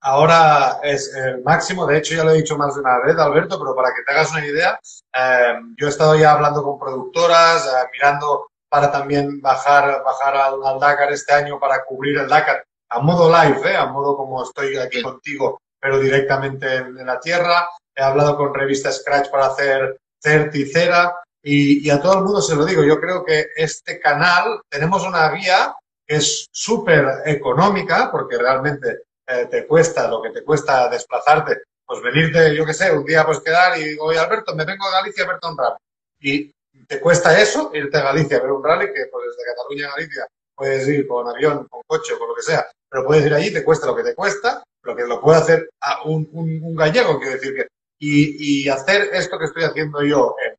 Ahora 0.01 0.79
es 0.83 1.15
el 1.15 1.43
máximo, 1.43 1.87
de 1.87 1.99
hecho 1.99 2.15
ya 2.15 2.25
lo 2.25 2.31
he 2.31 2.37
dicho 2.37 2.57
más 2.57 2.75
de 2.75 2.81
una 2.81 2.99
vez, 3.01 3.17
Alberto, 3.19 3.59
pero 3.59 3.75
para 3.75 3.89
que 3.89 4.03
te 4.03 4.13
hagas 4.13 4.31
una 4.33 4.47
idea, 4.47 4.79
eh, 5.15 5.55
yo 5.77 5.87
he 5.87 5.91
estado 5.91 6.15
ya 6.15 6.33
hablando 6.33 6.63
con 6.63 6.79
productoras, 6.79 7.67
eh, 7.67 7.89
mirando 7.93 8.47
para 8.69 8.93
también 8.93 9.41
bajar, 9.41 10.03
bajar 10.05 10.37
al, 10.37 10.65
al 10.65 10.79
Dakar 10.79 11.13
este 11.13 11.33
año 11.33 11.59
para 11.59 11.85
cubrir 11.85 12.19
el 12.19 12.29
Dakar 12.29 12.65
a 12.91 13.01
modo 13.01 13.31
live, 13.31 13.71
eh, 13.71 13.77
a 13.77 13.87
modo 13.87 14.17
como 14.17 14.43
estoy 14.43 14.77
aquí 14.77 15.03
contigo, 15.03 15.61
pero 15.81 15.99
directamente 15.99 16.77
en, 16.77 16.99
en 16.99 17.07
la 17.07 17.19
tierra. 17.19 17.69
He 17.95 18.03
hablado 18.03 18.37
con 18.37 18.55
revista 18.55 18.93
Scratch 18.93 19.31
para 19.31 19.47
hacer 19.47 19.99
Certicera 20.23 21.17
y, 21.43 21.87
y 21.87 21.91
a 21.91 22.01
todo 22.01 22.19
el 22.19 22.25
mundo 22.25 22.41
se 22.43 22.55
lo 22.55 22.65
digo, 22.65 22.85
yo 22.85 23.01
creo 23.01 23.25
que 23.25 23.47
este 23.57 23.99
canal 24.01 24.61
tenemos 24.69 25.07
una 25.07 25.31
vía 25.31 25.75
que 26.07 26.17
es 26.17 26.47
súper 26.53 27.23
económica 27.25 28.11
porque 28.11 28.37
realmente 28.39 29.06
eh, 29.27 29.47
te 29.51 29.67
cuesta 29.67 30.09
lo 30.09 30.23
que 30.23 30.31
te 30.31 30.45
cuesta 30.45 30.89
desplazarte, 30.89 31.63
pues 31.85 32.03
venirte, 32.03 32.55
yo 32.55 32.65
qué 32.65 32.75
sé, 32.75 32.93
un 32.93 33.05
día 33.05 33.25
pues 33.25 33.41
quedar 33.41 33.79
y 33.79 33.85
digo, 33.85 34.07
oye 34.07 34.19
Alberto, 34.19 34.55
me 34.55 34.65
vengo 34.65 34.87
a 34.87 35.01
Galicia 35.01 35.25
a 35.25 35.29
verte 35.29 35.47
un 35.49 35.59
rally. 35.59 35.77
Y 36.21 36.53
te 36.87 37.01
cuesta 37.01 37.41
eso, 37.41 37.71
irte 37.75 37.99
a 37.99 38.03
Galicia 38.03 38.39
a 38.39 38.41
ver 38.41 38.53
un 38.53 38.65
rally, 38.65 38.87
que 38.87 39.07
pues 39.11 39.25
desde 39.29 39.51
Cataluña 39.55 39.89
a 39.89 39.97
Galicia 39.97 40.27
puedes 40.55 40.89
ir 40.89 41.07
con 41.07 41.29
avión, 41.29 41.67
con 41.69 41.83
coche 41.87 42.17
con 42.19 42.29
lo 42.29 42.35
que 42.35 42.43
sea, 42.43 42.67
pero 42.89 43.05
puedes 43.05 43.27
ir 43.27 43.35
allí, 43.35 43.53
te 43.53 43.65
cuesta 43.65 43.87
lo 43.87 43.97
que 43.97 44.03
te 44.03 44.15
cuesta, 44.15 44.63
lo 44.83 44.97
que 44.97 45.05
lo 45.05 45.21
puede 45.21 45.39
hacer 45.39 45.71
a 45.81 46.03
un, 46.05 46.29
un, 46.33 46.61
un 46.63 46.77
gallego, 46.77 47.19
quiero 47.19 47.35
decir 47.35 47.55
que, 47.55 47.67
y, 47.99 48.65
y 48.65 48.69
hacer 48.69 49.11
esto 49.13 49.39
que 49.39 49.47
estoy 49.47 49.65
haciendo 49.65 50.03
yo 50.03 50.35
en, 50.45 50.57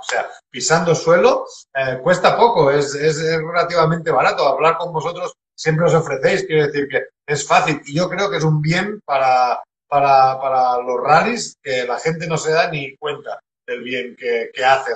o 0.00 0.02
sea, 0.02 0.30
pisando 0.48 0.94
suelo, 0.94 1.46
eh, 1.74 1.98
cuesta 2.02 2.36
poco, 2.36 2.70
es, 2.70 2.94
es 2.94 3.20
relativamente 3.20 4.10
barato. 4.10 4.48
Hablar 4.48 4.78
con 4.78 4.92
vosotros 4.92 5.34
siempre 5.60 5.84
os 5.86 5.94
ofrecéis, 5.94 6.44
quiero 6.46 6.66
decir 6.66 6.88
que 6.88 7.00
es 7.26 7.46
fácil. 7.46 7.82
Y 7.84 7.94
yo 7.94 8.08
creo 8.08 8.30
que 8.30 8.38
es 8.38 8.44
un 8.44 8.62
bien 8.62 9.00
para, 9.04 9.62
para, 9.86 10.40
para 10.40 10.78
los 10.82 10.98
rallies 11.02 11.58
que 11.62 11.84
la 11.84 11.98
gente 11.98 12.26
no 12.26 12.38
se 12.38 12.52
da 12.52 12.70
ni 12.70 12.96
cuenta 12.96 13.38
del 13.66 13.82
bien 13.82 14.16
que, 14.16 14.50
que 14.54 14.64
hace. 14.64 14.92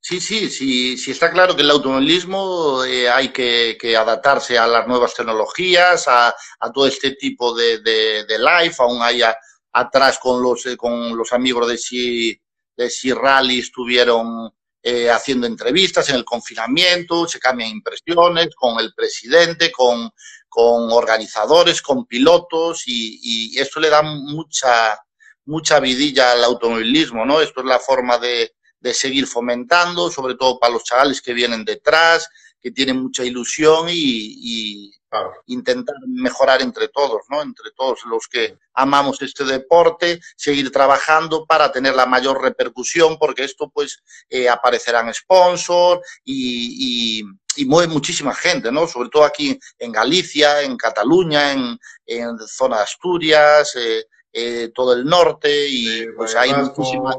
Sí, 0.00 0.20
sí, 0.20 0.48
sí, 0.50 0.96
sí 0.96 1.10
está 1.10 1.30
claro 1.30 1.54
que 1.56 1.62
el 1.62 1.70
automovilismo 1.70 2.84
eh, 2.84 3.08
hay 3.10 3.28
que, 3.32 3.76
adaptarse 3.96 4.56
a 4.56 4.66
las 4.68 4.86
nuevas 4.86 5.14
tecnologías, 5.14 6.06
a, 6.06 6.34
todo 6.72 6.86
este 6.86 7.12
tipo 7.16 7.54
de, 7.54 7.78
de, 7.78 8.24
de 8.24 8.38
aún 8.78 9.02
hay 9.02 9.22
a- 9.22 9.36
atrás 9.72 10.18
con 10.20 10.42
los, 10.42 10.64
eh, 10.66 10.76
con 10.76 11.16
los 11.16 11.32
amigos 11.32 11.68
de 11.68 11.78
Si, 11.78 12.40
de 12.76 12.88
si 12.90 13.12
Rally 13.12 13.60
estuvieron 13.60 14.52
eh, 14.82 15.10
haciendo 15.10 15.46
entrevistas 15.46 16.08
en 16.08 16.16
el 16.16 16.24
confinamiento, 16.24 17.28
se 17.28 17.38
cambian 17.38 17.70
impresiones 17.70 18.48
con 18.54 18.80
el 18.80 18.92
presidente, 18.94 19.70
con, 19.70 20.10
con 20.48 20.90
organizadores, 20.90 21.80
con 21.80 22.06
pilotos 22.06 22.82
y, 22.86 23.52
y 23.54 23.58
esto 23.58 23.78
le 23.80 23.90
da 23.90 24.02
mucha, 24.02 24.98
mucha 25.44 25.78
vidilla 25.80 26.32
al 26.32 26.44
automovilismo, 26.44 27.24
¿no? 27.24 27.40
Esto 27.40 27.60
es 27.60 27.66
la 27.66 27.78
forma 27.78 28.18
de, 28.18 28.54
de 28.80 28.94
seguir 28.94 29.26
fomentando, 29.26 30.10
sobre 30.10 30.34
todo 30.34 30.58
para 30.58 30.72
los 30.72 30.84
chavales 30.84 31.22
que 31.22 31.32
vienen 31.32 31.64
detrás, 31.64 32.28
que 32.62 32.70
tienen 32.70 33.02
mucha 33.02 33.24
ilusión 33.24 33.88
y, 33.88 33.94
y 33.94 34.92
Claro. 35.12 35.30
intentar 35.44 35.94
mejorar 36.06 36.62
entre 36.62 36.88
todos, 36.88 37.20
¿no? 37.28 37.42
Entre 37.42 37.70
todos 37.76 37.98
los 38.06 38.26
que 38.28 38.56
amamos 38.72 39.20
este 39.20 39.44
deporte, 39.44 40.18
seguir 40.36 40.72
trabajando 40.72 41.44
para 41.44 41.70
tener 41.70 41.94
la 41.94 42.06
mayor 42.06 42.40
repercusión, 42.40 43.18
porque 43.18 43.44
esto 43.44 43.68
pues 43.68 44.02
eh, 44.30 44.48
aparecerán 44.48 45.12
sponsors 45.12 46.00
y, 46.24 47.20
y, 47.20 47.24
y 47.56 47.66
mueve 47.66 47.92
muchísima 47.92 48.34
gente, 48.34 48.72
¿no? 48.72 48.86
Sobre 48.86 49.10
todo 49.10 49.24
aquí 49.24 49.58
en 49.78 49.92
Galicia, 49.92 50.62
en 50.62 50.78
Cataluña, 50.78 51.52
en, 51.52 51.78
en 52.06 52.38
zona 52.48 52.78
de 52.78 52.82
Asturias, 52.84 53.76
eh, 53.76 54.06
eh, 54.32 54.70
todo 54.74 54.94
el 54.94 55.04
norte 55.04 55.68
y 55.68 55.84
Sí, 55.84 56.06
pues 56.16 56.34
hay 56.34 56.52
Vasco, 56.52 56.74
muchísimas 56.78 57.16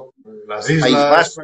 Las 0.47 0.67
islas. 0.67 0.91
Vasco, 1.11 1.41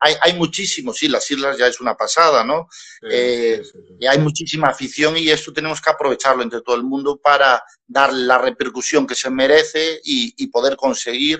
hay, 0.00 0.14
hay 0.20 0.34
muchísimos, 0.34 0.96
sí, 0.98 1.08
las 1.08 1.30
islas 1.30 1.56
ya 1.58 1.66
es 1.66 1.80
una 1.80 1.94
pasada, 1.96 2.44
¿no? 2.44 2.68
Sí, 2.70 3.06
eh, 3.10 3.60
sí, 3.64 3.70
sí, 3.72 3.78
sí. 3.88 3.94
Y 4.00 4.06
hay 4.06 4.18
muchísima 4.18 4.68
afición 4.68 5.16
y 5.16 5.30
esto 5.30 5.52
tenemos 5.52 5.80
que 5.80 5.90
aprovecharlo 5.90 6.42
entre 6.42 6.60
todo 6.62 6.76
el 6.76 6.82
mundo 6.84 7.16
para 7.16 7.62
darle 7.86 8.24
la 8.24 8.38
repercusión 8.38 9.06
que 9.06 9.14
se 9.14 9.30
merece 9.30 10.00
y, 10.04 10.34
y 10.36 10.46
poder 10.48 10.76
conseguir 10.76 11.38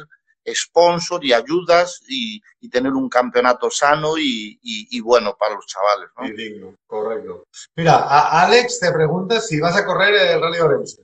sponsor 0.55 1.25
y 1.25 1.33
ayudas 1.33 2.01
y, 2.09 2.41
y 2.61 2.69
tener 2.71 2.93
un 2.93 3.09
campeonato 3.09 3.69
sano 3.71 4.17
y, 4.17 4.59
y- 4.63 4.87
y 4.97 5.01
bueno 5.01 5.37
para 5.37 5.55
los 5.57 5.67
chavales, 5.67 6.09
¿no? 6.17 6.27
Y 6.27 6.33
digno, 6.37 6.75
correcto. 6.87 7.45
Mira, 7.75 7.97
a 7.97 8.43
Alex 8.45 8.79
te 8.79 8.93
pregunta 8.93 9.41
si 9.41 9.59
vas 9.59 9.77
a 9.77 9.85
correr 9.85 10.15
el 10.15 10.41
Rally 10.41 10.59
Orense. 10.61 11.03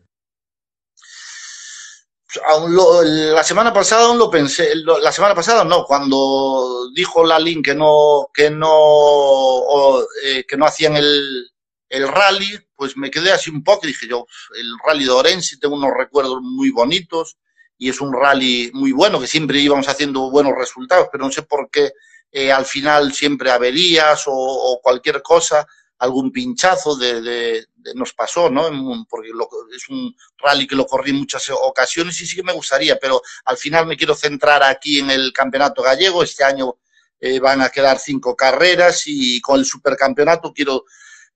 Lo- 2.68 3.02
la 3.02 3.42
semana 3.44 3.72
pasada 3.72 4.06
aún 4.06 4.18
lo 4.18 4.30
pensé, 4.30 4.74
lo- 4.76 4.98
la 4.98 5.12
semana 5.12 5.34
pasada 5.34 5.64
no, 5.64 5.84
cuando 5.84 6.88
dijo 6.94 7.24
Lalín 7.24 7.62
que 7.62 7.74
no, 7.74 8.28
que 8.32 8.50
no, 8.50 10.00
eh, 10.24 10.44
que 10.46 10.56
no 10.56 10.66
hacían 10.66 10.96
el, 10.96 11.50
el 11.88 12.08
rally, 12.08 12.58
pues 12.74 12.96
me 12.96 13.10
quedé 13.10 13.32
así 13.32 13.50
un 13.50 13.62
poco 13.62 13.80
y 13.84 13.88
dije 13.88 14.08
yo, 14.08 14.26
el 14.58 14.66
rally 14.86 15.04
de 15.04 15.10
Orense, 15.10 15.58
tengo 15.58 15.76
unos 15.76 15.92
recuerdos 15.96 16.38
muy 16.40 16.70
bonitos 16.70 17.36
y 17.78 17.88
es 17.90 18.00
un 18.00 18.12
rally 18.12 18.70
muy 18.74 18.92
bueno, 18.92 19.20
que 19.20 19.26
siempre 19.26 19.58
íbamos 19.60 19.88
haciendo 19.88 20.30
buenos 20.30 20.54
resultados, 20.56 21.08
pero 21.10 21.24
no 21.24 21.32
sé 21.32 21.42
por 21.42 21.68
qué 21.70 21.92
eh, 22.30 22.50
al 22.50 22.64
final 22.64 23.12
siempre 23.12 23.50
averías 23.50 24.22
o, 24.26 24.32
o 24.32 24.80
cualquier 24.80 25.20
cosa, 25.22 25.66
algún 25.98 26.32
pinchazo 26.32 26.96
de- 26.96 27.20
de- 27.20 27.66
nos 27.94 28.12
pasó, 28.14 28.48
¿no? 28.50 28.68
Porque 29.08 29.28
lo- 29.28 29.48
es 29.74 29.88
un 29.88 30.14
rally 30.38 30.66
que 30.66 30.76
lo 30.76 30.86
corrí 30.86 31.10
en 31.10 31.16
muchas 31.18 31.48
ocasiones 31.50 32.20
y 32.20 32.26
sí 32.26 32.36
que 32.36 32.42
me 32.42 32.52
gustaría, 32.52 32.98
pero 32.98 33.20
al 33.44 33.56
final 33.56 33.86
me 33.86 33.96
quiero 33.96 34.14
centrar 34.14 34.62
aquí 34.62 34.98
en 35.00 35.10
el 35.10 35.32
campeonato 35.32 35.82
gallego. 35.82 36.22
Este 36.22 36.44
año 36.44 36.76
eh, 37.20 37.38
van 37.38 37.60
a 37.62 37.68
quedar 37.70 37.98
cinco 37.98 38.34
carreras 38.34 39.02
y 39.06 39.40
con 39.40 39.58
el 39.60 39.64
supercampeonato 39.64 40.52
quiero 40.52 40.84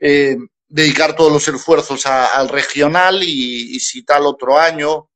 eh, 0.00 0.36
dedicar 0.68 1.14
todos 1.14 1.32
los 1.32 1.46
esfuerzos 1.48 2.04
a- 2.06 2.36
al 2.36 2.48
regional 2.48 3.22
y, 3.22 3.78
si 3.80 4.02
tal 4.04 4.26
otro 4.26 4.58
año 4.58 5.08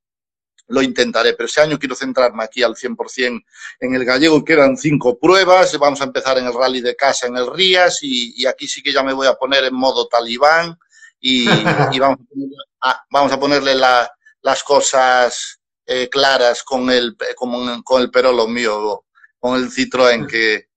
lo 0.68 0.80
intentaré, 0.82 1.32
pero 1.34 1.46
este 1.48 1.60
año 1.60 1.76
quiero 1.80 1.96
centrarme 1.96 2.44
aquí 2.44 2.62
al 2.62 2.76
100% 2.76 3.42
en 3.80 3.94
el 3.96 4.04
gallego. 4.04 4.44
Quedan 4.44 4.76
cinco 4.76 5.18
pruebas, 5.18 5.76
vamos 5.78 6.00
a 6.00 6.04
empezar 6.04 6.38
en 6.38 6.46
el 6.46 6.54
rally 6.54 6.80
de 6.80 6.94
casa 6.94 7.26
en 7.26 7.36
el 7.36 7.52
Rías 7.52 7.98
y 8.02 8.46
aquí 8.46 8.68
sí 8.68 8.80
que 8.80 8.92
ya 8.92 9.02
me 9.02 9.12
voy 9.12 9.26
a 9.26 9.34
poner 9.34 9.64
en 9.64 9.74
modo 9.74 10.06
talibán 10.06 10.78
y, 11.20 11.44
y 11.92 11.98
vamos, 11.98 12.18
a 12.20 12.24
ponerle, 12.28 12.56
a- 12.80 13.04
vamos 13.10 13.32
a 13.32 13.40
ponerle 13.40 13.74
la- 13.74 14.10
las 14.42 14.64
cosas 14.64 15.60
eh, 15.86 16.08
claras 16.08 16.62
con 16.62 16.90
el, 16.90 17.16
con, 17.36 17.82
con 17.82 18.00
el 18.02 18.10
perolo 18.10 18.46
mío, 18.48 19.04
con 19.38 19.56
el 19.56 19.70
Citroën, 19.70 20.26
que 20.26 20.68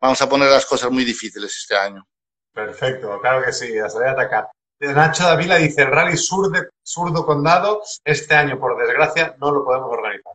vamos 0.00 0.20
a 0.22 0.28
poner 0.28 0.48
las 0.50 0.64
cosas 0.66 0.90
muy 0.90 1.04
difíciles 1.04 1.54
este 1.56 1.76
año. 1.76 2.06
Perfecto, 2.52 3.18
claro 3.20 3.44
que 3.44 3.52
sí, 3.52 3.76
a 3.78 3.88
salir 3.90 4.08
a 4.08 4.12
atacar. 4.12 4.48
Nacho 4.80 5.24
Davila 5.24 5.56
dice, 5.56 5.82
el 5.82 5.88
Rally 5.90 6.16
Sur 6.16 6.50
de 6.50 6.68
Surdo 6.82 7.24
Condado 7.24 7.82
este 8.04 8.34
año, 8.34 8.58
por 8.58 8.76
desgracia, 8.76 9.34
no 9.40 9.50
lo 9.50 9.64
podemos 9.64 9.90
organizar. 9.90 10.32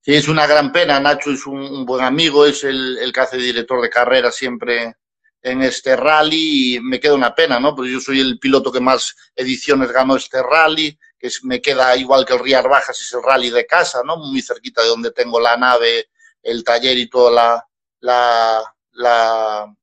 Sí, 0.00 0.14
es 0.14 0.28
una 0.28 0.46
gran 0.46 0.72
pena. 0.72 1.00
Nacho 1.00 1.30
es 1.30 1.46
un, 1.46 1.58
un 1.60 1.84
buen 1.86 2.04
amigo, 2.04 2.46
es 2.46 2.62
el, 2.64 2.98
el 2.98 3.12
que 3.12 3.20
hace 3.20 3.38
director 3.38 3.80
de 3.82 3.90
carrera 3.90 4.30
siempre 4.30 4.94
en 5.42 5.62
este 5.62 5.96
rally 5.96 6.76
y 6.76 6.80
me 6.80 6.98
queda 6.98 7.14
una 7.14 7.34
pena, 7.34 7.60
¿no? 7.60 7.74
Porque 7.74 7.92
yo 7.92 8.00
soy 8.00 8.20
el 8.20 8.38
piloto 8.38 8.72
que 8.72 8.80
más 8.80 9.14
ediciones 9.34 9.92
ganó 9.92 10.16
este 10.16 10.42
rally 10.42 10.98
que 11.18 11.30
me 11.42 11.60
queda 11.60 11.96
igual 11.96 12.24
que 12.24 12.34
el 12.34 12.40
Rías 12.40 12.64
Bajas, 12.64 13.00
es 13.00 13.12
el 13.12 13.22
rally 13.22 13.50
de 13.50 13.66
casa, 13.66 14.02
¿no? 14.04 14.16
Muy 14.16 14.42
cerquita 14.42 14.82
de 14.82 14.88
donde 14.88 15.12
tengo 15.12 15.40
la 15.40 15.56
nave, 15.56 16.08
el 16.42 16.64
taller 16.64 16.98
y 16.98 17.08
toda 17.08 17.30
la, 17.30 17.68
la, 18.00 18.74
la 18.92 19.74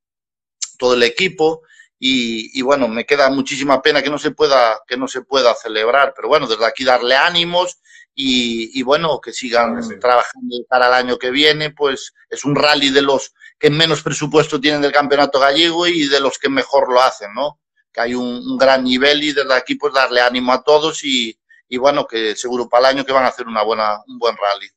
todo 0.78 0.94
el 0.94 1.02
equipo. 1.02 1.62
Y, 1.98 2.58
y, 2.58 2.62
bueno, 2.62 2.86
me 2.86 3.06
queda 3.06 3.30
muchísima 3.30 3.80
pena 3.80 4.02
que 4.02 4.10
no 4.10 4.18
se 4.18 4.32
pueda, 4.32 4.82
que 4.86 4.96
no 4.96 5.08
se 5.08 5.22
pueda 5.22 5.54
celebrar, 5.54 6.12
pero 6.14 6.28
bueno, 6.28 6.46
desde 6.46 6.66
aquí 6.66 6.84
darle 6.84 7.16
ánimos 7.16 7.78
y, 8.14 8.78
y 8.78 8.82
bueno, 8.82 9.20
que 9.20 9.32
sigan 9.32 9.82
sí. 9.82 9.98
trabajando 9.98 10.56
para 10.68 10.86
el 10.86 10.94
año 10.94 11.18
que 11.18 11.30
viene, 11.30 11.70
pues 11.70 12.14
es 12.30 12.44
un 12.44 12.54
rally 12.54 12.90
de 12.90 13.02
los 13.02 13.34
que 13.58 13.70
menos 13.70 14.02
presupuesto 14.02 14.60
tienen 14.60 14.82
del 14.82 14.92
campeonato 14.92 15.40
gallego 15.40 15.86
y 15.86 16.06
de 16.08 16.20
los 16.20 16.38
que 16.38 16.48
mejor 16.48 16.92
lo 16.92 17.00
hacen, 17.02 17.34
¿no? 17.34 17.60
Que 17.92 18.02
hay 18.02 18.14
un, 18.14 18.26
un 18.26 18.56
gran 18.56 18.84
nivel 18.84 19.22
y 19.22 19.32
desde 19.32 19.54
aquí 19.54 19.74
pues 19.74 19.92
darle 19.92 20.20
ánimo 20.20 20.52
a 20.52 20.62
todos 20.62 21.02
y, 21.04 21.38
y, 21.68 21.78
bueno, 21.78 22.06
que 22.06 22.36
seguro 22.36 22.68
para 22.68 22.90
el 22.90 22.96
año 22.96 23.04
que 23.04 23.12
van 23.12 23.24
a 23.24 23.28
hacer 23.28 23.46
una 23.46 23.62
buena, 23.62 24.02
un 24.06 24.18
buen 24.18 24.36
rally. 24.36 24.68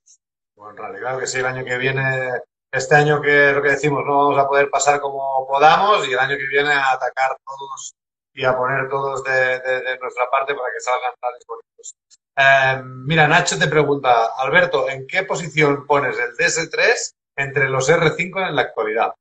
Buen 0.56 0.76
rally, 0.76 1.00
claro 1.00 1.20
que 1.20 1.28
sí, 1.28 1.40
el 1.40 1.46
año 1.46 1.64
que 1.64 1.78
viene 1.78 2.32
este 2.72 2.96
año 2.96 3.22
que 3.22 3.52
lo 3.54 3.62
que 3.62 3.70
decimos, 3.70 4.04
no 4.06 4.18
vamos 4.18 4.40
a 4.40 4.48
poder 4.48 4.70
pasar 4.70 5.00
como 5.00 5.48
podamos 5.48 6.08
y 6.08 6.12
el 6.12 6.20
año 6.20 6.38
que 6.38 6.48
viene 6.48 6.72
a 6.72 6.92
atacar 6.92 7.38
todos 7.46 7.96
y 8.34 8.44
a 8.46 8.56
poner 8.56 8.90
todos 8.90 9.24
de, 9.24 9.60
de, 9.60 9.82
de 9.82 9.98
nuestra 10.00 10.30
parte 10.30 10.54
para 10.54 10.70
que 10.74 10.80
salgan 10.80 11.14
tales 11.20 11.44
bonitos. 11.48 11.96
Eh, 12.40 12.82
mira, 12.84 13.28
Nacho 13.28 13.58
te 13.58 13.68
pregunta, 13.68 14.30
Alberto, 14.38 14.88
¿en 14.88 15.08
qué 15.08 15.24
posición 15.24 15.88
pones 15.88 16.16
el 16.20 16.36
DS3 16.36 17.16
entre 17.36 17.68
los 17.68 17.90
R5 17.90 18.50
en 18.50 18.56
la 18.56 18.62
actualidad? 18.62 19.14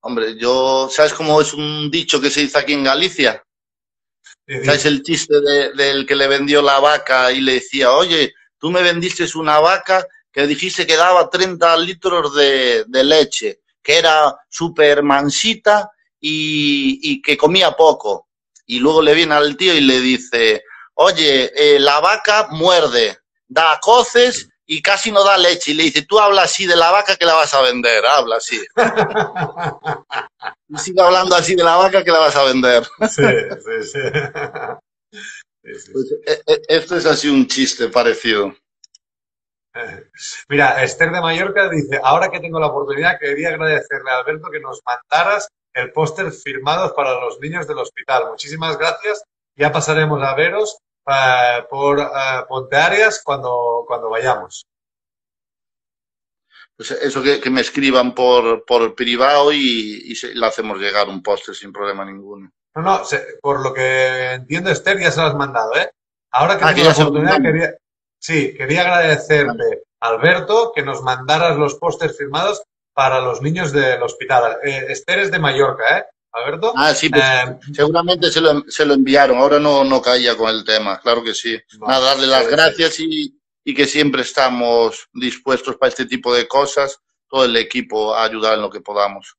Hombre, 0.00 0.36
yo, 0.36 0.88
¿sabes 0.90 1.12
cómo 1.12 1.40
es 1.40 1.54
un 1.54 1.90
dicho 1.92 2.20
que 2.20 2.30
se 2.30 2.40
dice 2.40 2.58
aquí 2.58 2.72
en 2.72 2.82
Galicia? 2.82 3.42
¿Sabes 4.64 4.86
el 4.86 5.02
chiste 5.02 5.40
de, 5.40 5.72
del 5.74 6.06
que 6.06 6.16
le 6.16 6.26
vendió 6.26 6.60
la 6.60 6.80
vaca 6.80 7.30
y 7.30 7.40
le 7.40 7.54
decía, 7.54 7.92
oye, 7.92 8.32
tú 8.58 8.70
me 8.70 8.82
vendiste 8.82 9.24
una 9.36 9.60
vaca 9.60 10.04
que 10.32 10.46
dijiste 10.46 10.86
que 10.86 10.96
daba 10.96 11.30
30 11.30 11.76
litros 11.78 12.34
de, 12.34 12.84
de 12.86 13.04
leche, 13.04 13.60
que 13.82 13.98
era 13.98 14.36
súper 14.48 15.02
mansita 15.02 15.90
y, 16.18 16.98
y, 17.02 17.22
que 17.22 17.36
comía 17.36 17.72
poco. 17.72 18.28
Y 18.66 18.80
luego 18.80 19.02
le 19.02 19.14
viene 19.14 19.34
al 19.34 19.56
tío 19.56 19.74
y 19.74 19.80
le 19.80 20.00
dice, 20.00 20.64
oye, 20.98 21.52
eh, 21.54 21.78
la 21.78 22.00
vaca 22.00 22.48
muerde, 22.50 23.18
da 23.46 23.78
coces 23.80 24.48
y 24.66 24.82
casi 24.82 25.12
no 25.12 25.24
da 25.24 25.38
leche. 25.38 25.70
Y 25.70 25.74
le 25.74 25.84
dice, 25.84 26.02
tú 26.02 26.18
hablas 26.18 26.46
así 26.46 26.66
de 26.66 26.76
la 26.76 26.90
vaca 26.90 27.16
que 27.16 27.24
la 27.24 27.34
vas 27.34 27.54
a 27.54 27.62
vender, 27.62 28.04
habla 28.04 28.36
así. 28.36 28.60
y 30.68 30.78
sigue 30.78 31.00
hablando 31.00 31.36
así 31.36 31.54
de 31.54 31.64
la 31.64 31.76
vaca 31.76 32.02
que 32.02 32.10
la 32.10 32.18
vas 32.18 32.36
a 32.36 32.44
vender. 32.44 32.84
sí, 33.08 33.22
sí, 33.82 33.90
sí. 33.92 34.00
Pues, 35.62 36.12
eh, 36.26 36.42
eh, 36.46 36.62
esto 36.68 36.96
es 36.96 37.06
así 37.06 37.28
un 37.28 37.46
chiste 37.46 37.88
parecido. 37.88 38.54
Mira, 40.48 40.82
Esther 40.82 41.12
de 41.12 41.20
Mallorca 41.20 41.68
dice, 41.68 42.00
ahora 42.02 42.28
que 42.28 42.40
tengo 42.40 42.58
la 42.58 42.66
oportunidad, 42.66 43.20
quería 43.20 43.50
agradecerle 43.50 44.10
a 44.10 44.18
Alberto 44.18 44.50
que 44.50 44.58
nos 44.58 44.80
mandaras 44.84 45.46
el 45.72 45.92
póster 45.92 46.32
firmado 46.32 46.92
para 46.96 47.20
los 47.20 47.38
niños 47.38 47.68
del 47.68 47.78
hospital. 47.78 48.24
Muchísimas 48.30 48.76
gracias. 48.76 49.22
Ya 49.54 49.70
pasaremos 49.70 50.20
a 50.22 50.34
veros 50.34 50.78
uh, 51.08 51.68
por 51.68 51.98
uh, 51.98 52.46
Ponte 52.48 52.76
Arias 52.76 53.22
cuando, 53.24 53.84
cuando 53.86 54.10
vayamos. 54.10 54.66
Pues 56.76 56.92
eso 56.92 57.22
que, 57.22 57.40
que, 57.40 57.50
me 57.50 57.62
escriban 57.62 58.14
por, 58.14 58.64
por 58.64 58.94
privado 58.94 59.52
y, 59.52 60.02
y 60.04 60.14
se, 60.14 60.34
le 60.34 60.46
hacemos 60.46 60.78
llegar 60.78 61.08
un 61.08 61.22
póster 61.22 61.54
sin 61.54 61.72
problema 61.72 62.04
ninguno. 62.04 62.52
No, 62.76 62.82
no, 62.82 63.04
se, 63.04 63.38
por 63.42 63.60
lo 63.60 63.74
que 63.74 64.32
entiendo, 64.34 64.70
Esther, 64.70 65.00
ya 65.00 65.10
se 65.10 65.20
lo 65.20 65.26
has 65.26 65.34
mandado, 65.34 65.74
¿eh? 65.74 65.90
Ahora 66.30 66.56
que 66.56 66.64
ah, 66.64 66.74
tengo 66.74 66.92
que 66.92 66.98
la 66.98 67.04
oportunidad, 67.04 67.42
quería, 67.42 67.74
Sí, 68.20 68.54
quería 68.56 68.82
agradecerte, 68.82 69.84
Alberto, 70.00 70.72
que 70.74 70.82
nos 70.82 71.02
mandaras 71.02 71.56
los 71.56 71.76
pósters 71.76 72.16
firmados 72.16 72.62
para 72.92 73.20
los 73.20 73.40
niños 73.40 73.72
del 73.72 74.02
hospital. 74.02 74.58
Eh, 74.64 74.86
Esther 74.88 75.20
es 75.20 75.30
de 75.30 75.38
Mallorca, 75.38 75.98
¿eh? 75.98 76.04
Alberto. 76.38 76.72
Ah, 76.76 76.94
sí, 76.94 77.08
pues 77.08 77.22
eh, 77.22 77.58
seguramente 77.72 78.30
se 78.30 78.40
lo, 78.40 78.62
se 78.68 78.84
lo, 78.86 78.94
enviaron. 78.94 79.38
Ahora 79.38 79.58
no, 79.58 79.84
no 79.84 80.00
caía 80.00 80.36
con 80.36 80.50
el 80.50 80.64
tema, 80.64 80.98
claro 81.00 81.22
que 81.22 81.34
sí. 81.34 81.58
Nada, 81.80 82.14
darle 82.14 82.26
las 82.26 82.48
gracias. 82.48 83.00
Y, 83.00 83.38
y, 83.64 83.74
que 83.74 83.86
siempre 83.86 84.22
estamos 84.22 85.08
dispuestos 85.12 85.76
para 85.76 85.90
este 85.90 86.06
tipo 86.06 86.34
de 86.34 86.48
cosas, 86.48 86.98
todo 87.28 87.44
el 87.44 87.56
equipo 87.56 88.14
a 88.14 88.24
ayudar 88.24 88.54
en 88.54 88.62
lo 88.62 88.70
que 88.70 88.80
podamos. 88.80 89.36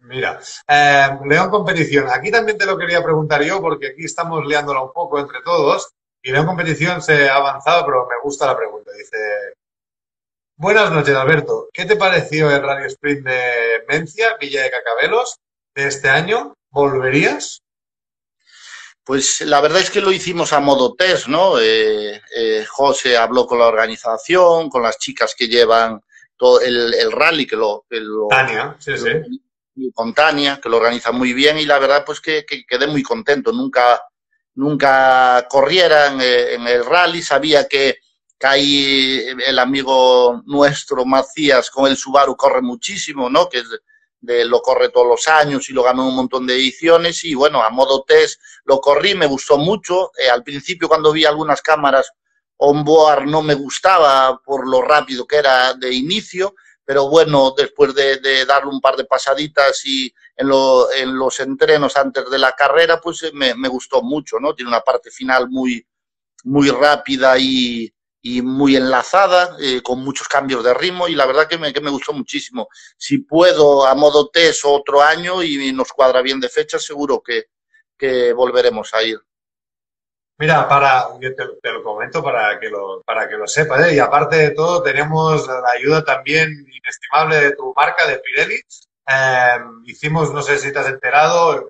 Mira, 0.00 0.38
eh, 0.68 1.08
León 1.24 1.50
Competición, 1.50 2.08
aquí 2.08 2.30
también 2.30 2.58
te 2.58 2.66
lo 2.66 2.78
quería 2.78 3.02
preguntar 3.02 3.42
yo, 3.42 3.60
porque 3.60 3.88
aquí 3.88 4.04
estamos 4.04 4.46
liándola 4.46 4.82
un 4.82 4.92
poco 4.92 5.18
entre 5.18 5.40
todos. 5.42 5.94
Y 6.22 6.32
León 6.32 6.46
Competición 6.46 7.02
se 7.02 7.28
ha 7.28 7.36
avanzado, 7.36 7.84
pero 7.86 8.06
me 8.06 8.16
gusta 8.22 8.46
la 8.46 8.56
pregunta. 8.56 8.92
Dice, 8.92 9.16
buenas 10.56 10.92
noches, 10.92 11.14
Alberto. 11.14 11.68
¿Qué 11.72 11.86
te 11.86 11.96
pareció 11.96 12.50
el 12.50 12.62
Radio 12.62 12.86
Sprint 12.86 13.26
de 13.26 13.84
Mencia, 13.88 14.36
Villa 14.40 14.62
de 14.62 14.70
Cacabelos, 14.70 15.38
de 15.76 15.86
este 15.86 16.08
año? 16.08 16.54
¿Volverías? 16.70 17.62
Pues 19.04 19.42
la 19.42 19.60
verdad 19.60 19.80
es 19.80 19.90
que 19.90 20.00
lo 20.00 20.10
hicimos 20.10 20.52
a 20.52 20.58
modo 20.58 20.94
test, 20.94 21.28
¿no? 21.28 21.60
Eh, 21.60 22.20
eh, 22.34 22.64
José 22.68 23.16
habló 23.16 23.46
con 23.46 23.60
la 23.60 23.66
organización, 23.66 24.68
con 24.68 24.82
las 24.82 24.98
chicas 24.98 25.34
que 25.38 25.46
llevan 25.46 26.00
todo 26.36 26.60
el, 26.60 26.92
el 26.94 27.12
rally, 27.12 27.46
que 27.46 27.56
lo... 27.56 27.84
Que 27.88 28.00
lo 28.00 28.26
Tania, 28.28 28.74
sí, 28.80 28.92
que 28.92 28.98
sí. 28.98 29.08
Lo, 29.76 29.92
con 29.92 30.12
Tania, 30.12 30.58
que 30.60 30.68
lo 30.68 30.78
organiza 30.78 31.12
muy 31.12 31.34
bien 31.34 31.58
y 31.58 31.66
la 31.66 31.78
verdad 31.78 32.02
pues 32.04 32.20
que, 32.20 32.44
que 32.44 32.64
quedé 32.66 32.86
muy 32.86 33.02
contento. 33.02 33.52
Nunca 33.52 34.00
nunca 34.54 35.46
corriera 35.50 36.06
en, 36.06 36.20
en, 36.20 36.66
el 36.66 36.84
rally, 36.84 37.20
sabía 37.20 37.68
que, 37.68 37.98
que 38.38 38.46
ahí 38.46 39.22
el 39.46 39.58
amigo 39.58 40.42
nuestro 40.46 41.04
Macías 41.04 41.70
con 41.70 41.90
el 41.90 41.96
Subaru 41.98 42.34
corre 42.36 42.62
muchísimo, 42.62 43.28
¿no? 43.28 43.50
Que 43.50 43.58
es 43.58 43.68
de, 44.20 44.44
lo 44.44 44.60
corre 44.60 44.88
todos 44.88 45.06
los 45.06 45.28
años 45.28 45.68
y 45.68 45.72
lo 45.72 45.82
ganó 45.82 46.08
un 46.08 46.16
montón 46.16 46.46
de 46.46 46.54
ediciones 46.54 47.24
y 47.24 47.34
bueno, 47.34 47.62
a 47.62 47.70
modo 47.70 48.04
test 48.04 48.40
lo 48.64 48.80
corrí, 48.80 49.14
me 49.14 49.26
gustó 49.26 49.58
mucho. 49.58 50.10
Eh, 50.18 50.28
al 50.28 50.42
principio 50.42 50.88
cuando 50.88 51.12
vi 51.12 51.24
algunas 51.24 51.62
cámaras 51.62 52.10
on-board 52.58 53.26
no 53.26 53.42
me 53.42 53.54
gustaba 53.54 54.40
por 54.42 54.68
lo 54.68 54.82
rápido 54.82 55.26
que 55.26 55.36
era 55.36 55.74
de 55.74 55.92
inicio, 55.92 56.54
pero 56.84 57.08
bueno, 57.08 57.52
después 57.56 57.94
de, 57.94 58.46
darle 58.46 58.70
un 58.70 58.80
par 58.80 58.96
de 58.96 59.04
pasaditas 59.04 59.84
y 59.84 60.12
en, 60.36 60.48
los 60.48 61.40
entrenos 61.40 61.96
antes 61.96 62.30
de 62.30 62.38
la 62.38 62.52
carrera, 62.52 63.00
pues 63.00 63.22
eh, 63.24 63.30
me, 63.34 63.54
me, 63.54 63.68
gustó 63.68 64.02
mucho, 64.02 64.38
¿no? 64.38 64.54
Tiene 64.54 64.68
una 64.70 64.80
parte 64.80 65.10
final 65.10 65.48
muy, 65.48 65.84
muy 66.44 66.70
rápida 66.70 67.36
y, 67.38 67.92
y 68.28 68.42
muy 68.42 68.74
enlazada, 68.74 69.56
eh, 69.60 69.80
con 69.82 70.00
muchos 70.00 70.26
cambios 70.26 70.64
de 70.64 70.74
ritmo 70.74 71.06
y 71.06 71.14
la 71.14 71.26
verdad 71.26 71.46
que 71.46 71.58
me, 71.58 71.72
que 71.72 71.80
me, 71.80 71.90
gustó 71.90 72.12
muchísimo. 72.12 72.68
Si 72.96 73.18
puedo 73.18 73.86
a 73.86 73.94
modo 73.94 74.30
test 74.30 74.64
otro 74.64 75.00
año 75.00 75.44
y 75.44 75.72
nos 75.72 75.92
cuadra 75.92 76.22
bien 76.22 76.40
de 76.40 76.48
fecha, 76.48 76.78
seguro 76.78 77.22
que, 77.22 77.44
que 77.96 78.32
volveremos 78.32 78.92
a 78.94 79.02
ir. 79.04 79.20
Mira, 80.38 80.68
para, 80.68 81.06
yo 81.20 81.34
te, 81.34 81.72
lo 81.72 81.82
comento 81.84 82.22
para 82.22 82.58
que 82.58 82.68
lo, 82.68 83.00
para 83.02 83.28
que 83.28 83.36
lo 83.36 83.46
sepas, 83.46 83.86
¿eh? 83.86 83.94
y 83.94 83.98
aparte 84.00 84.36
de 84.36 84.50
todo, 84.50 84.82
tenemos 84.82 85.46
la 85.46 85.70
ayuda 85.74 86.04
también 86.04 86.50
inestimable 86.50 87.36
de 87.36 87.52
tu 87.52 87.72
marca, 87.74 88.06
de 88.06 88.18
Pirelli. 88.18 88.60
Eh, 89.08 89.58
hicimos, 89.86 90.34
no 90.34 90.42
sé 90.42 90.58
si 90.58 90.72
te 90.72 90.78
has 90.80 90.88
enterado, 90.88 91.68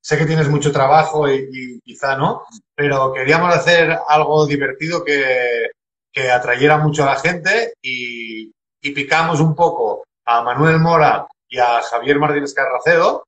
sé 0.00 0.18
que 0.18 0.26
tienes 0.26 0.48
mucho 0.48 0.72
trabajo 0.72 1.28
y, 1.28 1.48
y, 1.52 1.80
quizá 1.80 2.16
no, 2.16 2.44
pero 2.74 3.12
queríamos 3.12 3.54
hacer 3.54 3.98
algo 4.08 4.46
divertido 4.46 5.04
que, 5.04 5.70
que 6.12 6.30
atrayera 6.30 6.78
mucho 6.78 7.02
a 7.02 7.14
la 7.14 7.16
gente 7.16 7.74
y, 7.82 8.52
y, 8.80 8.90
picamos 8.92 9.40
un 9.40 9.54
poco 9.54 10.04
a 10.24 10.42
Manuel 10.42 10.78
Mora 10.78 11.26
y 11.48 11.58
a 11.58 11.82
Javier 11.82 12.18
Martínez 12.18 12.54
Carracedo 12.54 13.24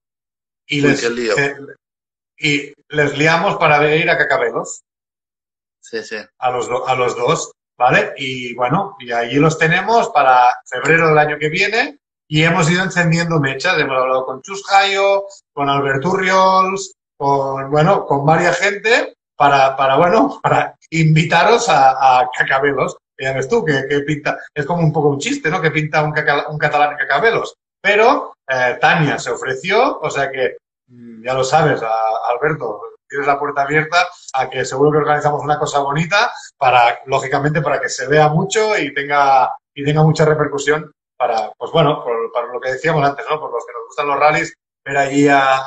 y 0.67 0.81
les, 0.81 1.03
y 2.39 2.73
les 2.89 3.19
liamos 3.19 3.57
para 3.57 3.95
ir 3.95 4.09
a 4.09 4.17
Cacabelos. 4.17 4.83
Sí, 5.81 6.03
sí. 6.03 6.17
A 6.39 6.51
los, 6.51 6.69
do, 6.69 6.87
a 6.87 6.95
los 6.95 7.17
dos, 7.17 7.53
¿vale? 7.77 8.15
Y 8.17 8.55
bueno, 8.55 8.97
y 9.01 9.13
allí 9.13 9.37
los 9.37 9.59
tenemos 9.59 10.09
para 10.11 10.49
febrero 10.65 11.09
del 11.09 11.19
año 11.19 11.39
que 11.39 11.49
viene 11.49 11.99
y 12.33 12.45
hemos 12.45 12.71
ido 12.71 12.83
encendiendo 12.83 13.39
mechas. 13.39 13.79
Hemos 13.79 13.99
hablado 13.99 14.25
con 14.25 14.41
Chus 14.41 14.65
Jayo, 14.65 15.27
con 15.53 15.69
Albert 15.69 16.03
Urriols, 16.05 16.95
con, 17.19 17.71
bueno, 17.71 18.07
con 18.07 18.25
varias 18.25 18.59
gente 18.59 19.15
para, 19.37 19.77
para 19.77 19.97
bueno, 19.97 20.41
para 20.43 20.75
invitaros 20.91 21.69
a, 21.69 22.21
a 22.21 22.31
Cacabelos. 22.37 22.97
Ya 23.19 23.35
ves 23.35 23.49
tú, 23.49 23.63
que, 23.65 23.85
que, 23.87 24.01
pinta, 24.01 24.39
es 24.55 24.65
como 24.65 24.83
un 24.83 24.93
poco 24.93 25.11
un 25.11 25.19
chiste, 25.19 25.51
¿no? 25.51 25.61
Que 25.61 25.71
pinta 25.71 26.03
un, 26.03 26.13
caca, 26.13 26.49
un 26.49 26.57
catalán 26.57 26.93
en 26.93 26.99
Cacabelos. 26.99 27.55
Pero 27.83 28.35
eh, 28.49 28.79
Tania 28.81 29.19
se 29.19 29.31
ofreció, 29.31 30.01
o 30.01 30.11
sea 30.11 30.31
que 30.31 30.57
Mm, 30.93 31.25
ya 31.25 31.35
lo 31.35 31.43
sabes, 31.43 31.83
a, 31.83 31.91
Alberto, 32.31 32.81
tienes 33.09 33.27
la 33.27 33.39
puerta 33.39 33.63
abierta 33.63 34.07
a 34.35 34.51
que 34.51 34.65
seguro 34.65 34.91
que 34.93 34.99
organizamos 34.99 35.43
una 35.43 35.59
cosa 35.59 35.79
bonita 35.81 36.33
para, 36.59 37.01
lógicamente, 37.07 37.63
para 37.63 37.81
que 37.81 37.89
se 37.89 38.07
vea 38.07 38.29
mucho 38.29 38.77
y 38.79 38.93
tenga, 38.93 39.51
y 39.75 39.85
tenga 39.85 40.03
mucha 40.03 40.25
repercusión 40.25 40.93
para, 41.23 41.53
pues 41.57 41.71
bueno, 41.71 42.03
por, 42.03 42.33
para 42.33 42.49
lo 42.49 42.61
que 42.61 42.73
decíamos 42.73 43.09
antes, 43.09 43.25
¿no? 43.31 43.39
Por 43.39 43.53
los 43.53 43.65
que 43.65 43.73
nos 43.73 43.87
gustan 43.87 44.09
los 44.09 44.19
rallies, 44.19 44.55
ver 44.85 44.97
allí 44.97 45.29
a, 45.29 45.63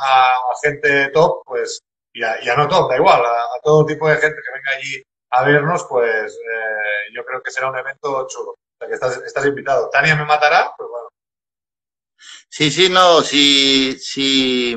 gente 0.61 1.09
top, 1.11 1.43
pues, 1.45 1.79
y 2.13 2.21
a, 2.21 2.55
no 2.57 2.67
todo, 2.67 2.89
da 2.89 2.97
igual, 2.97 3.23
a, 3.23 3.61
todo 3.63 3.85
tipo 3.85 4.09
de 4.09 4.17
gente 4.17 4.35
que 4.35 4.53
venga 4.53 4.71
allí 4.71 5.01
a 5.31 5.43
vernos, 5.45 5.85
pues 5.89 6.33
eh, 6.33 7.13
yo 7.13 7.23
creo 7.23 7.41
que 7.41 7.51
será 7.51 7.69
un 7.69 7.77
evento 7.77 8.27
chulo. 8.27 8.51
O 8.51 8.77
sea, 8.77 8.87
que 8.89 8.95
estás, 8.95 9.17
estás 9.25 9.45
invitado. 9.45 9.89
Tania 9.89 10.17
me 10.17 10.25
matará, 10.25 10.73
pues 10.77 10.89
bueno. 10.89 11.07
Sí, 12.49 12.69
sí, 12.69 12.89
no, 12.89 13.21
sí, 13.21 13.97
sí, 13.97 14.75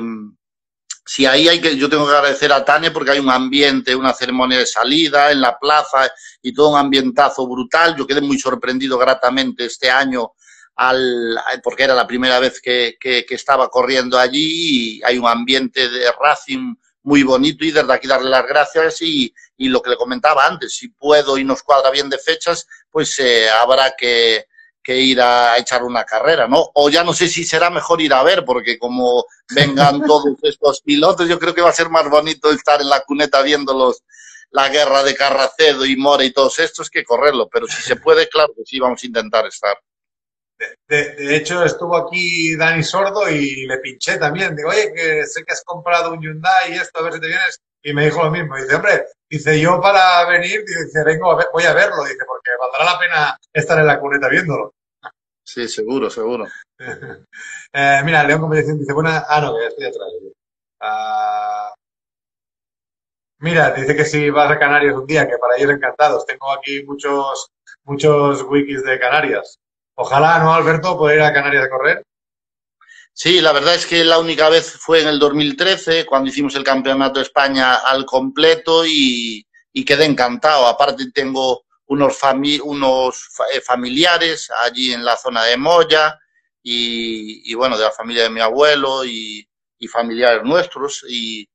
sí, 1.05 1.25
ahí 1.25 1.49
hay 1.49 1.59
que, 1.59 1.75
yo 1.75 1.89
tengo 1.89 2.07
que 2.07 2.15
agradecer 2.15 2.53
a 2.53 2.63
Tania 2.63 2.93
porque 2.93 3.11
hay 3.11 3.19
un 3.19 3.29
ambiente, 3.29 3.95
una 3.95 4.13
ceremonia 4.13 4.59
de 4.59 4.65
salida 4.65 5.29
en 5.29 5.41
la 5.41 5.59
plaza 5.59 6.09
y 6.41 6.53
todo 6.53 6.69
un 6.69 6.77
ambientazo 6.77 7.45
brutal. 7.49 7.97
Yo 7.97 8.07
quedé 8.07 8.21
muy 8.21 8.39
sorprendido 8.39 8.97
gratamente 8.97 9.65
este 9.65 9.91
año 9.91 10.31
al, 10.79 11.37
porque 11.61 11.83
era 11.83 11.93
la 11.93 12.07
primera 12.07 12.39
vez 12.39 12.61
que, 12.61 12.95
que, 12.97 13.25
que 13.25 13.35
estaba 13.35 13.69
corriendo 13.69 14.17
allí 14.17 14.97
y 14.97 15.03
hay 15.03 15.17
un 15.17 15.27
ambiente 15.27 15.89
de 15.89 16.09
Racing 16.17 16.73
muy 17.03 17.23
bonito 17.23 17.65
y 17.65 17.71
desde 17.71 17.91
aquí 17.91 18.07
darle 18.07 18.29
las 18.29 18.47
gracias 18.47 19.01
y, 19.01 19.33
y 19.57 19.67
lo 19.67 19.81
que 19.81 19.89
le 19.89 19.97
comentaba 19.97 20.47
antes, 20.47 20.77
si 20.77 20.87
puedo 20.87 21.37
y 21.37 21.43
nos 21.43 21.63
cuadra 21.63 21.91
bien 21.91 22.09
de 22.09 22.17
fechas, 22.17 22.65
pues 22.89 23.19
eh, 23.19 23.49
habrá 23.49 23.93
que, 23.97 24.45
que 24.81 24.95
ir 24.95 25.19
a 25.19 25.57
echar 25.57 25.83
una 25.83 26.05
carrera, 26.05 26.47
¿no? 26.47 26.71
O 26.75 26.89
ya 26.89 27.03
no 27.03 27.11
sé 27.11 27.27
si 27.27 27.43
será 27.43 27.69
mejor 27.69 27.99
ir 27.99 28.13
a 28.13 28.23
ver, 28.23 28.45
porque 28.45 28.79
como 28.79 29.25
vengan 29.53 30.01
todos 30.07 30.37
estos 30.43 30.81
pilotos, 30.81 31.27
yo 31.27 31.37
creo 31.39 31.53
que 31.53 31.61
va 31.61 31.71
a 31.71 31.73
ser 31.73 31.89
más 31.89 32.09
bonito 32.09 32.51
estar 32.51 32.79
en 32.79 32.87
la 32.87 33.01
cuneta 33.01 33.41
viéndolos 33.41 34.01
la 34.51 34.69
guerra 34.69 35.03
de 35.03 35.13
Carracedo 35.13 35.85
y 35.85 35.97
Mora 35.97 36.23
y 36.23 36.31
todos 36.31 36.57
estos 36.59 36.89
que 36.89 37.03
correrlo, 37.03 37.49
pero 37.49 37.67
si 37.67 37.81
se 37.81 37.97
puede, 37.97 38.29
claro 38.29 38.53
que 38.55 38.63
sí, 38.65 38.79
vamos 38.79 39.03
a 39.03 39.07
intentar 39.07 39.45
estar. 39.45 39.77
De, 40.87 41.15
de 41.15 41.35
hecho, 41.35 41.63
estuvo 41.63 41.95
aquí 41.95 42.55
Dani 42.57 42.83
Sordo 42.83 43.29
y 43.29 43.65
le 43.65 43.77
pinché 43.77 44.17
también. 44.17 44.55
Digo, 44.55 44.69
oye, 44.69 44.91
que 44.93 45.25
sé 45.25 45.43
que 45.45 45.53
has 45.53 45.63
comprado 45.63 46.11
un 46.11 46.21
Hyundai 46.21 46.73
y 46.73 46.75
esto, 46.75 46.99
a 46.99 47.03
ver 47.03 47.13
si 47.13 47.19
te 47.21 47.27
vienes. 47.27 47.59
Y 47.81 47.93
me 47.93 48.05
dijo 48.05 48.23
lo 48.23 48.31
mismo. 48.31 48.55
Dice, 48.57 48.75
hombre, 48.75 49.05
dice, 49.29 49.59
yo 49.59 49.79
para 49.79 50.27
venir, 50.27 50.63
dice, 50.65 51.03
vengo 51.05 51.31
a 51.31 51.37
ver, 51.37 51.47
voy 51.53 51.63
a 51.63 51.73
verlo, 51.73 52.03
dice, 52.03 52.25
porque 52.27 52.51
valdrá 52.59 52.93
la 52.93 52.99
pena 52.99 53.37
estar 53.53 53.79
en 53.79 53.87
la 53.87 53.99
cuneta 53.99 54.27
viéndolo. 54.27 54.73
Sí, 55.45 55.67
seguro, 55.67 56.09
seguro. 56.09 56.45
eh, 57.73 58.01
mira, 58.03 58.23
León 58.23 58.41
Competición 58.41 58.79
dice, 58.79 58.93
buena, 58.93 59.25
ah, 59.27 59.41
no, 59.41 59.57
que 59.57 59.67
estoy 59.67 59.85
atrás. 59.85 60.07
Uh, 60.81 61.73
mira, 63.39 63.71
dice 63.71 63.95
que 63.95 64.05
si 64.05 64.29
vas 64.29 64.51
a 64.51 64.59
Canarias 64.59 64.95
un 64.95 65.07
día, 65.07 65.27
que 65.27 65.37
para 65.37 65.57
ellos 65.57 65.71
encantados. 65.71 66.25
Tengo 66.25 66.51
aquí 66.51 66.83
muchos, 66.83 67.49
muchos 67.83 68.43
wikis 68.43 68.83
de 68.83 68.99
Canarias. 68.99 69.57
Ojalá, 70.01 70.39
¿no, 70.39 70.53
Alberto, 70.53 70.97
poder 70.97 71.17
ir 71.17 71.23
a 71.23 71.33
Canarias 71.33 71.65
a 71.65 71.69
correr? 71.69 72.01
Sí, 73.11 73.41
la 73.41 73.51
verdad 73.51 73.75
es 73.75 73.85
que 73.85 74.05
la 74.05 74.17
única 74.17 74.47
vez 74.47 74.71
fue 74.79 75.01
en 75.01 75.09
el 75.09 75.19
2013, 75.19 76.05
cuando 76.05 76.29
hicimos 76.29 76.55
el 76.55 76.63
Campeonato 76.63 77.19
de 77.19 77.25
España 77.25 77.75
al 77.75 78.05
completo 78.05 78.85
y, 78.85 79.45
quedé 79.85 80.05
encantado. 80.05 80.67
Aparte 80.67 81.11
tengo 81.11 81.65
unos, 81.87 82.17
eh, 83.53 83.59
familiares 83.59 84.49
allí 84.63 84.93
en 84.93 85.03
la 85.03 85.17
zona 85.17 85.43
de 85.43 85.57
Moya 85.57 86.17
y, 86.63 87.53
bueno, 87.55 87.77
de 87.77 87.83
la 87.83 87.91
familia 87.91 88.23
de 88.23 88.29
mi 88.29 88.39
abuelo 88.39 89.03
y, 89.03 89.45
familiares 89.91 90.43
nuestros 90.45 91.05
y, 91.09 91.45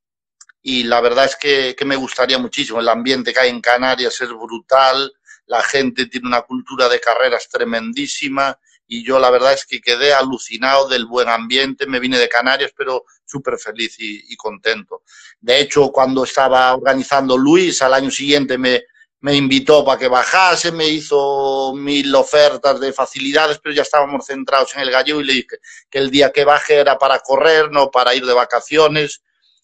y, 0.60 0.82
la 0.82 1.00
verdad 1.00 1.24
es 1.24 1.36
que, 1.36 1.74
que 1.74 1.86
me 1.86 1.96
gustaría 1.96 2.36
muchísimo. 2.36 2.78
El 2.78 2.90
ambiente 2.90 3.32
que 3.32 3.40
hay 3.40 3.48
en 3.48 3.62
Canarias 3.62 4.20
es 4.20 4.28
brutal 4.28 5.10
la 5.46 5.62
gente 5.62 6.06
tiene 6.06 6.28
una 6.28 6.42
cultura 6.42 6.88
de 6.88 7.00
carreras 7.00 7.48
tremendísima 7.48 8.58
y 8.86 9.04
yo 9.04 9.18
la 9.18 9.30
verdad 9.30 9.54
es 9.54 9.64
que 9.64 9.80
quedé 9.80 10.12
alucinado 10.12 10.88
del 10.88 11.06
buen 11.06 11.28
ambiente, 11.28 11.86
me 11.86 12.00
vine 12.00 12.18
de 12.18 12.28
Canarias, 12.28 12.72
pero 12.76 13.04
súper 13.24 13.58
feliz 13.58 13.96
y, 13.98 14.36
contento. 14.36 15.02
De 15.40 15.58
hecho, 15.60 15.90
cuando 15.90 16.24
estaba 16.24 16.74
organizando 16.74 17.36
Luis, 17.36 17.80
al 17.80 17.94
año 17.94 18.10
siguiente 18.10 18.58
me, 18.58 18.82
me 19.20 19.34
invitó 19.34 19.84
para 19.84 19.98
que 19.98 20.08
bajase, 20.08 20.70
me 20.70 20.86
hizo 20.86 21.72
mil 21.74 22.14
ofertas 22.14 22.78
de 22.78 22.92
facilidades, 22.92 23.58
pero 23.58 23.74
ya 23.74 23.82
estábamos 23.82 24.26
centrados 24.26 24.74
en 24.74 24.82
el 24.82 24.90
gallego 24.90 25.20
y 25.20 25.24
le 25.24 25.32
dije 25.32 25.56
que 25.90 25.98
el 25.98 26.10
día 26.10 26.30
que 26.30 26.44
baje 26.44 26.74
era 26.74 26.98
para 26.98 27.20
correr, 27.20 27.70
no 27.70 27.90
para 27.90 28.14
ir 28.14 28.26
de 28.26 28.34
vacaciones. 28.34 29.22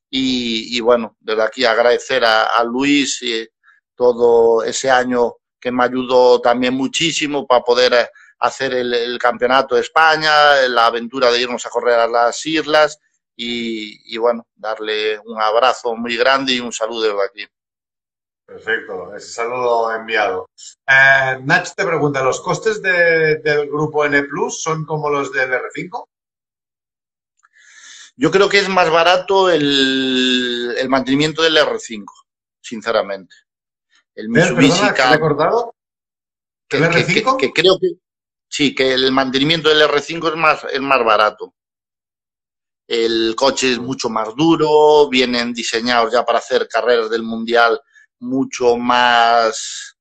Y, 0.08 0.76
y 0.76 0.80
bueno, 0.80 1.16
desde 1.20 1.42
aquí 1.42 1.64
agradecer 1.64 2.24
a, 2.24 2.44
a 2.44 2.64
Luis 2.64 3.22
y 3.22 3.46
todo 3.94 4.64
ese 4.64 4.90
año 4.90 5.39
que 5.60 5.70
me 5.70 5.84
ayudó 5.84 6.40
también 6.40 6.74
muchísimo 6.74 7.46
para 7.46 7.62
poder 7.62 8.10
hacer 8.38 8.72
el, 8.74 8.94
el, 8.94 9.18
campeonato 9.18 9.74
de 9.74 9.82
España, 9.82 10.66
la 10.68 10.86
aventura 10.86 11.30
de 11.30 11.42
irnos 11.42 11.66
a 11.66 11.70
correr 11.70 11.98
a 11.98 12.06
las 12.06 12.44
islas 12.46 12.98
y, 13.36 14.14
y, 14.14 14.18
bueno, 14.18 14.46
darle 14.54 15.18
un 15.20 15.40
abrazo 15.40 15.94
muy 15.94 16.16
grande 16.16 16.54
y 16.54 16.60
un 16.60 16.72
saludo 16.72 17.02
desde 17.02 17.24
aquí. 17.24 17.46
Perfecto, 18.46 19.14
ese 19.14 19.28
saludo 19.28 19.94
enviado. 19.94 20.48
Eh, 20.86 21.38
Nach 21.44 21.72
te 21.74 21.84
pregunta, 21.84 22.22
¿los 22.22 22.40
costes 22.40 22.82
de, 22.82 23.36
del 23.36 23.68
grupo 23.68 24.04
N 24.04 24.22
Plus 24.24 24.62
son 24.62 24.84
como 24.84 25.08
los 25.08 25.32
del 25.32 25.50
R5? 25.52 26.04
Yo 28.16 28.30
creo 28.30 28.48
que 28.48 28.58
es 28.58 28.68
más 28.68 28.90
barato 28.90 29.50
el, 29.50 30.74
el 30.76 30.88
mantenimiento 30.88 31.42
del 31.42 31.56
R5, 31.56 32.04
sinceramente 32.60 33.36
el 34.20 34.28
Mitsubishi 34.28 34.80
¿Perdona, 34.80 35.70
que? 36.68 36.76
¿El 36.76 36.84
¿El 36.84 36.90
R5? 36.90 37.36
Que, 37.36 37.46
que, 37.46 37.52
creo 37.52 37.78
que 37.80 37.88
sí, 38.48 38.74
que 38.74 38.92
el 38.92 39.10
mantenimiento 39.12 39.68
del 39.68 39.82
R5 39.82 40.28
es 40.28 40.36
más, 40.36 40.64
es 40.70 40.80
más 40.80 41.04
barato. 41.04 41.54
El 42.86 43.34
coche 43.36 43.72
es 43.72 43.78
mucho 43.78 44.08
más 44.08 44.34
duro, 44.34 45.08
vienen 45.08 45.52
diseñados 45.52 46.12
ya 46.12 46.24
para 46.24 46.38
hacer 46.38 46.68
carreras 46.68 47.08
del 47.08 47.22
mundial 47.22 47.80
mucho 48.18 48.76
más, 48.76 49.96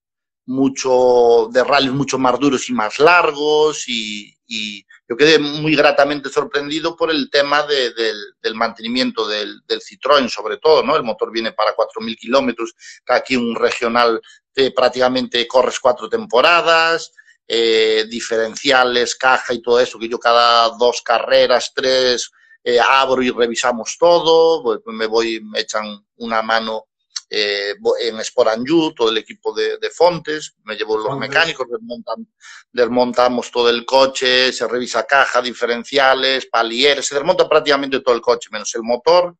mucho 0.47 1.49
de 1.51 1.63
rallies 1.63 1.93
mucho 1.93 2.17
más 2.17 2.39
duros 2.39 2.69
y 2.69 2.73
más 2.73 2.99
largos 2.99 3.87
y, 3.87 4.35
y 4.47 4.83
yo 5.09 5.17
quedé 5.17 5.39
muy 5.39 5.75
gratamente 5.75 6.29
sorprendido 6.29 6.95
por 6.95 7.09
el 7.09 7.31
tema 7.31 7.63
de, 7.63 7.91
del, 7.93 8.55
mantenimiento 8.55 9.27
del, 9.27 9.61
del, 9.65 9.81
Citroën, 9.81 10.29
sobre 10.29 10.57
todo, 10.57 10.83
¿no? 10.83 10.95
El 10.95 11.01
motor 11.01 11.31
viene 11.31 11.51
para 11.51 11.75
4.000 11.75 12.15
kilómetros, 12.15 12.75
aquí 13.07 13.35
un 13.35 13.55
regional 13.55 14.21
te 14.53 14.71
prácticamente 14.71 15.47
corres 15.47 15.79
cuatro 15.79 16.07
temporadas, 16.07 17.11
eh, 17.47 18.05
diferenciales, 18.07 19.15
caja 19.15 19.53
y 19.53 19.61
todo 19.63 19.79
eso, 19.79 19.97
que 19.97 20.07
yo 20.07 20.19
cada 20.19 20.69
dos 20.77 21.01
carreras, 21.01 21.71
tres, 21.73 22.29
eh, 22.63 22.79
abro 22.79 23.23
y 23.23 23.31
revisamos 23.31 23.97
todo, 23.99 24.61
pues 24.61 24.79
me 24.85 25.07
voy, 25.07 25.41
me 25.41 25.61
echan 25.61 26.05
una 26.17 26.43
mano 26.43 26.88
eh, 27.29 27.75
en 28.01 28.23
Sporanju, 28.23 28.93
todo 28.93 29.09
el 29.09 29.17
equipo 29.17 29.53
de, 29.53 29.77
de, 29.77 29.89
Fontes, 29.89 30.55
me 30.63 30.75
llevo 30.75 30.97
los 30.97 31.17
mecánicos, 31.17 31.67
desmontan, 31.69 32.27
desmontamos 32.71 33.51
todo 33.51 33.69
el 33.69 33.85
coche, 33.85 34.51
se 34.51 34.67
revisa 34.67 35.03
caja, 35.03 35.41
diferenciales, 35.41 36.47
palieres, 36.47 37.05
se 37.05 37.15
desmonta 37.15 37.47
prácticamente 37.47 37.99
todo 38.01 38.15
el 38.15 38.21
coche, 38.21 38.49
menos 38.51 38.73
el 38.73 38.83
motor. 38.83 39.35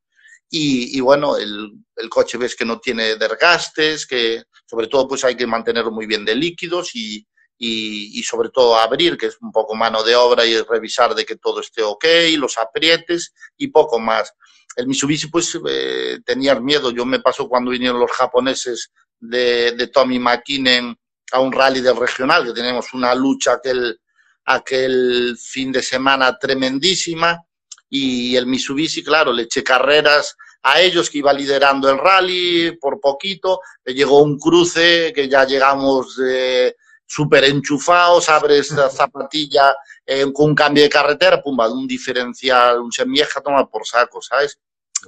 Y, 0.52 0.98
y 0.98 1.02
bueno, 1.02 1.38
el, 1.38 1.72
el, 1.96 2.10
coche 2.10 2.38
ves 2.38 2.56
que 2.56 2.66
no 2.66 2.80
tiene 2.80 3.16
desgastes, 3.16 4.08
que 4.08 4.44
sobre 4.66 4.88
todo 4.88 5.08
pues 5.08 5.24
hay 5.24 5.36
que 5.36 5.46
mantenerlo 5.46 5.92
muy 5.92 6.08
bien 6.08 6.26
de 6.26 6.36
líquidos 6.36 6.96
y, 6.96 7.26
y, 7.60 8.18
y, 8.18 8.24
sobre 8.24 8.50
todo 8.50 8.78
abrir, 8.78 9.18
que 9.18 9.28
es 9.28 9.38
un 9.42 9.52
poco 9.52 9.76
mano 9.76 10.02
de 10.02 10.16
obra 10.16 10.46
y 10.46 10.60
revisar 10.62 11.14
de 11.14 11.26
que 11.26 11.36
todo 11.36 11.60
esté 11.60 11.84
ok, 11.84 12.06
los 12.38 12.58
aprietes 12.58 13.34
y 13.58 13.68
poco 13.68 14.00
más 14.00 14.34
el 14.80 14.88
Mitsubishi 14.88 15.28
pues 15.28 15.60
eh, 15.68 16.20
tenía 16.26 16.56
miedo. 16.60 16.92
Yo 16.92 17.06
me 17.06 17.20
pasó 17.20 17.48
cuando 17.48 17.72
vinieron 17.72 18.00
los 18.00 18.12
japoneses 18.12 18.92
de, 19.20 19.74
de 19.74 19.88
Tommy 19.88 20.20
McKinnon 20.20 20.98
a 21.32 21.40
un 21.40 21.52
rally 21.52 21.82
del 21.82 21.98
regional, 21.98 22.46
que 22.46 22.54
tenemos 22.54 22.94
una 22.94 23.14
lucha 23.14 23.54
aquel, 23.54 24.00
aquel 24.46 25.38
fin 25.38 25.72
de 25.72 25.84
semana 25.84 26.38
tremendísima 26.40 27.44
y 27.90 28.36
el 28.36 28.48
Mitsubishi, 28.48 29.04
claro, 29.04 29.34
le 29.34 29.44
eché 29.44 29.64
carreras 29.64 30.36
a 30.64 30.82
ellos 30.82 31.10
que 31.10 31.20
iba 31.20 31.34
liderando 31.34 31.90
el 31.90 31.98
rally 31.98 32.78
por 32.80 33.00
poquito, 33.00 33.62
le 33.84 33.94
llegó 33.94 34.22
un 34.22 34.38
cruce 34.38 35.12
que 35.14 35.28
ya 35.28 35.46
llegamos 35.46 36.20
eh, 36.24 36.76
súper 37.10 37.44
enchufados, 37.46 38.30
abres 38.30 38.70
la 38.72 38.88
zapatilla 38.88 39.76
eh, 40.06 40.32
con 40.32 40.50
un 40.50 40.56
cambio 40.56 40.84
de 40.84 40.90
carretera, 40.90 41.42
pumba, 41.42 41.68
un 41.68 41.88
diferencial, 41.88 42.80
un 42.80 42.92
semieja, 42.92 43.42
toma 43.42 43.68
por 43.68 43.86
saco, 43.86 44.22
¿sabes? 44.22 44.60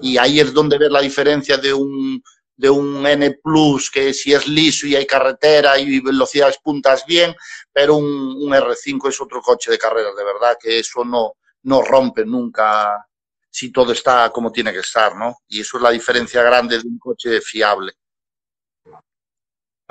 Y 0.02 0.18
ahí 0.18 0.40
es 0.40 0.52
donde 0.52 0.80
ves 0.80 0.90
la 0.90 1.02
diferencia 1.02 1.58
de 1.58 1.72
un, 1.72 2.24
de 2.56 2.70
un 2.72 3.06
N 3.06 3.40
Plus, 3.44 3.92
que 3.92 4.16
si 4.16 4.34
es 4.34 4.48
liso 4.48 4.88
y 4.88 4.96
hay 4.96 5.06
carretera 5.06 5.78
y 5.78 6.00
velocidades 6.00 6.58
puntas 6.58 7.06
bien, 7.06 7.36
pero 7.72 7.98
un, 7.98 8.06
un 8.08 8.52
R5 8.52 9.10
es 9.10 9.22
otro 9.22 9.40
coche 9.40 9.70
de 9.70 9.78
carreras, 9.78 10.16
de 10.16 10.24
verdad, 10.24 10.58
que 10.60 10.80
eso 10.80 11.06
no, 11.06 11.34
no 11.64 11.84
rompe 11.84 12.26
nunca 12.26 13.06
si 13.48 13.72
todo 13.72 13.92
está 13.92 14.32
como 14.32 14.52
tiene 14.52 14.74
que 14.74 14.80
estar, 14.80 15.16
¿no? 15.16 15.36
Y 15.48 15.62
eso 15.62 15.78
es 15.78 15.84
la 15.84 15.92
diferencia 15.92 16.42
grande 16.42 16.80
de 16.80 16.88
un 16.88 16.98
coche 16.98 17.42
fiable. 17.42 17.94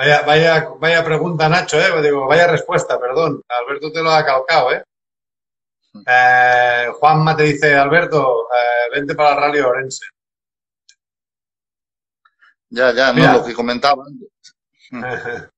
Vaya, 0.01 0.23
vaya, 0.23 0.69
vaya 0.79 1.05
pregunta, 1.05 1.47
Nacho, 1.47 1.79
¿eh? 1.79 2.01
Digo, 2.01 2.27
vaya 2.27 2.47
respuesta, 2.47 2.99
perdón. 2.99 3.43
Alberto 3.47 3.93
te 3.93 4.03
lo 4.03 4.11
ha 4.11 4.25
calcado, 4.25 4.73
¿eh? 4.73 4.83
Eh, 6.07 6.87
Juanma 6.99 7.37
te 7.37 7.43
dice, 7.43 7.75
Alberto, 7.77 8.47
eh, 8.51 8.91
vente 8.95 9.15
para 9.15 9.33
el 9.33 9.37
Rally 9.37 9.61
Orense. 9.61 10.07
Ya, 12.71 12.93
ya, 12.95 13.09
no 13.09 13.15
Mira. 13.15 13.33
lo 13.35 13.45
que 13.45 13.53
comentaba 13.53 14.03
antes. 14.07 14.31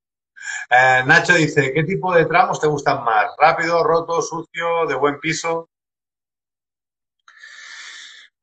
Eh, 0.68 1.02
Nacho 1.06 1.34
dice, 1.34 1.72
¿qué 1.72 1.84
tipo 1.84 2.12
de 2.14 2.24
tramos 2.24 2.58
te 2.58 2.66
gustan 2.66 3.04
más? 3.04 3.30
¿Rápido, 3.38 3.84
roto, 3.84 4.20
sucio, 4.22 4.86
de 4.88 4.94
buen 4.94 5.20
piso? 5.20 5.68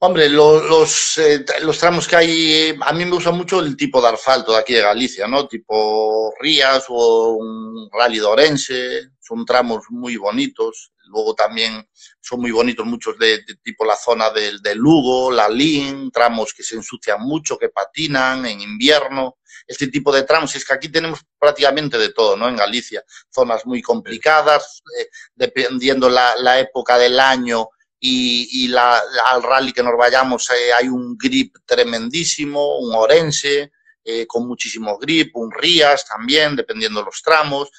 Hombre, 0.01 0.29
lo- 0.29 0.61
los, 0.63 1.17
eh, 1.17 1.43
los 1.61 1.77
tramos 1.77 2.07
que 2.07 2.15
hay, 2.15 2.73
a 2.81 2.93
mí 2.93 3.03
me 3.03 3.11
gusta 3.11 3.31
mucho 3.31 3.59
el 3.59 3.75
tipo 3.75 4.01
de 4.01 4.07
asfalto 4.07 4.53
de 4.53 4.59
aquí 4.59 4.73
de 4.73 4.81
Galicia, 4.81 5.27
¿no? 5.27 5.45
Tipo 5.45 6.33
Rías 6.39 6.85
o 6.87 7.33
un 7.33 7.89
Rally 7.91 8.19
de 8.19 8.25
Orense, 8.25 9.09
son 9.19 9.45
tramos 9.45 9.83
muy 9.89 10.15
bonitos. 10.15 10.93
Luego 11.11 11.33
también 11.33 11.85
son 12.21 12.39
muy 12.39 12.51
bonitos 12.51 12.85
muchos 12.85 13.17
de, 13.17 13.39
de 13.39 13.55
tipo 13.63 13.83
la 13.83 13.95
zona 13.97 14.29
del, 14.29 14.61
del 14.61 14.77
Lugo, 14.77 15.31
la 15.31 15.49
Lin, 15.49 16.11
tramos 16.11 16.53
que 16.53 16.63
se 16.63 16.75
ensucian 16.75 17.19
mucho, 17.21 17.57
que 17.57 17.69
patinan 17.69 18.45
en 18.45 18.61
invierno. 18.61 19.37
Este 19.67 19.87
tipo 19.87 20.13
de 20.13 20.23
tramos, 20.23 20.55
es 20.55 20.63
que 20.63 20.73
aquí 20.73 20.87
tenemos 20.89 21.19
prácticamente 21.37 21.97
de 21.97 22.13
todo, 22.13 22.37
¿no? 22.37 22.47
En 22.47 22.55
Galicia, 22.55 23.03
zonas 23.29 23.65
muy 23.65 23.81
complicadas, 23.81 24.81
eh, 25.01 25.07
dependiendo 25.33 26.09
la, 26.09 26.35
la 26.37 26.59
época 26.59 26.97
del 26.99 27.19
año, 27.19 27.69
y, 27.99 28.63
y 28.63 28.67
la, 28.69 29.01
al 29.29 29.43
rally 29.43 29.73
que 29.73 29.83
nos 29.83 29.97
vayamos 29.97 30.49
eh, 30.51 30.71
hay 30.73 30.87
un 30.87 31.17
grip 31.17 31.57
tremendísimo, 31.65 32.79
un 32.79 32.95
Orense 32.95 33.71
eh, 34.03 34.25
con 34.25 34.47
muchísimo 34.47 34.97
grip, 34.97 35.35
un 35.35 35.51
Rías 35.51 36.05
también, 36.05 36.55
dependiendo 36.55 37.01
de 37.01 37.05
los 37.05 37.21
tramos, 37.21 37.69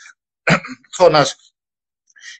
zonas 0.93 1.55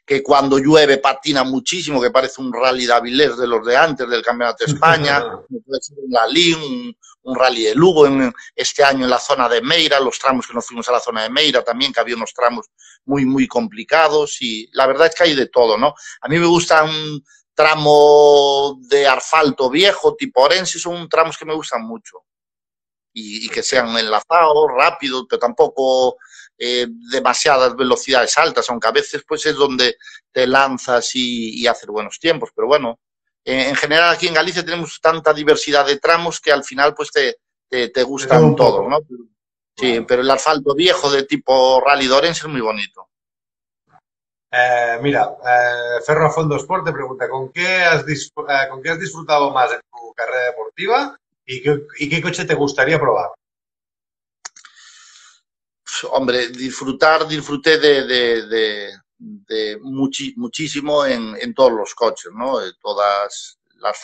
que 0.05 0.21
cuando 0.21 0.57
llueve 0.57 0.97
patina 0.97 1.43
muchísimo, 1.43 2.01
que 2.01 2.11
parece 2.11 2.41
un 2.41 2.53
rally 2.53 2.85
de 2.85 2.93
Avilés 2.93 3.37
de 3.37 3.47
los 3.47 3.65
de 3.65 3.77
antes 3.77 4.09
del 4.09 4.23
Campeonato 4.23 4.65
de 4.65 4.71
España, 4.73 5.23
un 5.49 5.63
Lalín, 6.09 6.55
un, 6.55 6.97
un 7.23 7.35
rally 7.35 7.63
de 7.63 7.75
Lugo, 7.75 8.07
en, 8.07 8.33
este 8.55 8.83
año 8.83 9.05
en 9.05 9.09
la 9.09 9.19
zona 9.19 9.47
de 9.47 9.61
Meira, 9.61 9.99
los 9.99 10.19
tramos 10.19 10.47
que 10.47 10.53
nos 10.53 10.65
fuimos 10.65 10.87
a 10.89 10.93
la 10.93 10.99
zona 10.99 11.23
de 11.23 11.29
Meira 11.29 11.63
también, 11.63 11.93
que 11.93 11.99
había 11.99 12.15
unos 12.15 12.33
tramos 12.33 12.67
muy, 13.05 13.25
muy 13.25 13.47
complicados 13.47 14.41
y 14.41 14.69
la 14.73 14.87
verdad 14.87 15.07
es 15.07 15.15
que 15.15 15.23
hay 15.23 15.35
de 15.35 15.47
todo, 15.47 15.77
¿no? 15.77 15.93
A 16.21 16.27
mí 16.27 16.37
me 16.39 16.45
gusta 16.45 16.83
un 16.83 17.23
tramo 17.61 18.79
de 18.81 19.07
asfalto 19.07 19.69
viejo, 19.69 20.15
tipo 20.15 20.41
Orense, 20.41 20.79
son 20.79 21.07
tramos 21.07 21.37
que 21.37 21.45
me 21.45 21.53
gustan 21.53 21.83
mucho. 21.83 22.23
Y, 23.13 23.45
y 23.45 23.49
que 23.49 23.61
sean 23.61 23.95
enlazados, 23.97 24.67
rápidos, 24.75 25.25
pero 25.29 25.39
tampoco 25.39 26.17
eh, 26.57 26.87
demasiadas 27.11 27.75
velocidades 27.75 28.35
altas, 28.37 28.67
aunque 28.69 28.87
a 28.87 28.91
veces 28.91 29.23
pues 29.27 29.45
es 29.45 29.55
donde 29.55 29.97
te 30.31 30.47
lanzas 30.47 31.13
y, 31.13 31.61
y 31.61 31.67
haces 31.67 31.87
buenos 31.87 32.19
tiempos. 32.19 32.49
Pero 32.55 32.67
bueno, 32.67 32.99
eh, 33.45 33.67
en 33.69 33.75
general 33.75 34.15
aquí 34.15 34.27
en 34.27 34.33
Galicia 34.33 34.65
tenemos 34.65 34.99
tanta 34.99 35.33
diversidad 35.33 35.85
de 35.85 35.99
tramos 35.99 36.39
que 36.39 36.51
al 36.51 36.63
final 36.63 36.95
pues 36.95 37.11
te, 37.11 37.37
te, 37.69 38.03
gustan 38.03 38.55
todos, 38.55 38.87
¿no? 38.89 38.99
Sí, 39.77 40.03
pero 40.07 40.23
el 40.23 40.31
asfalto 40.31 40.73
viejo 40.73 41.11
de 41.11 41.23
tipo 41.23 41.79
Rally 41.81 42.07
de 42.07 42.13
Orense 42.13 42.41
es 42.41 42.51
muy 42.51 42.61
bonito. 42.61 43.10
Eh, 44.53 44.99
mira, 45.01 45.37
eh, 45.45 46.01
Ferro 46.05 46.27
a 46.27 46.29
Fondo 46.29 46.57
Sport 46.57 46.85
te 46.85 46.91
pregunta, 46.91 47.29
¿con 47.29 47.53
qué, 47.53 47.83
has 47.83 48.05
eh, 48.05 48.67
¿con 48.69 48.81
qué 48.81 48.89
has 48.89 48.99
disfrutado 48.99 49.49
más 49.51 49.71
en 49.71 49.79
tu 49.79 50.13
carrera 50.13 50.47
deportiva 50.47 51.17
y 51.45 51.61
qué, 51.61 52.21
coche 52.21 52.45
te 52.45 52.55
gustaría 52.55 52.99
probar? 52.99 53.29
hombre, 56.11 56.47
disfrutar, 56.49 57.27
disfruté 57.27 57.77
de, 57.77 58.91
muchísimo 59.81 61.05
en, 61.05 61.53
todos 61.53 61.71
los 61.71 61.93
coches, 61.93 62.31
¿no? 62.33 62.59
De 62.59 62.73
todas 62.81 63.59
las, 63.75 64.01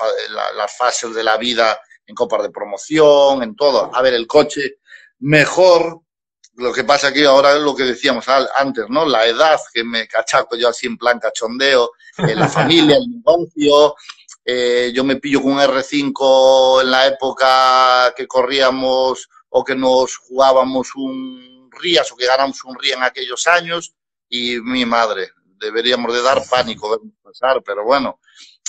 las 0.56 0.78
fases 0.78 1.14
de 1.16 1.24
la 1.24 1.38
vida 1.38 1.80
en 2.06 2.16
copas 2.16 2.43
de 2.43 2.52
promoción, 2.52 3.41
en 3.41 3.56
todo. 3.56 3.93
A 3.93 4.02
ver, 4.02 4.14
el 4.14 4.28
coche 4.28 4.78
mejor, 5.20 6.02
lo 6.58 6.74
que 6.74 6.84
pasa 6.84 7.14
que 7.14 7.26
ahora 7.26 7.55
es 7.55 7.62
lo 7.62 7.76
que 7.76 7.84
decíamos 7.84 8.26
antes, 8.30 8.86
¿no? 8.89 9.05
La 9.05 9.26
edad, 9.26 9.60
que 9.74 9.84
me 9.84 10.08
cachaco 10.08 10.55
yo 10.58 10.70
así 10.70 10.88
en 10.88 10.97
plan 10.97 11.20
cachondeo, 11.20 11.91
eh, 12.18 12.36
la 12.36 12.47
familia, 12.49 12.97
el 12.97 13.10
negocio. 13.10 13.95
eh, 14.45 14.91
yo 14.93 15.03
me 15.03 15.18
pillo 15.18 15.41
con 15.41 15.53
un 15.53 15.60
R5 15.60 16.82
en 16.82 16.91
la 16.91 17.08
época 17.08 18.14
que 18.16 18.28
corríamos 18.28 19.30
o 19.49 19.64
que 19.64 19.76
nos 19.76 20.18
jugábamos 20.18 20.89
un 20.95 21.70
Rías 21.72 22.12
o 22.12 22.16
que 22.16 22.26
ganamos 22.26 22.64
un 22.64 22.78
Ría 22.80 22.95
en 22.95 23.03
aquellos 23.03 23.45
años 23.47 23.93
y 24.30 24.60
mi 24.62 24.86
madre, 24.86 25.30
deberíamos 25.60 26.14
de 26.14 26.22
dar 26.22 26.43
pánico 26.49 26.89
vernos 26.89 27.14
pasar, 27.22 27.62
pero 27.64 27.84
bueno, 27.86 28.20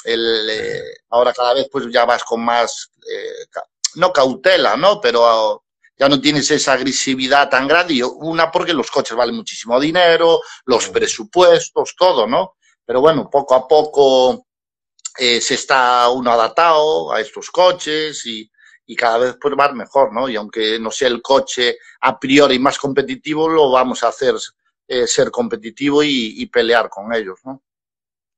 el, 0.05 0.49
eh, 0.51 0.83
ahora 1.11 1.33
cada 1.33 1.55
vez 1.55 1.69
pues 1.73 1.87
ya 1.91 2.05
vas 2.05 2.23
con 2.25 2.45
más, 2.45 2.91
eh, 3.11 3.47
ca- 3.51 3.67
no 3.95 4.13
cautela, 4.13 4.77
¿no? 4.77 5.01
Pero 5.01 5.65
ya 5.99 6.09
no 6.09 6.21
tienes 6.21 6.51
esa 6.51 6.75
agresividad 6.75 7.49
tan 7.49 7.67
grande 7.67 7.95
y 7.95 8.03
una 8.03 8.51
porque 8.51 8.73
los 8.73 8.91
coches 8.91 9.17
valen 9.17 9.35
muchísimo 9.35 9.81
dinero, 9.81 10.41
los 10.67 10.89
presupuestos, 10.89 11.95
todo, 11.97 12.27
¿no? 12.27 12.55
Pero 12.85 13.01
bueno, 13.01 13.29
poco 13.29 13.55
a 13.55 13.67
poco 13.67 14.47
eh, 15.19 15.41
se 15.41 15.55
está 15.55 16.09
uno 16.11 16.31
adaptado 16.31 17.13
a 17.13 17.21
estos 17.21 17.51
coches 17.51 18.25
y, 18.27 18.49
y 18.87 18.95
cada 18.95 19.19
vez 19.19 19.37
pues 19.41 19.55
va 19.59 19.73
mejor, 19.73 20.13
¿no? 20.13 20.29
Y 20.29 20.37
aunque 20.37 20.79
no 20.79 20.91
sea 20.91 21.09
el 21.09 21.21
coche 21.21 21.79
a 22.01 22.19
priori 22.19 22.59
más 22.59 22.79
competitivo, 22.79 23.49
lo 23.49 23.71
vamos 23.71 24.05
a 24.05 24.09
hacer 24.09 24.35
eh, 24.87 25.07
ser 25.07 25.31
competitivo 25.31 26.03
y, 26.03 26.41
y 26.41 26.47
pelear 26.47 26.89
con 26.89 27.13
ellos, 27.13 27.41
¿no? 27.45 27.63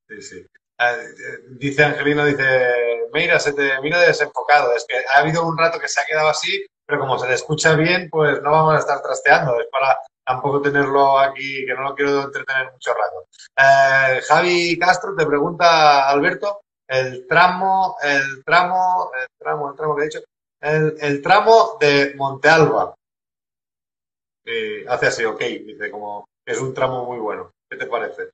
Sí, 0.09 0.21
sí. 0.21 0.45
Eh, 0.81 1.13
dice 1.51 1.83
Angelino, 1.83 2.25
dice, 2.25 3.07
mira, 3.13 3.39
se 3.39 3.53
te 3.53 3.79
mira 3.81 3.99
desenfocado. 4.01 4.75
Es 4.75 4.85
que 4.87 4.97
ha 4.97 5.19
habido 5.19 5.45
un 5.45 5.57
rato 5.57 5.79
que 5.79 5.87
se 5.87 6.01
ha 6.01 6.05
quedado 6.05 6.29
así, 6.29 6.65
pero 6.91 7.03
como 7.03 7.17
se 7.17 7.25
le 7.25 7.35
escucha 7.35 7.73
bien, 7.73 8.09
pues 8.09 8.41
no 8.41 8.51
vamos 8.51 8.75
a 8.75 8.79
estar 8.79 9.01
trasteando. 9.01 9.57
Es 9.61 9.67
para 9.71 9.97
tampoco 10.25 10.61
tenerlo 10.61 11.17
aquí, 11.19 11.65
que 11.65 11.73
no 11.73 11.83
lo 11.83 11.95
quiero 11.95 12.23
entretener 12.23 12.69
mucho 12.69 12.91
rato. 12.93 13.27
Eh, 13.55 14.21
Javi 14.27 14.77
Castro 14.77 15.15
te 15.15 15.25
pregunta, 15.25 16.09
Alberto, 16.09 16.59
el 16.85 17.25
tramo, 17.27 17.95
el 18.03 18.43
tramo, 18.43 19.09
el 19.17 19.27
tramo, 19.39 19.69
el 19.69 19.77
tramo 19.77 19.95
que 19.95 20.01
he 20.01 20.05
dicho, 20.05 20.19
el, 20.59 21.21
tramo 21.21 21.77
de 21.79 22.13
Montealba. 22.17 22.93
Eh, 24.43 24.83
hace 24.89 25.07
así, 25.07 25.23
ok, 25.23 25.39
dice 25.39 25.89
como 25.89 26.27
es 26.45 26.59
un 26.59 26.73
tramo 26.73 27.05
muy 27.05 27.19
bueno. 27.19 27.53
¿Qué 27.69 27.77
te 27.77 27.85
parece? 27.85 28.31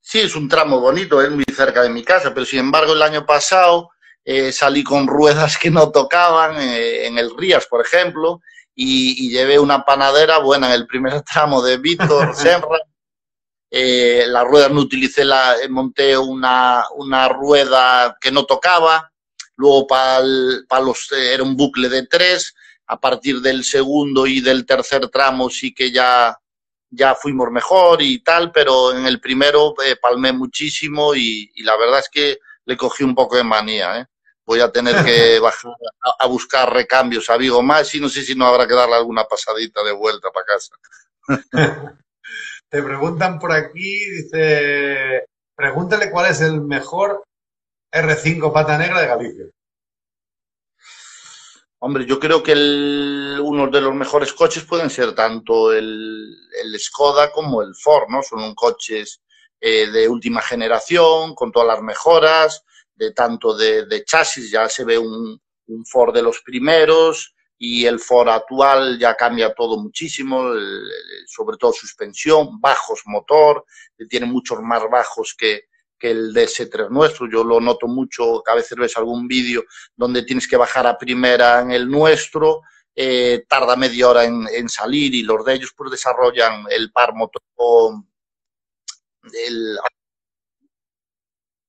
Sí, 0.00 0.20
es 0.20 0.34
un 0.34 0.48
tramo 0.48 0.80
bonito, 0.80 1.20
es 1.20 1.30
muy 1.30 1.44
cerca 1.54 1.82
de 1.82 1.90
mi 1.90 2.02
casa, 2.02 2.32
pero 2.32 2.46
sin 2.46 2.60
embargo 2.60 2.94
el 2.94 3.02
año 3.02 3.26
pasado 3.26 3.90
eh, 4.24 4.52
salí 4.52 4.82
con 4.82 5.06
ruedas 5.06 5.58
que 5.58 5.70
no 5.70 5.90
tocaban 5.90 6.56
eh, 6.60 7.06
en 7.06 7.18
el 7.18 7.36
Rías, 7.36 7.66
por 7.66 7.84
ejemplo, 7.84 8.40
y, 8.74 9.30
llevé 9.30 9.58
una 9.58 9.84
panadera 9.84 10.38
buena 10.38 10.68
en 10.68 10.72
el 10.80 10.86
primer 10.86 11.22
tramo 11.32 11.62
de 11.62 11.78
Víctor 11.78 12.34
Senra. 12.34 12.80
Eh, 13.70 14.24
las 14.28 14.44
ruedas 14.44 14.70
no 14.70 14.80
utilicé, 14.82 15.24
la, 15.24 15.56
eh, 15.60 15.68
monté 15.68 16.16
una, 16.16 16.84
una 16.94 17.28
rueda 17.28 18.16
que 18.20 18.30
no 18.30 18.44
tocaba, 18.44 19.10
luego 19.56 19.86
para 19.86 20.20
los, 20.20 21.10
eh, 21.12 21.34
era 21.34 21.42
un 21.42 21.56
bucle 21.56 21.88
de 21.88 22.06
tres, 22.06 22.54
a 22.86 23.00
partir 23.00 23.40
del 23.40 23.64
segundo 23.64 24.26
y 24.26 24.40
del 24.40 24.64
tercer 24.64 25.08
tramo 25.08 25.50
sí 25.50 25.74
que 25.74 25.90
ya 25.90 26.38
ya 26.96 27.16
fuimos 27.16 27.50
mejor 27.50 28.00
y 28.02 28.22
tal, 28.22 28.52
pero 28.52 28.96
en 28.96 29.04
el 29.06 29.18
primero 29.18 29.74
palmé 30.00 30.32
muchísimo 30.32 31.12
y, 31.12 31.50
y, 31.52 31.64
la 31.64 31.76
verdad 31.76 31.98
es 31.98 32.08
que 32.08 32.38
le 32.66 32.76
cogí 32.76 33.02
un 33.02 33.16
poco 33.16 33.36
de 33.36 33.42
manía. 33.42 33.98
¿eh? 33.98 34.06
Voy 34.46 34.60
a 34.60 34.70
tener 34.70 35.04
que 35.04 35.38
bajar 35.40 35.72
a, 36.18 36.26
buscar 36.26 36.72
recambios 36.72 37.30
a 37.30 37.36
Vigo 37.36 37.62
más 37.62 37.94
y 37.94 38.00
no 38.00 38.08
sé 38.08 38.22
si 38.22 38.34
no 38.34 38.46
habrá 38.46 38.66
que 38.66 38.74
darle 38.74 38.96
alguna 38.96 39.24
pasadita 39.24 39.82
de 39.82 39.92
vuelta 39.92 40.30
para 40.30 40.46
casa. 40.46 40.76
Te 42.68 42.82
preguntan 42.82 43.38
por 43.38 43.52
aquí, 43.52 44.10
dice, 44.10 45.26
pregúntale 45.54 46.10
cuál 46.10 46.30
es 46.30 46.40
el 46.40 46.60
mejor 46.60 47.22
R5 47.92 48.52
pata 48.52 48.76
negra 48.76 49.00
de 49.00 49.06
Galicia. 49.06 49.44
Hombre, 51.78 52.06
yo 52.06 52.18
creo 52.18 52.42
que 52.42 52.52
el, 52.52 53.38
uno 53.42 53.68
de 53.68 53.80
los 53.80 53.94
mejores 53.94 54.32
coches 54.32 54.64
pueden 54.64 54.88
ser 54.88 55.14
tanto 55.14 55.70
el, 55.72 56.34
el 56.62 56.80
Skoda 56.80 57.30
como 57.30 57.60
el 57.60 57.74
Ford, 57.74 58.08
¿no? 58.08 58.22
Son 58.22 58.54
coches 58.54 59.20
eh, 59.60 59.90
de 59.90 60.08
última 60.08 60.40
generación, 60.42 61.34
con 61.34 61.52
todas 61.52 61.68
las 61.68 61.82
mejoras, 61.82 62.64
de 62.94 63.12
tanto 63.12 63.56
de, 63.56 64.04
chasis, 64.04 64.50
ya 64.50 64.68
se 64.68 64.84
ve 64.84 64.98
un, 64.98 65.40
un, 65.66 65.86
Ford 65.86 66.14
de 66.14 66.22
los 66.22 66.40
primeros, 66.42 67.34
y 67.58 67.86
el 67.86 67.98
Ford 67.98 68.28
actual 68.28 68.98
ya 68.98 69.16
cambia 69.16 69.54
todo 69.54 69.78
muchísimo, 69.78 70.52
sobre 71.26 71.56
todo 71.56 71.72
suspensión, 71.72 72.60
bajos 72.60 73.02
motor, 73.06 73.64
tiene 74.08 74.26
muchos 74.26 74.60
más 74.60 74.82
bajos 74.90 75.34
que, 75.36 75.62
que 75.98 76.10
el 76.10 76.34
DS3 76.34 76.90
nuestro. 76.90 77.28
Yo 77.30 77.44
lo 77.44 77.60
noto 77.60 77.86
mucho, 77.86 78.42
a 78.46 78.54
veces 78.54 78.76
ves 78.76 78.96
algún 78.96 79.26
vídeo 79.26 79.64
donde 79.96 80.22
tienes 80.22 80.48
que 80.48 80.56
bajar 80.56 80.86
a 80.86 80.98
primera 80.98 81.60
en 81.60 81.70
el 81.70 81.88
nuestro, 81.88 82.62
eh, 82.94 83.44
tarda 83.48 83.76
media 83.76 84.08
hora 84.08 84.24
en, 84.24 84.46
en, 84.52 84.68
salir 84.68 85.14
y 85.14 85.22
los 85.22 85.44
de 85.44 85.54
ellos 85.54 85.72
pues 85.76 85.90
desarrollan 85.90 86.64
el 86.70 86.92
par 86.92 87.14
motor. 87.14 87.42
El... 89.32 89.78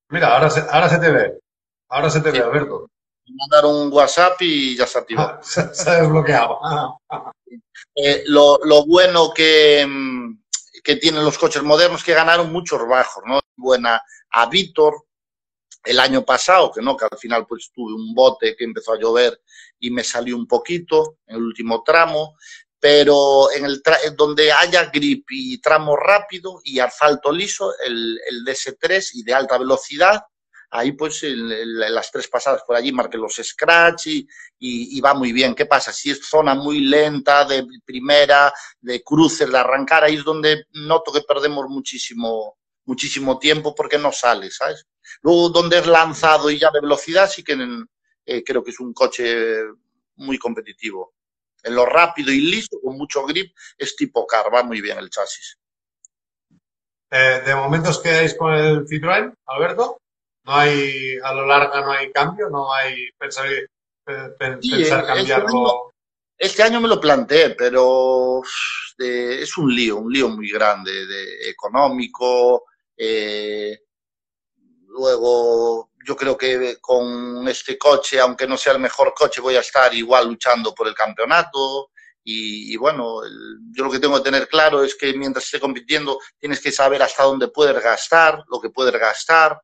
Mira, 0.08 0.34
ahora 0.34 0.50
se, 0.50 0.60
ahora 0.70 0.88
se 0.88 0.98
te 0.98 1.10
ve, 1.10 1.40
ahora 1.88 2.10
se 2.10 2.20
te 2.20 2.30
sí. 2.30 2.38
ve, 2.38 2.44
Alberto. 2.44 2.88
mandar 3.26 3.66
un 3.66 3.92
WhatsApp 3.92 4.40
y 4.42 4.76
ya 4.76 4.86
se 4.86 4.98
activó. 4.98 5.38
se, 5.42 5.74
se 5.74 5.90
ha 5.90 6.00
desbloqueado. 6.02 6.60
Eh, 7.94 8.24
lo, 8.26 8.58
lo 8.64 8.86
bueno 8.86 9.32
que, 9.34 9.84
mm, 9.86 10.42
que 10.84 10.96
tienen 10.96 11.24
los 11.24 11.38
coches 11.38 11.62
modernos 11.62 12.04
que 12.04 12.14
ganaron 12.14 12.52
muchos 12.52 12.86
bajos, 12.86 13.22
¿no? 13.26 13.40
Buena 13.56 14.00
a 14.30 14.46
Víctor 14.46 14.94
el 15.86 16.00
año 16.00 16.24
pasado, 16.24 16.70
que 16.72 16.82
no, 16.82 16.96
que 16.96 17.06
al 17.10 17.18
final 17.18 17.46
pues 17.46 17.70
tuve 17.72 17.94
un 17.94 18.14
bote 18.14 18.54
que 18.56 18.64
empezó 18.64 18.92
a 18.92 18.98
llover 18.98 19.40
y 19.78 19.90
me 19.90 20.04
salió 20.04 20.36
un 20.36 20.46
poquito 20.46 21.18
en 21.26 21.36
el 21.36 21.42
último 21.42 21.82
tramo, 21.84 22.36
pero 22.88 23.50
en 23.50 23.64
el 23.64 23.82
donde 24.16 24.52
haya 24.52 24.84
grip 24.92 25.26
y 25.30 25.58
tramo 25.60 25.96
rápido 25.96 26.60
y 26.62 26.78
asfalto 26.78 27.32
liso, 27.32 27.72
el, 27.84 28.20
el 28.28 28.44
DS3 28.44 29.12
y 29.16 29.24
de 29.24 29.34
alta 29.34 29.58
velocidad, 29.58 30.20
ahí 30.70 30.92
pues 30.92 31.24
el- 31.24 31.80
las 31.80 32.12
tres 32.12 32.28
pasadas 32.28 32.62
por 32.64 32.76
allí 32.76 32.92
marqué 32.92 33.18
los 33.18 33.34
scratch 33.42 34.06
y 34.60 35.00
va 35.00 35.14
muy 35.14 35.32
bien. 35.32 35.52
¿Qué 35.56 35.66
pasa? 35.66 35.92
Si 35.92 36.12
es 36.12 36.20
zona 36.28 36.54
muy 36.54 36.78
lenta, 36.78 37.44
de 37.44 37.66
primera, 37.84 38.52
de 38.80 39.02
cruces, 39.02 39.50
de 39.50 39.58
arrancar, 39.58 40.04
ahí 40.04 40.14
es 40.14 40.24
donde 40.24 40.66
noto 40.74 41.12
que 41.12 41.22
perdemos 41.22 41.66
muchísimo, 41.68 42.56
muchísimo 42.84 43.36
tiempo 43.40 43.74
porque 43.74 43.98
no 43.98 44.12
sale, 44.12 44.48
¿sabes? 44.52 44.86
Luego, 45.22 45.48
donde 45.48 45.78
es 45.78 45.86
lanzado 45.88 46.50
y 46.50 46.58
ya 46.60 46.70
de 46.70 46.80
velocidad, 46.80 47.28
sí 47.28 47.42
que 47.42 47.56
eh, 48.26 48.44
creo 48.44 48.62
que 48.62 48.70
es 48.70 48.78
un 48.78 48.92
coche 48.92 49.24
muy 50.16 50.38
competitivo. 50.38 51.15
En 51.66 51.74
lo 51.74 51.84
rápido 51.84 52.32
y 52.32 52.40
listo, 52.40 52.78
con 52.80 52.96
mucho 52.96 53.26
grip, 53.26 53.54
es 53.76 53.96
tipo 53.96 54.26
car, 54.26 54.46
va 54.54 54.62
muy 54.62 54.80
bien 54.80 54.98
el 54.98 55.10
chasis. 55.10 55.58
Eh, 57.10 57.42
de 57.44 57.54
momento 57.54 57.90
os 57.90 57.98
quedáis 57.98 58.34
con 58.34 58.54
el 58.54 58.86
Citroën, 58.86 59.34
Alberto. 59.46 59.98
No 60.44 60.54
hay, 60.54 61.18
a 61.22 61.34
lo 61.34 61.44
larga 61.44 61.80
no 61.80 61.90
hay 61.90 62.12
cambio, 62.12 62.48
no 62.48 62.72
hay 62.72 63.10
pensar, 63.18 63.46
eh, 63.48 63.66
Sí, 64.60 64.84
eh, 64.84 64.88
cambiarlo. 64.88 65.92
Este 66.38 66.62
año 66.62 66.80
me 66.80 66.88
lo 66.88 67.00
planteé, 67.00 67.50
pero 67.50 68.42
es 68.98 69.58
un 69.58 69.74
lío, 69.74 69.96
un 69.96 70.12
lío 70.12 70.28
muy 70.28 70.50
grande, 70.50 70.92
de, 71.06 71.50
económico. 71.50 72.66
eh, 72.96 73.78
luego, 74.86 75.90
yo 76.06 76.14
creo 76.14 76.36
que 76.36 76.78
con 76.80 77.46
este 77.48 77.76
coche, 77.76 78.20
aunque 78.20 78.46
no 78.46 78.56
sea 78.56 78.74
el 78.74 78.78
mejor 78.78 79.12
coche, 79.12 79.40
voy 79.40 79.56
a 79.56 79.60
estar 79.60 79.92
igual 79.92 80.28
luchando 80.28 80.72
por 80.72 80.86
el 80.86 80.94
campeonato. 80.94 81.90
Y, 82.22 82.72
y 82.72 82.76
bueno, 82.76 83.22
yo 83.72 83.84
lo 83.84 83.90
que 83.90 83.98
tengo 83.98 84.16
que 84.16 84.30
tener 84.30 84.48
claro 84.48 84.84
es 84.84 84.94
que 84.94 85.14
mientras 85.14 85.44
esté 85.44 85.58
compitiendo, 85.58 86.18
tienes 86.38 86.60
que 86.60 86.70
saber 86.70 87.02
hasta 87.02 87.24
dónde 87.24 87.48
puedes 87.48 87.82
gastar, 87.82 88.44
lo 88.48 88.60
que 88.60 88.70
puedes 88.70 88.92
gastar 88.92 89.60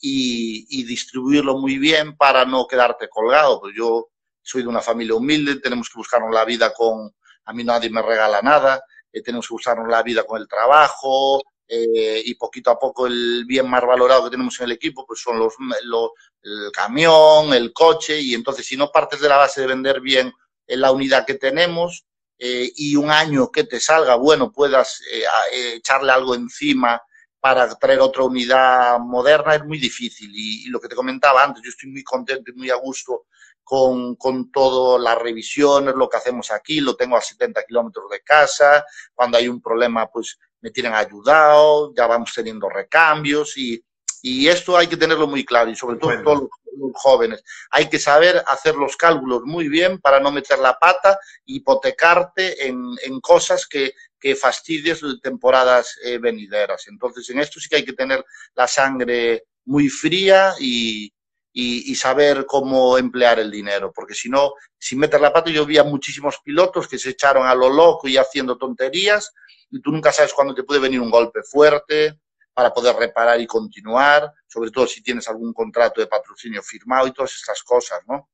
y, 0.00 0.66
y 0.70 0.84
distribuirlo 0.84 1.58
muy 1.58 1.78
bien 1.78 2.16
para 2.16 2.44
no 2.46 2.66
quedarte 2.66 3.08
colgado. 3.08 3.60
Pues 3.60 3.74
yo 3.76 4.08
soy 4.40 4.62
de 4.62 4.68
una 4.68 4.80
familia 4.80 5.14
humilde, 5.14 5.60
tenemos 5.60 5.90
que 5.90 5.98
buscarnos 5.98 6.32
la 6.32 6.44
vida 6.46 6.72
con, 6.72 7.14
a 7.44 7.52
mí 7.52 7.64
nadie 7.64 7.90
me 7.90 8.02
regala 8.02 8.40
nada, 8.40 8.82
eh, 9.12 9.22
tenemos 9.22 9.46
que 9.46 9.54
buscarnos 9.54 9.88
la 9.88 10.02
vida 10.02 10.24
con 10.24 10.40
el 10.40 10.48
trabajo 10.48 11.42
eh, 11.74 12.22
y 12.24 12.34
poquito 12.34 12.70
a 12.70 12.78
poco 12.78 13.06
el 13.06 13.44
bien 13.46 13.68
más 13.70 13.82
valorado 13.86 14.24
que 14.24 14.30
tenemos 14.30 14.58
en 14.60 14.66
el 14.66 14.72
equipo 14.72 15.06
pues 15.06 15.20
son 15.20 15.38
los, 15.38 15.54
lo- 15.84 16.12
el 16.42 16.70
camión, 16.72 17.54
el 17.54 17.72
coche 17.72 18.20
y 18.20 18.34
entonces 18.34 18.66
si 18.66 18.76
no 18.76 18.90
partes 18.90 19.20
de 19.20 19.28
la 19.28 19.36
base 19.38 19.60
de 19.62 19.66
vender 19.68 20.00
bien 20.00 20.32
en 20.66 20.80
la 20.80 20.92
unidad 20.92 21.24
que 21.26 21.34
tenemos 21.34 22.04
eh, 22.38 22.70
y 22.76 22.96
un 22.96 23.10
año 23.10 23.50
que 23.50 23.64
te 23.64 23.80
salga 23.80 24.16
bueno 24.16 24.52
puedas 24.52 25.00
eh, 25.12 25.74
echarle 25.76 26.12
algo 26.12 26.34
encima 26.34 27.00
para 27.40 27.68
traer 27.76 28.00
otra 28.00 28.22
unidad 28.24 28.98
moderna 29.00 29.56
es 29.56 29.64
muy 29.64 29.78
difícil. 29.78 30.30
Y, 30.32 30.66
y 30.66 30.70
lo 30.70 30.78
que 30.80 30.88
te 30.88 30.94
comentaba 30.94 31.42
antes, 31.42 31.62
yo 31.64 31.70
estoy 31.70 31.90
muy 31.90 32.04
contento 32.04 32.50
y 32.52 32.54
muy 32.54 32.70
a 32.70 32.76
gusto 32.76 33.26
con, 33.64 34.14
con 34.16 34.50
todas 34.52 35.02
las 35.02 35.18
revisiones, 35.18 35.94
lo 35.96 36.08
que 36.08 36.16
hacemos 36.18 36.50
aquí, 36.50 36.80
lo 36.80 36.94
tengo 36.94 37.16
a 37.16 37.20
70 37.20 37.64
kilómetros 37.64 38.08
de 38.10 38.20
casa, 38.20 38.84
cuando 39.14 39.38
hay 39.38 39.48
un 39.48 39.60
problema, 39.60 40.06
pues 40.08 40.38
me 40.62 40.70
tienen 40.70 40.94
ayudado, 40.94 41.92
ya 41.94 42.06
vamos 42.06 42.32
teniendo 42.34 42.68
recambios 42.68 43.56
y, 43.58 43.84
y 44.22 44.48
esto 44.48 44.76
hay 44.76 44.86
que 44.86 44.96
tenerlo 44.96 45.26
muy 45.26 45.44
claro 45.44 45.70
y 45.70 45.76
sobre 45.76 45.98
todo 45.98 46.10
Bueno. 46.10 46.22
todos 46.24 46.40
los, 46.40 46.50
los 46.78 46.92
jóvenes. 46.94 47.42
Hay 47.70 47.88
que 47.88 47.98
saber 47.98 48.42
hacer 48.46 48.76
los 48.76 48.96
cálculos 48.96 49.42
muy 49.44 49.68
bien 49.68 50.00
para 50.00 50.20
no 50.20 50.32
meter 50.32 50.58
la 50.58 50.78
pata, 50.78 51.18
hipotecarte 51.44 52.66
en, 52.66 52.82
en 53.04 53.20
cosas 53.20 53.66
que, 53.66 53.92
que 54.18 54.34
fastidies 54.36 55.00
temporadas 55.22 55.98
eh, 56.04 56.18
venideras. 56.18 56.86
Entonces, 56.88 57.28
en 57.30 57.40
esto 57.40 57.60
sí 57.60 57.68
que 57.68 57.76
hay 57.76 57.84
que 57.84 57.92
tener 57.92 58.24
la 58.54 58.68
sangre 58.68 59.44
muy 59.64 59.88
fría 59.88 60.54
y, 60.60 61.12
y, 61.52 61.90
y 61.90 61.94
saber 61.94 62.46
cómo 62.46 62.96
emplear 62.98 63.38
el 63.38 63.50
dinero, 63.50 63.92
porque 63.94 64.14
si 64.14 64.28
no, 64.28 64.54
si 64.78 64.96
metes 64.96 65.20
la 65.20 65.32
pata, 65.32 65.50
yo 65.50 65.66
vi 65.66 65.78
a 65.78 65.84
muchísimos 65.84 66.38
pilotos 66.42 66.88
que 66.88 66.98
se 66.98 67.10
echaron 67.10 67.46
a 67.46 67.54
lo 67.54 67.68
loco 67.68 68.08
y 68.08 68.16
haciendo 68.16 68.56
tonterías, 68.56 69.32
y 69.70 69.80
tú 69.80 69.90
nunca 69.90 70.12
sabes 70.12 70.32
cuándo 70.34 70.54
te 70.54 70.64
puede 70.64 70.80
venir 70.80 71.00
un 71.00 71.10
golpe 71.10 71.42
fuerte 71.42 72.20
para 72.54 72.72
poder 72.72 72.96
reparar 72.96 73.40
y 73.40 73.46
continuar, 73.46 74.32
sobre 74.46 74.70
todo 74.70 74.86
si 74.86 75.02
tienes 75.02 75.26
algún 75.28 75.52
contrato 75.52 76.00
de 76.00 76.06
patrocinio 76.06 76.62
firmado 76.62 77.06
y 77.06 77.12
todas 77.12 77.32
estas 77.32 77.62
cosas, 77.62 78.00
¿no? 78.06 78.28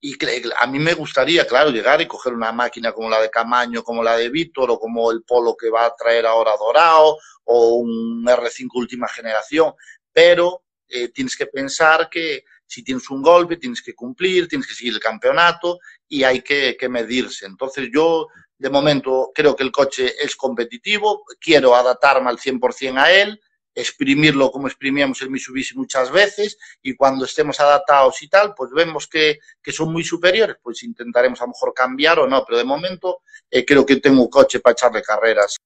Y 0.00 0.16
a 0.58 0.66
mí 0.66 0.78
me 0.78 0.94
gustaría, 0.94 1.46
claro, 1.46 1.70
llegar 1.70 2.00
y 2.00 2.08
coger 2.08 2.32
una 2.32 2.50
máquina 2.50 2.92
como 2.92 3.08
la 3.08 3.20
de 3.20 3.30
Camaño, 3.30 3.84
como 3.84 4.02
la 4.02 4.16
de 4.16 4.30
Víctor, 4.30 4.70
o 4.70 4.78
como 4.80 5.12
el 5.12 5.22
Polo 5.22 5.56
que 5.56 5.70
va 5.70 5.86
a 5.86 5.94
traer 5.94 6.26
ahora 6.26 6.56
Dorado, 6.58 7.18
o 7.44 7.74
un 7.76 8.24
R5 8.24 8.68
última 8.74 9.06
generación, 9.08 9.74
pero 10.12 10.62
eh, 10.92 11.08
tienes 11.08 11.36
que 11.36 11.46
pensar 11.46 12.08
que 12.10 12.44
si 12.66 12.82
tienes 12.82 13.08
un 13.10 13.22
golpe, 13.22 13.56
tienes 13.56 13.82
que 13.82 13.94
cumplir, 13.94 14.48
tienes 14.48 14.66
que 14.66 14.74
seguir 14.74 14.94
el 14.94 15.00
campeonato 15.00 15.78
y 16.08 16.24
hay 16.24 16.42
que, 16.42 16.76
medirse. 16.88 17.46
Entonces 17.46 17.88
yo, 17.92 18.28
de 18.58 18.70
momento, 18.70 19.30
creo 19.34 19.56
que 19.56 19.62
el 19.62 19.72
coche 19.72 20.14
es 20.22 20.36
competitivo, 20.36 21.24
quiero 21.40 21.74
adaptarme 21.74 22.30
al 22.30 22.38
100% 22.38 22.98
a 22.98 23.12
él, 23.12 23.40
exprimirlo 23.74 24.50
como 24.50 24.68
exprimíamos 24.68 25.20
el 25.22 25.30
Mitsubishi 25.30 25.76
muchas 25.76 26.10
veces 26.10 26.58
y 26.82 26.94
cuando 26.94 27.24
estemos 27.24 27.58
adaptados 27.60 28.22
y 28.22 28.28
tal, 28.28 28.54
pues 28.54 28.70
vemos 28.70 29.06
que, 29.06 29.38
que 29.62 29.72
son 29.72 29.92
muy 29.92 30.04
superiores, 30.04 30.56
pues 30.62 30.82
intentaremos 30.82 31.40
a 31.40 31.44
lo 31.44 31.48
mejor 31.48 31.72
cambiar 31.74 32.18
o 32.18 32.26
no, 32.26 32.44
pero 32.44 32.58
de 32.58 32.64
momento 32.64 33.20
eh, 33.50 33.64
creo 33.64 33.84
que 33.86 33.96
tengo 33.96 34.22
un 34.22 34.30
coche 34.30 34.60
para 34.60 34.72
echarle 34.72 35.02
carreras. 35.02 35.56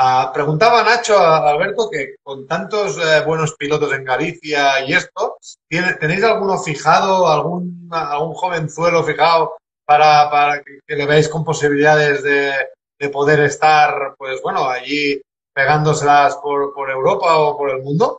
Ah, 0.00 0.30
preguntaba 0.32 0.84
Nacho 0.84 1.18
a 1.18 1.50
Alberto 1.50 1.90
que 1.90 2.14
con 2.22 2.46
tantos 2.46 2.96
eh, 2.98 3.20
buenos 3.26 3.54
pilotos 3.54 3.92
en 3.92 4.04
Galicia 4.04 4.84
y 4.86 4.92
esto, 4.92 5.38
¿tiene- 5.68 5.94
¿tenéis 5.94 6.22
alguno 6.22 6.56
fijado, 6.62 7.26
algún, 7.26 7.88
algún 7.90 8.32
jovenzuelo 8.34 9.02
fijado 9.02 9.56
para, 9.84 10.30
para 10.30 10.62
que, 10.62 10.78
le 10.94 11.04
veáis 11.04 11.28
con 11.28 11.44
posibilidades 11.44 12.22
de, 12.22 12.52
de 12.96 13.08
poder 13.08 13.40
estar, 13.40 14.14
pues 14.16 14.40
bueno, 14.40 14.68
allí 14.68 15.20
pegándoselas 15.52 16.36
por, 16.36 16.72
por 16.74 16.90
Europa 16.90 17.36
o 17.38 17.56
por 17.58 17.70
el 17.70 17.82
mundo? 17.82 18.18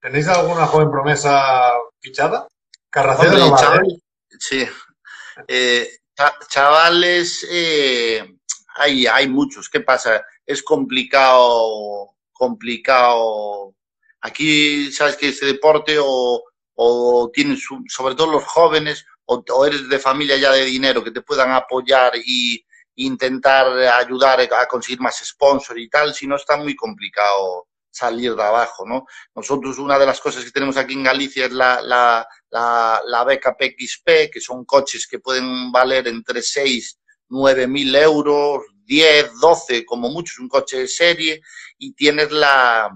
¿Tenéis 0.00 0.28
alguna 0.28 0.66
joven 0.68 0.88
promesa 0.92 1.72
fichada? 2.00 2.46
Carracedo 2.90 3.32
Hombre, 3.32 3.40
no 3.40 3.50
vale, 3.50 3.64
¿eh? 3.64 3.64
chaval- 3.64 4.02
sí. 4.38 4.68
Eh, 5.48 5.88
cha- 6.16 6.36
chavales, 6.46 7.44
eh, 7.50 8.36
hay, 8.76 9.08
hay 9.08 9.26
muchos. 9.28 9.68
¿Qué 9.68 9.80
pasa? 9.80 10.24
Es 10.48 10.62
complicado, 10.62 12.16
complicado. 12.32 13.74
Aquí, 14.22 14.90
sabes 14.90 15.16
que 15.18 15.28
este 15.28 15.44
deporte 15.44 15.98
o, 16.00 16.42
o 16.74 17.30
tienes, 17.30 17.62
sobre 17.86 18.14
todo 18.14 18.32
los 18.32 18.44
jóvenes, 18.44 19.04
o, 19.26 19.44
o 19.46 19.66
eres 19.66 19.86
de 19.90 19.98
familia 19.98 20.38
ya 20.38 20.50
de 20.52 20.64
dinero 20.64 21.04
que 21.04 21.10
te 21.10 21.20
puedan 21.20 21.52
apoyar 21.52 22.12
y 22.24 22.64
intentar 22.94 23.66
ayudar 24.00 24.40
a 24.40 24.66
conseguir 24.66 25.00
más 25.00 25.18
sponsor 25.22 25.78
y 25.78 25.90
tal, 25.90 26.14
si 26.14 26.26
no 26.26 26.36
está 26.36 26.56
muy 26.56 26.74
complicado 26.74 27.68
salir 27.90 28.34
de 28.34 28.42
abajo, 28.42 28.86
¿no? 28.86 29.04
Nosotros 29.34 29.78
una 29.78 29.98
de 29.98 30.06
las 30.06 30.18
cosas 30.18 30.44
que 30.46 30.50
tenemos 30.50 30.78
aquí 30.78 30.94
en 30.94 31.02
Galicia 31.02 31.44
es 31.44 31.52
la, 31.52 31.82
la, 31.82 32.26
la, 32.48 33.02
la 33.04 33.24
beca 33.24 33.54
PXP, 33.54 34.30
que 34.32 34.40
son 34.40 34.64
coches 34.64 35.06
que 35.06 35.18
pueden 35.18 35.70
valer 35.70 36.08
entre 36.08 36.40
6, 36.40 36.98
9 37.28 37.66
mil 37.66 37.94
euros, 37.94 38.62
10, 38.88 39.38
12, 39.38 39.84
como 39.84 40.08
mucho, 40.08 40.32
es 40.32 40.38
un 40.38 40.48
coche 40.48 40.78
de 40.78 40.88
serie, 40.88 41.42
y 41.76 41.92
tienes 41.92 42.32
la, 42.32 42.90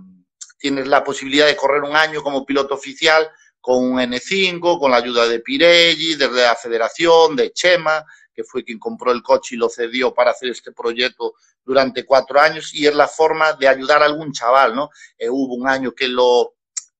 tienes 0.59 0.88
la 0.88 1.05
posibilidad 1.05 1.47
de 1.47 1.55
correr 1.55 1.82
un 1.82 1.95
año 1.95 2.22
como 2.22 2.47
piloto 2.47 2.74
oficial 2.74 3.28
con 3.61 3.84
un 3.84 3.99
N5, 3.99 4.80
con 4.80 4.90
la 4.90 4.97
ayuda 4.97 5.28
de 5.28 5.40
Pirelli, 5.40 6.14
desde 6.14 6.43
la 6.43 6.57
federación, 6.57 7.36
de 7.36 7.53
Chema, 7.53 8.05
que 8.34 8.43
fue 8.43 8.64
quien 8.64 8.78
compró 8.78 9.12
el 9.12 9.22
coche 9.22 9.55
y 9.55 9.59
lo 9.59 9.68
cedió 9.68 10.14
para 10.14 10.30
hacer 10.30 10.49
este 10.49 10.72
proyecto 10.72 11.34
durante 11.62 12.05
cuatro 12.05 12.40
años, 12.40 12.74
y 12.74 12.86
es 12.86 12.95
la 12.95 13.07
forma 13.07 13.53
de 13.53 13.68
ayudar 13.68 14.03
a 14.03 14.07
algún 14.07 14.32
chaval, 14.32 14.74
¿no? 14.74 14.88
Eh, 15.18 15.28
hubo 15.28 15.55
un 15.55 15.68
año 15.68 15.93
que, 15.93 16.09
lo, 16.09 16.55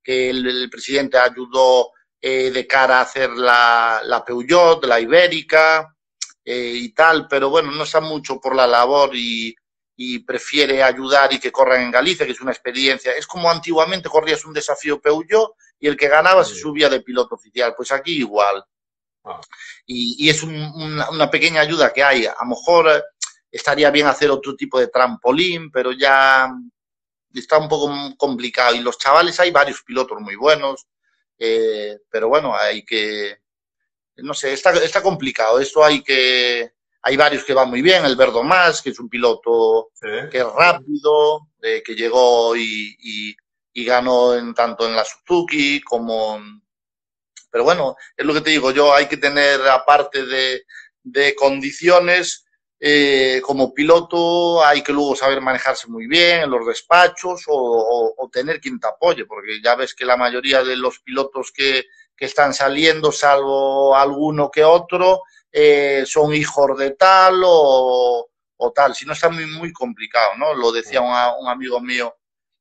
que 0.05 0.29
el, 0.29 0.69
presidente 0.71 1.17
ayudó 1.17 1.93
eh, 2.21 2.51
de 2.51 2.67
cara 2.67 2.99
a 2.99 3.03
hacer 3.03 3.31
la, 3.31 4.03
la 4.05 4.23
Peugeot, 4.23 4.85
la 4.85 5.01
Ibérica 5.01 5.97
eh, 6.45 6.73
y 6.75 6.89
tal, 6.95 7.29
pero 7.29 7.51
bueno, 7.51 7.71
no 7.71 7.85
está 7.85 8.01
mucho 8.01 8.41
por 8.41 8.55
la 8.55 8.67
labor 8.67 9.11
y, 9.15 9.55
y 9.97 10.21
prefiere 10.21 10.83
ayudar 10.83 11.33
y 11.33 11.39
que 11.39 11.53
corran 11.53 11.83
en 11.83 11.91
Galicia, 11.91 12.27
que 12.27 12.33
es 12.33 12.41
una 12.41 12.53
experiencia. 12.53 13.13
Es 13.13 13.27
como 13.27 13.51
antiguamente 13.51 14.09
corrías 14.09 14.45
un 14.45 14.53
desafío 14.53 15.01
Peugeot 15.01 15.55
y 15.79 15.89
el 15.89 15.97
que 15.97 16.09
ganaba 16.09 16.45
se 16.45 16.55
subía 16.55 16.89
de 16.89 17.01
piloto 17.01 17.35
oficial. 17.35 17.75
Pues 17.77 17.93
aquí 17.93 18.19
igual. 18.19 18.65
Ah. 19.25 19.41
Y, 19.87 20.27
y, 20.27 20.31
es 20.31 20.43
un, 20.43 20.55
una, 20.55 21.11
una, 21.11 21.31
pequeña 21.31 21.61
ayuda 21.61 21.93
que 21.93 22.03
hay. 22.03 22.27
A 22.27 22.35
lo 22.43 22.51
mejor 22.51 22.89
eh, 22.89 23.03
estaría 23.51 23.91
bien 23.91 24.07
hacer 24.07 24.31
otro 24.31 24.57
tipo 24.57 24.81
de 24.81 24.89
trampolín, 24.89 25.71
pero 25.71 25.93
ya 25.93 26.51
está 27.33 27.59
un 27.59 27.69
poco 27.69 27.93
complicado. 28.17 28.75
Y 28.75 28.81
los 28.81 28.99
chavales, 28.99 29.39
hay 29.41 29.51
varios 29.51 29.83
pilotos 29.83 30.21
muy 30.21 30.37
buenos, 30.37 30.87
eh, 31.39 31.99
pero 32.11 32.29
bueno, 32.29 32.57
hay 32.57 32.85
que, 32.85 33.42
no 34.17 34.35
sé, 34.35 34.53
está, 34.53 34.73
está 34.73 35.03
complicado. 35.03 35.59
Esto 35.61 35.85
hay 35.85 36.03
que, 36.03 36.73
hay 37.03 37.17
varios 37.17 37.45
que 37.45 37.55
van 37.55 37.71
muy 37.71 37.83
bien. 37.83 38.05
El 38.05 38.17
Verdo 38.17 38.43
Más, 38.43 38.83
que 38.83 38.91
es 38.91 38.99
un 39.01 39.09
piloto 39.09 39.91
Sí. 39.95 40.09
que 40.31 40.39
es 40.39 40.47
rápido, 40.47 41.49
eh, 41.63 41.83
que 41.85 41.95
llegó 41.95 42.57
y, 42.57 42.97
y, 43.01 43.37
y 43.73 43.85
ganó 43.85 44.35
en, 44.35 44.55
tanto 44.55 44.87
en 44.89 44.97
la 44.97 45.05
Suzuki 45.05 45.81
como... 45.81 46.41
Pero 47.51 47.65
bueno, 47.65 47.97
es 48.17 48.25
lo 48.25 48.33
que 48.33 48.41
te 48.41 48.51
digo, 48.51 48.71
yo 48.71 48.95
hay 48.95 49.07
que 49.07 49.19
tener, 49.19 49.61
aparte 49.69 50.25
de, 50.25 50.65
de 51.03 51.35
condiciones, 51.35 52.47
eh, 52.81 53.41
como 53.45 53.75
piloto 53.75 54.65
hay 54.65 54.83
que 54.83 54.93
luego 54.93 55.15
saber 55.15 55.41
manejarse 55.41 55.87
muy 55.87 56.07
bien 56.07 56.41
en 56.43 56.51
los 56.51 56.67
despachos 56.67 57.45
o, 57.47 57.55
o, 57.55 58.15
o, 58.17 58.29
tener 58.31 58.59
quien 58.61 58.81
te 58.81 58.89
apoye, 58.89 59.27
porque 59.27 59.61
ya 59.63 59.77
ves 59.77 59.95
que 59.95 60.05
la 60.07 60.17
mayoría 60.17 60.65
de 60.65 60.77
los 60.77 60.99
pilotos 61.01 61.53
que, 61.53 61.85
que 62.23 62.27
están 62.27 62.55
saliendo, 62.55 63.11
salvo 63.11 63.97
alguno 63.97 64.49
que 64.49 64.63
otro, 64.63 65.23
eh, 65.51 66.05
son 66.07 66.33
hijos 66.33 66.79
de 66.79 66.93
tal 66.93 67.43
o, 67.45 68.29
o, 68.59 68.71
tal. 68.71 68.95
Si 68.95 69.05
no 69.05 69.13
está 69.13 69.29
muy, 69.29 69.45
muy 69.47 69.73
complicado, 69.73 70.37
¿no? 70.39 70.55
Lo 70.55 70.71
decía 70.71 71.01
un, 71.01 71.11
un 71.41 71.49
amigo 71.49 71.81
mío 71.81 72.15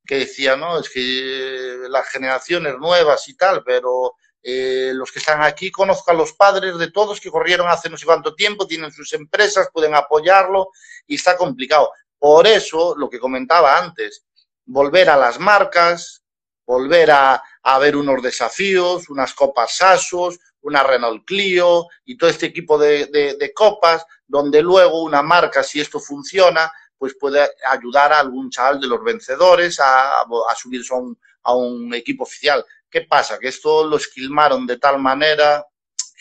que 0.04 0.16
decía, 0.16 0.56
no, 0.56 0.80
es 0.80 0.90
que 0.90 1.78
las 1.90 2.10
generaciones 2.10 2.76
nuevas 2.80 3.30
y 3.30 3.38
tal, 3.38 3.64
pero 3.64 4.16
eh, 4.42 4.94
los 4.96 5.12
que 5.12 5.20
están 5.20 5.44
aquí, 5.44 5.70
conozco 5.70 6.10
a 6.10 6.16
los 6.16 6.34
padres 6.34 6.80
de 6.80 6.90
todos 6.90 7.22
que 7.22 7.30
corrieron 7.30 7.68
hace 7.68 7.88
no 7.88 7.98
sé 7.98 8.08
cuánto 8.08 8.34
tiempo, 8.34 8.66
tienen 8.66 8.92
sus 8.92 9.14
empresas, 9.14 9.70
pueden 9.72 9.94
apoyarlo 9.94 10.70
y 11.06 11.18
está 11.18 11.38
complicado. 11.38 11.92
Por 12.18 12.48
eso, 12.48 12.96
lo 12.98 13.12
que 13.12 13.20
comentaba 13.20 13.78
antes, 13.78 14.26
volver 14.66 15.08
a 15.12 15.18
las 15.18 15.40
marcas, 15.40 16.24
volver 16.66 17.12
a, 17.12 17.44
a 17.64 17.80
ver 17.80 17.96
unos 17.96 18.22
desafíos, 18.22 19.10
unas 19.10 19.34
copas 19.34 19.78
Sasos, 19.78 20.40
una 20.62 20.84
Renault 20.84 21.26
Clio 21.26 21.88
y 22.06 22.18
todo 22.18 22.30
este 22.30 22.48
equipo 22.48 22.78
de, 22.78 23.08
de, 23.08 23.54
copas, 23.54 24.06
donde 24.28 24.62
luego 24.62 25.04
una 25.04 25.22
marca, 25.22 25.64
si 25.64 25.82
esto 25.82 26.00
funciona, 26.00 26.72
pues 26.98 27.16
puede 27.20 27.50
ayudar 27.70 28.14
a 28.14 28.20
algún 28.20 28.50
chaval 28.50 28.80
de 28.80 28.88
los 28.88 29.04
vencedores 29.04 29.80
a, 29.80 30.24
subirse 30.56 30.94
a 30.94 30.98
un, 30.98 31.20
a 31.44 31.56
un 31.56 31.94
equipo 31.94 32.24
oficial. 32.24 32.64
¿Qué 32.90 33.02
pasa? 33.02 33.40
Que 33.40 33.48
esto 33.48 33.86
lo 33.86 33.98
esquilmaron 33.98 34.68
de 34.68 34.78
tal 34.78 35.00
manera 35.00 35.66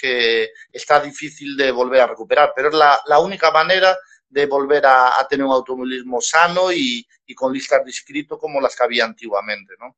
que 0.01 0.51
está 0.73 1.01
difícil 1.01 1.57
de 1.57 1.71
volver 1.71 2.01
a 2.01 2.07
recuperar, 2.07 2.53
pero 2.57 2.69
es 2.69 2.75
la, 2.75 3.01
la 3.07 3.19
única 3.19 3.51
manera 3.51 3.99
de 4.27 4.47
volver 4.47 4.87
a, 4.87 5.21
a, 5.21 5.29
tener 5.29 5.45
un 5.45 5.53
automovilismo 5.53 6.21
sano 6.21 6.73
y, 6.73 7.07
y, 7.27 7.35
con 7.35 7.53
listas 7.53 7.85
de 7.85 7.91
inscrito 7.91 8.39
como 8.39 8.61
las 8.61 8.75
que 8.77 8.85
había 8.85 9.05
antiguamente, 9.05 9.75
¿no? 9.79 9.97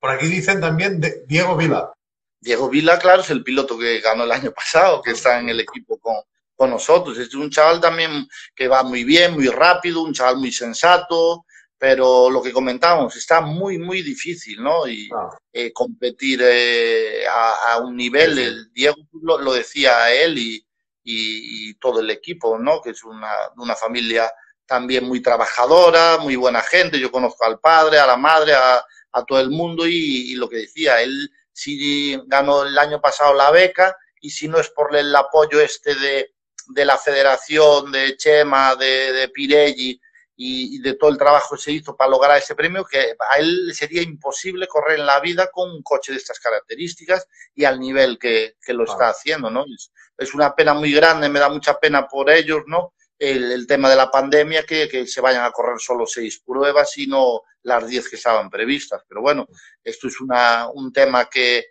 Por 0.00 0.10
aquí 0.10 0.26
dicen 0.26 0.60
también 0.60 1.00
de 1.00 1.24
Diego 1.26 1.56
Vila. 1.56 1.92
Diego 2.40 2.68
Vila, 2.70 2.98
claro, 2.98 3.20
es 3.22 3.30
el 3.30 3.44
piloto 3.44 3.78
que 3.78 4.00
ganó 4.00 4.24
el 4.24 4.32
año 4.32 4.50
pasado, 4.52 5.02
que 5.02 5.10
está 5.10 5.38
en 5.38 5.50
el 5.50 5.60
equipo 5.60 5.98
con, 5.98 6.16
con 6.56 6.70
nosotros. 6.70 7.18
Es 7.18 7.34
un 7.34 7.50
chaval 7.50 7.80
también 7.80 8.26
que 8.54 8.66
va 8.66 8.82
muy 8.82 9.04
bien, 9.04 9.34
muy 9.34 9.48
rápido, 9.48 10.02
un 10.02 10.14
chaval 10.14 10.38
muy 10.38 10.50
sensato, 10.50 11.44
pero 11.76 12.30
lo 12.30 12.42
que 12.42 12.52
comentábamos, 12.52 13.14
está 13.16 13.40
muy, 13.42 13.78
muy 13.78 14.02
difícil, 14.02 14.62
¿no? 14.62 14.86
Y 14.88 15.08
Ah. 15.14 15.28
eh, 15.52 15.72
competir 15.72 16.40
eh, 16.42 17.26
a, 17.28 17.72
a, 17.74 17.78
un 17.78 17.96
nivel, 17.96 18.34
Sí, 18.36 18.42
el 18.42 18.72
Diego 18.72 18.96
lo, 19.22 19.38
lo 19.38 19.52
decía 19.52 20.10
él 20.12 20.38
y, 20.38 20.56
y, 21.02 21.70
y, 21.70 21.74
todo 21.74 22.00
el 22.00 22.10
equipo, 22.10 22.58
¿no? 22.58 22.80
Que 22.80 22.90
es 22.90 23.04
una, 23.04 23.32
una 23.56 23.74
familia 23.74 24.30
también 24.66 25.04
muy 25.04 25.20
trabajadora, 25.20 26.18
muy 26.18 26.36
buena 26.36 26.60
gente. 26.62 26.98
Yo 27.00 27.10
conozco 27.10 27.44
al 27.44 27.58
padre, 27.60 27.98
a 27.98 28.06
la 28.06 28.16
madre, 28.16 28.54
a, 28.54 28.82
a 29.12 29.24
todo 29.24 29.40
el 29.40 29.50
mundo 29.50 29.86
y, 29.86 30.32
y, 30.32 30.34
lo 30.34 30.48
que 30.48 30.56
decía, 30.56 31.00
él 31.02 31.30
sí 31.52 32.20
ganó 32.26 32.64
el 32.64 32.78
año 32.78 33.00
pasado 33.00 33.34
la 33.34 33.50
beca 33.50 33.96
y 34.20 34.30
si 34.30 34.48
no 34.48 34.58
es 34.58 34.68
por 34.70 34.94
el 34.94 35.14
apoyo 35.14 35.60
este 35.60 35.94
de, 35.94 36.34
de 36.68 36.84
la 36.84 36.98
federación, 36.98 37.90
de 37.90 38.16
Chema, 38.16 38.76
de, 38.76 39.12
de 39.12 39.28
Pirelli, 39.28 40.00
y, 40.42 40.76
y, 40.76 40.78
de 40.80 40.94
todo 40.94 41.10
el 41.10 41.18
trabajo 41.18 41.54
que 41.54 41.60
se 41.60 41.72
hizo 41.72 41.94
para 41.94 42.10
lograr 42.10 42.38
ese 42.38 42.54
premio, 42.54 42.82
que 42.84 43.14
a 43.28 43.38
él 43.38 43.72
sería 43.74 44.00
imposible 44.00 44.66
correr 44.66 44.98
en 44.98 45.04
la 45.04 45.20
vida 45.20 45.50
con 45.52 45.70
un 45.70 45.82
coche 45.82 46.12
de 46.12 46.18
estas 46.18 46.40
características 46.40 47.26
y 47.54 47.64
al 47.64 47.78
nivel 47.78 48.18
que, 48.18 48.56
que 48.64 48.72
lo 48.72 48.84
está 48.84 49.10
haciendo, 49.10 49.50
¿no? 49.50 49.64
Es, 49.64 49.92
es, 50.16 50.32
una 50.32 50.54
pena 50.54 50.72
muy 50.72 50.92
grande, 50.92 51.28
me 51.28 51.40
da 51.40 51.50
mucha 51.50 51.78
pena 51.78 52.08
por 52.08 52.30
ellos, 52.30 52.62
¿no? 52.66 52.94
El, 53.20 53.52
el 53.52 53.66
tema 53.66 53.90
de 53.90 53.96
la 53.96 54.10
pandemia, 54.10 54.64
que, 54.64 54.88
que, 54.88 55.06
se 55.06 55.20
vayan 55.20 55.44
a 55.44 55.52
correr 55.52 55.78
solo 55.78 56.06
seis 56.06 56.42
pruebas 56.44 56.96
y 56.96 57.06
no 57.06 57.42
las 57.64 57.86
diez 57.86 58.08
que 58.08 58.16
estaban 58.16 58.48
previstas. 58.48 59.02
Pero 59.06 59.20
bueno, 59.20 59.46
esto 59.84 60.08
es 60.08 60.20
una, 60.22 60.68
un 60.72 60.90
tema 60.90 61.28
que, 61.28 61.66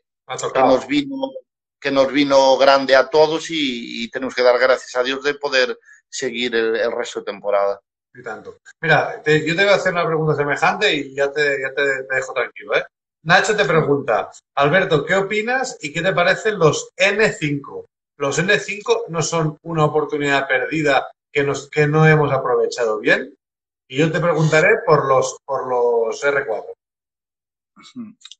que 0.53 0.59
nos 0.59 0.87
vino 0.87 1.31
que 1.81 1.91
nos 1.91 2.11
vino 2.11 2.57
grande 2.57 2.95
a 2.95 3.09
todos 3.09 3.49
y, 3.49 4.03
y, 4.03 4.09
tenemos 4.09 4.35
que 4.35 4.43
dar 4.43 4.59
gracias 4.59 4.95
a 4.95 5.03
Dios 5.03 5.23
de 5.23 5.35
poder 5.35 5.79
seguir 6.09 6.53
el, 6.53 6.75
el 6.75 6.91
resto 6.91 7.19
de 7.21 7.25
temporada. 7.25 7.79
Y 8.13 8.21
tanto. 8.21 8.57
Mira, 8.81 9.21
te, 9.23 9.45
yo 9.45 9.55
te 9.55 9.63
voy 9.63 9.71
a 9.71 9.75
hacer 9.75 9.93
una 9.93 10.05
pregunta 10.05 10.35
semejante 10.35 10.93
y 10.93 11.15
ya 11.15 11.31
te, 11.31 11.61
ya 11.61 11.73
te, 11.73 12.03
te 12.03 12.15
dejo 12.15 12.33
tranquilo, 12.33 12.75
¿eh? 12.75 12.83
Nacho 13.23 13.55
te 13.55 13.65
pregunta, 13.65 14.31
Alberto, 14.55 15.05
¿qué 15.05 15.15
opinas 15.15 15.77
y 15.81 15.91
qué 15.91 16.01
te 16.01 16.13
parecen 16.13 16.57
los 16.57 16.89
N5? 16.95 17.85
Los 18.17 18.39
N5 18.39 19.05
no 19.09 19.21
son 19.21 19.57
una 19.63 19.85
oportunidad 19.85 20.47
perdida 20.47 21.09
que, 21.31 21.43
nos, 21.43 21.69
que 21.69 21.87
no 21.87 22.07
hemos 22.07 22.31
aprovechado 22.31 22.99
bien. 22.99 23.35
Y 23.87 23.97
yo 23.97 24.11
te 24.11 24.19
preguntaré 24.19 24.69
por 24.85 25.07
los, 25.07 25.37
por 25.45 25.67
los 25.67 26.23
R4. 26.23 26.65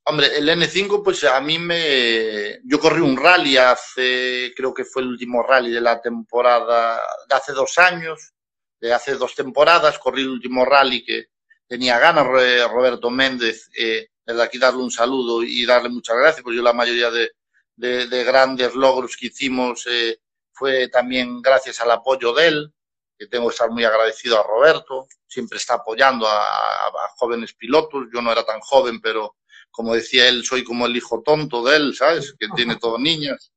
Hombre, 0.04 0.36
el 0.36 0.48
N5, 0.48 1.02
pues 1.02 1.24
a 1.24 1.40
mí 1.40 1.58
me. 1.58 2.60
Yo 2.64 2.78
corrí 2.78 3.00
un 3.00 3.16
rally 3.16 3.56
hace, 3.56 4.52
creo 4.54 4.74
que 4.74 4.84
fue 4.84 5.02
el 5.02 5.08
último 5.08 5.42
rally 5.42 5.72
de 5.72 5.80
la 5.80 6.00
temporada 6.00 7.00
de 7.28 7.34
hace 7.34 7.52
dos 7.52 7.78
años, 7.78 8.32
de 8.80 8.92
hace 8.92 9.14
dos 9.14 9.34
temporadas, 9.34 9.98
corrí 9.98 10.22
el 10.22 10.30
último 10.30 10.64
rally 10.64 11.04
que 11.04 11.26
tenía 11.66 11.98
ganas, 11.98 12.26
Roberto 12.26 13.10
Méndez, 13.10 13.70
eh, 13.78 14.08
desde 14.26 14.42
aquí 14.42 14.58
darle 14.58 14.82
un 14.82 14.90
saludo 14.90 15.42
y 15.42 15.64
darle 15.64 15.88
muchas 15.88 16.16
gracias, 16.16 16.42
porque 16.42 16.56
yo 16.56 16.62
la 16.62 16.72
mayoría 16.72 17.10
de, 17.10 17.30
de, 17.76 18.06
de 18.06 18.24
grandes 18.24 18.74
logros 18.74 19.16
que 19.16 19.26
hicimos 19.26 19.86
eh, 19.86 20.18
fue 20.52 20.88
también 20.88 21.40
gracias 21.40 21.80
al 21.80 21.90
apoyo 21.92 22.34
de 22.34 22.48
él, 22.48 22.74
que 23.20 23.26
tengo 23.26 23.48
que 23.48 23.52
estar 23.52 23.70
muy 23.70 23.84
agradecido 23.84 24.40
a 24.40 24.42
Roberto, 24.42 25.06
siempre 25.28 25.58
está 25.58 25.74
apoyando 25.74 26.26
a, 26.26 26.38
a, 26.42 26.86
a 26.86 27.08
jóvenes 27.16 27.52
pilotos, 27.52 28.06
yo 28.10 28.22
no 28.22 28.32
era 28.32 28.44
tan 28.46 28.60
joven, 28.60 28.98
pero 28.98 29.36
como 29.70 29.94
decía 29.94 30.26
él, 30.26 30.42
soy 30.42 30.64
como 30.64 30.86
el 30.86 30.96
hijo 30.96 31.22
tonto 31.22 31.62
de 31.62 31.76
él, 31.76 31.94
¿sabes? 31.94 32.34
Que 32.38 32.48
tiene 32.56 32.76
todo 32.76 32.98
niñas. 32.98 33.52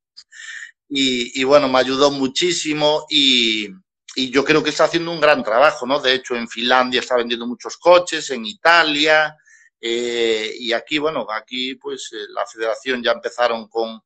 Y, 0.86 1.40
y 1.40 1.44
bueno, 1.44 1.66
me 1.66 1.78
ayudó 1.78 2.10
muchísimo 2.10 3.06
y, 3.08 3.70
y 4.14 4.30
yo 4.30 4.44
creo 4.44 4.62
que 4.62 4.68
está 4.68 4.84
haciendo 4.84 5.10
un 5.10 5.20
gran 5.20 5.42
trabajo, 5.42 5.86
¿no? 5.86 5.98
De 5.98 6.12
hecho, 6.12 6.36
en 6.36 6.46
Finlandia 6.46 7.00
está 7.00 7.16
vendiendo 7.16 7.46
muchos 7.46 7.78
coches, 7.78 8.28
en 8.30 8.44
Italia, 8.44 9.34
eh, 9.80 10.54
y 10.58 10.74
aquí, 10.74 10.98
bueno, 10.98 11.26
aquí 11.30 11.76
pues 11.76 12.10
eh, 12.12 12.26
la 12.28 12.44
federación 12.44 13.02
ya 13.02 13.12
empezaron 13.12 13.66
con, 13.68 13.98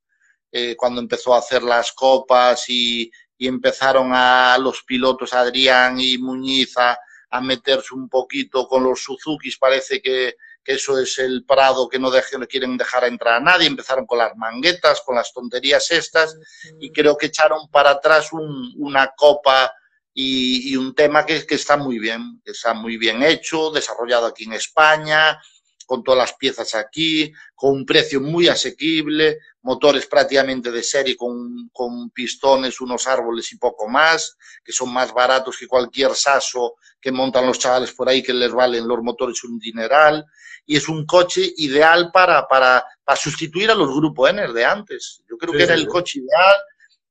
eh, 0.53 0.77
cuando 0.77 1.01
empezó 1.01 1.35
a 1.35 1.39
hacer 1.39 1.65
las 1.65 1.93
copas 1.93 2.69
y, 2.69 3.11
y, 3.39 3.47
empezaron 3.47 4.11
a 4.13 4.59
los 4.59 4.83
pilotos 4.83 5.33
Adrián 5.33 5.99
y 6.01 6.19
Muñiz 6.19 6.77
a, 6.77 6.99
a 7.31 7.41
meterse 7.41 7.95
un 7.95 8.09
poquito 8.09 8.67
con 8.67 8.83
los 8.85 9.03
Suzukis, 9.03 9.59
parece 9.59 10.01
que, 10.03 10.35
que 10.65 10.75
eso 10.75 10.99
es 10.99 11.19
el 11.19 11.45
prado 11.45 11.89
que 11.89 11.99
no, 11.99 12.11
dejen, 12.11 12.41
no 12.41 12.47
quieren 12.47 12.77
dejar 12.77 13.05
entrar 13.05 13.35
a 13.35 13.41
nadie, 13.41 13.67
empezaron 13.67 14.07
con 14.07 14.19
las 14.19 14.37
manguetas, 14.37 15.01
con 15.01 15.17
las 15.17 15.33
tonterías 15.33 15.91
estas, 15.91 16.37
y 16.81 16.91
creo 16.93 17.17
que 17.17 17.27
echaron 17.27 17.69
para 17.71 17.91
atrás 17.91 18.33
un, 18.33 18.75
una 18.77 19.13
copa 19.17 19.73
y, 20.13 20.73
y 20.73 20.77
un 20.77 20.95
tema 20.95 21.25
que, 21.25 21.47
que, 21.47 21.55
está 21.55 21.77
muy 21.77 21.99
bien, 21.99 22.41
que 22.45 22.51
está 22.51 22.75
muy 22.75 22.97
bien 22.97 23.23
hecho, 23.23 23.71
desarrollado 23.71 24.27
aquí 24.27 24.45
en 24.45 24.55
España, 24.55 25.41
con 25.89 26.05
todas 26.05 26.19
las 26.19 26.35
piezas 26.35 26.75
aquí, 26.75 27.33
con 27.55 27.73
un 27.73 27.87
precio 27.87 28.21
muy 28.21 28.47
asequible, 28.47 29.39
motores 29.63 30.05
prácticamente 30.05 30.71
de 30.71 30.83
serie 30.83 31.17
con, 31.17 31.71
con, 31.73 32.11
pistones, 32.11 32.83
unos 32.83 33.07
árboles 33.07 33.51
y 33.53 33.57
poco 33.57 33.89
más, 33.89 34.37
que 34.63 34.71
son 34.71 34.93
más 34.93 35.15
baratos 35.15 35.57
que 35.57 35.67
cualquier 35.67 36.15
saso 36.15 36.75
que 37.01 37.11
montan 37.11 37.47
los 37.47 37.59
chavales 37.59 37.93
por 37.93 38.07
ahí 38.07 38.23
que 38.23 38.35
les 38.35 38.53
valen 38.53 38.87
los 38.87 39.03
motores 39.03 39.43
un 39.45 39.59
dineral. 39.59 40.27
Y 40.67 40.77
es 40.77 40.91
un 40.91 41.07
coche 41.07 41.55
ideal 41.57 42.11
para, 42.13 42.47
para, 42.47 42.85
para 43.03 43.17
sustituir 43.17 43.71
a 43.71 43.75
los 43.75 43.89
grupos 43.89 44.29
N 44.29 44.53
de 44.53 44.65
antes. 44.67 45.23
Yo 45.27 45.39
creo 45.39 45.53
sí, 45.53 45.57
que 45.57 45.65
era 45.65 45.75
el 45.75 45.89
coche 45.89 46.19
ideal 46.19 46.57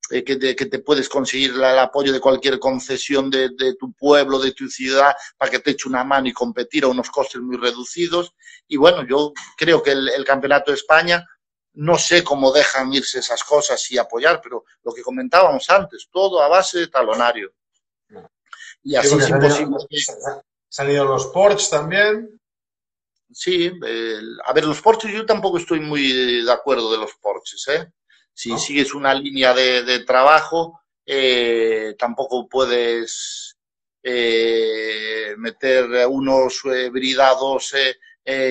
eh, 0.10 0.24
que, 0.24 0.36
te, 0.38 0.56
que, 0.56 0.66
te, 0.66 0.80
puedes 0.80 1.10
conseguir 1.10 1.52
el 1.52 1.64
apoyo 1.80 2.14
de 2.14 2.20
cualquier 2.20 2.60
concesión 2.60 3.30
de, 3.30 3.50
de, 3.50 3.76
tu 3.76 3.94
pueblo, 3.94 4.40
de 4.40 4.52
tu 4.52 4.68
ciudad, 4.70 5.16
para 5.38 5.52
que 5.52 5.60
te 5.60 5.72
eche 5.72 5.90
una 5.90 6.04
mano 6.04 6.28
y 6.28 6.34
competir 6.34 6.84
a 6.84 6.88
unos 6.88 7.10
costes 7.10 7.42
muy 7.42 7.58
reducidos. 7.58 8.34
Y 8.68 8.78
bueno, 8.78 9.06
yo 9.06 9.34
creo 9.58 9.84
que 9.84 9.92
el, 9.92 10.10
el 10.10 10.24
Campeonato 10.24 10.72
de 10.72 10.78
España, 10.78 11.26
no 11.74 11.98
sé 11.98 12.24
cómo 12.24 12.52
dejan 12.52 12.94
irse 12.94 13.20
esas 13.20 13.44
cosas 13.44 13.92
y 13.92 13.98
apoyar, 13.98 14.42
pero 14.42 14.66
lo 14.84 14.94
que 14.94 15.04
comentábamos 15.04 15.70
antes, 15.70 16.08
todo 16.12 16.42
a 16.42 16.48
base 16.48 16.80
de 16.80 16.88
talonario. 16.88 17.54
Y 18.84 18.96
así 18.96 19.10
sí, 19.10 19.16
es 19.18 19.60
imposible. 19.60 20.18
Salido 20.70 21.06
los 21.06 21.28
Porsche 21.28 21.70
también. 21.70 22.40
Sí, 23.32 23.72
eh, 23.86 24.20
a 24.46 24.54
ver, 24.54 24.66
los 24.66 24.82
Porsches 24.82 25.12
yo 25.12 25.26
tampoco 25.26 25.58
estoy 25.58 25.80
muy 25.80 26.44
de 26.44 26.52
acuerdo 26.52 26.92
de 26.92 26.98
los 26.98 27.14
Porsches, 27.16 27.68
¿eh? 27.68 27.92
Si 28.38 28.50
¿No? 28.50 28.60
sigues 28.60 28.94
una 28.94 29.16
línea 29.16 29.52
de, 29.56 29.82
de 29.82 30.06
trabajo, 30.06 30.80
eh, 31.08 31.96
tampoco 31.98 32.48
puedes 32.48 33.58
eh, 34.04 35.34
meter 35.40 36.08
unos 36.08 36.62
bridados 36.92 37.74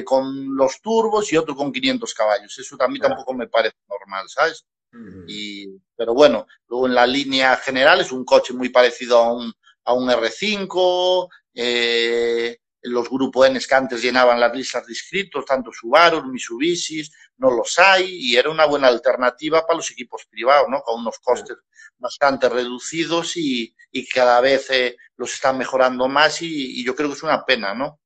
con 0.05 0.57
los 0.57 0.80
turbos 0.80 1.32
y 1.32 1.37
otro 1.37 1.55
con 1.55 1.70
500 1.70 2.14
caballos. 2.14 2.59
Eso 2.59 2.76
también 2.76 3.01
claro. 3.01 3.14
tampoco 3.14 3.34
me 3.34 3.47
parece 3.47 3.76
normal, 3.89 4.28
¿sabes? 4.28 4.66
Uh 4.93 4.97
-huh. 4.97 5.24
y, 5.28 5.80
pero 5.95 6.14
bueno, 6.14 6.49
luego 6.66 6.89
en 6.89 6.95
la 6.97 7.07
línea 7.07 7.57
general 7.57 8.01
es 8.01 8.11
un 8.11 8.24
coche 8.24 8.55
muy 8.55 8.70
parecido 8.70 9.18
a 9.18 9.32
un, 9.32 9.53
a 9.84 9.93
un 9.93 10.09
R5, 10.09 11.28
eh, 11.55 12.59
los 12.87 13.09
grupos 13.09 13.49
N 13.49 13.59
que 13.59 13.74
antes 13.74 14.03
llenaban 14.03 14.41
las 14.41 14.55
listas 14.55 14.87
de 14.87 14.93
inscritos, 14.93 15.45
tanto 15.45 15.72
Subaru, 15.72 16.24
Mitsubishi, 16.24 17.03
no 17.39 17.51
los 17.51 17.78
hay, 17.78 18.05
y 18.07 18.37
era 18.37 18.51
una 18.51 18.66
buena 18.66 18.89
alternativa 18.89 19.66
para 19.66 19.76
los 19.76 19.91
equipos 19.91 20.26
privados, 20.26 20.68
¿no? 20.68 20.80
Con 20.80 21.01
unos 21.01 21.18
costes 21.18 21.57
bastante 21.99 22.49
reducidos 22.49 23.37
y, 23.37 23.74
y 23.91 24.07
cada 24.09 24.41
vez 24.41 24.70
eh, 24.70 24.97
los 25.16 25.32
están 25.32 25.59
mejorando 25.59 26.09
más 26.09 26.43
y, 26.43 26.80
y, 26.80 26.84
yo 26.84 26.95
creo 26.95 27.09
que 27.09 27.14
es 27.14 27.22
una 27.22 27.45
pena, 27.45 27.74
¿no? 27.74 28.01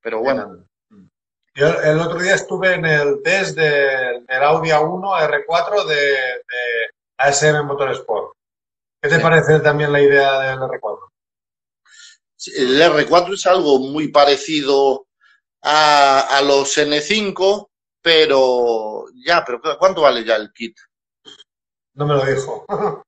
Pero 0.00 0.20
bueno. 0.20 0.66
Yo 1.54 1.68
el 1.82 1.98
otro 1.98 2.18
día 2.18 2.34
estuve 2.34 2.74
en 2.74 2.86
el 2.86 3.20
test 3.22 3.56
del 3.56 4.24
de 4.24 4.36
Audi 4.36 4.70
A1 4.70 5.44
R4 5.46 5.84
de, 5.84 5.96
de 5.96 6.90
ASM 7.18 7.66
Motorsport. 7.66 8.32
¿Qué 9.02 9.10
te 9.10 9.16
sí. 9.16 9.22
parece 9.22 9.60
también 9.60 9.92
la 9.92 10.00
idea 10.00 10.38
del 10.40 10.58
R4? 10.60 11.11
El 12.46 12.80
R4 12.80 13.34
es 13.34 13.46
algo 13.46 13.78
muy 13.78 14.08
parecido 14.08 15.06
a, 15.62 16.20
a, 16.20 16.42
los 16.42 16.76
N5, 16.76 17.68
pero 18.00 19.06
ya, 19.24 19.44
pero 19.44 19.60
¿cuánto 19.78 20.02
vale 20.02 20.24
ya 20.24 20.36
el 20.36 20.52
kit? 20.52 20.76
No 21.94 22.06
me 22.06 22.14
lo 22.14 22.24
dijo. 22.24 22.64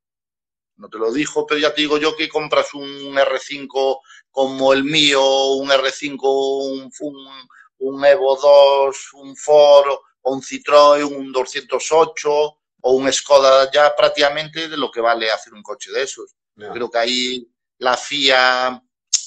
no 0.76 0.88
te 0.88 0.98
lo 0.98 1.12
dijo, 1.12 1.46
pero 1.46 1.60
ya 1.60 1.74
te 1.74 1.82
digo 1.82 1.98
yo 1.98 2.16
que 2.16 2.28
compras 2.28 2.74
un 2.74 3.14
R5 3.14 4.00
como 4.30 4.72
el 4.72 4.84
mío, 4.84 5.22
un 5.54 5.68
R5, 5.68 6.18
un, 6.22 6.90
un, 7.00 7.48
un 7.78 8.04
Evo 8.04 8.36
2, 8.36 9.12
un 9.14 9.36
Ford 9.36 9.98
o 10.22 10.32
un 10.32 10.42
Citroën, 10.42 11.04
un 11.04 11.32
208 11.32 12.30
o 12.30 12.92
un 12.92 13.12
Skoda, 13.12 13.70
ya 13.70 13.94
prácticamente 13.96 14.68
de 14.68 14.76
lo 14.76 14.90
que 14.90 15.00
vale 15.00 15.30
hacer 15.30 15.54
un 15.54 15.62
coche 15.62 15.90
de 15.92 16.02
esos. 16.02 16.34
Yeah. 16.56 16.72
Creo 16.72 16.90
que 16.90 16.98
ahí 16.98 17.48
la 17.78 17.96
FIA 17.96 18.82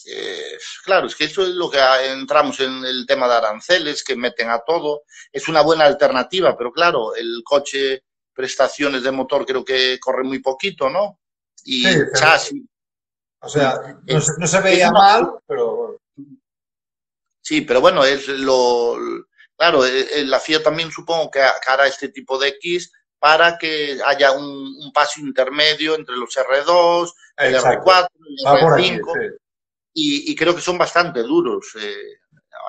eh, 0.10 0.58
claro, 0.84 1.08
es 1.08 1.16
que 1.16 1.26
eso 1.26 1.44
es 1.44 1.50
lo 1.50 1.70
que 1.70 1.80
entramos 2.06 2.60
en 2.62 2.86
el 2.86 3.06
tema 3.06 3.28
de 3.28 3.36
aranceles 3.36 4.04
que 4.04 4.16
meten 4.16 4.50
a 4.50 4.60
todo. 4.60 5.04
Es 5.32 5.48
una 5.48 5.62
buena 5.62 5.86
alternativa, 5.86 6.58
pero 6.58 6.72
claro, 6.72 7.14
el 7.16 7.42
coche, 7.44 8.04
prestaciones 8.34 9.04
de 9.04 9.12
motor 9.12 9.46
creo 9.46 9.66
que 9.66 10.00
corre 10.00 10.24
muy 10.24 10.40
poquito, 10.40 10.90
¿no? 10.90 11.20
Y 11.66 11.84
sí, 11.84 12.00
chasis. 12.14 12.64
O 13.40 13.50
sea, 13.50 14.00
no, 14.06 14.22
se, 14.22 14.32
no 14.38 14.48
se 14.48 14.62
veía 14.62 14.90
una, 14.90 15.00
mal, 15.00 15.32
pero. 15.46 16.00
Sí, 17.42 17.62
pero 17.62 17.82
bueno, 17.82 18.06
es 18.06 18.28
lo. 18.30 18.96
Claro, 19.58 19.86
eh, 19.86 20.08
eh, 20.12 20.26
la 20.26 20.40
FIA 20.40 20.64
también 20.64 20.92
supongo 20.92 21.30
que 21.32 21.42
hará 21.42 21.88
este 21.88 22.10
tipo 22.10 22.38
de 22.38 22.50
X 22.50 22.92
para 23.20 23.58
que 23.58 24.00
haya 24.06 24.32
un, 24.32 24.46
un 24.46 24.92
paso 24.94 25.20
intermedio 25.20 25.96
entre 25.96 26.16
los 26.16 26.30
R2, 26.38 27.14
el 27.38 27.56
Exacto. 27.56 27.90
R4, 27.90 28.08
el 28.38 28.46
R5. 28.46 29.12
Aquí, 29.12 29.28
sí 29.30 29.47
y, 30.00 30.32
y, 30.32 30.36
creo 30.36 30.54
que 30.54 30.62
son 30.62 30.78
bastante 30.78 31.24
duros. 31.24 31.76
Eh, 31.82 32.20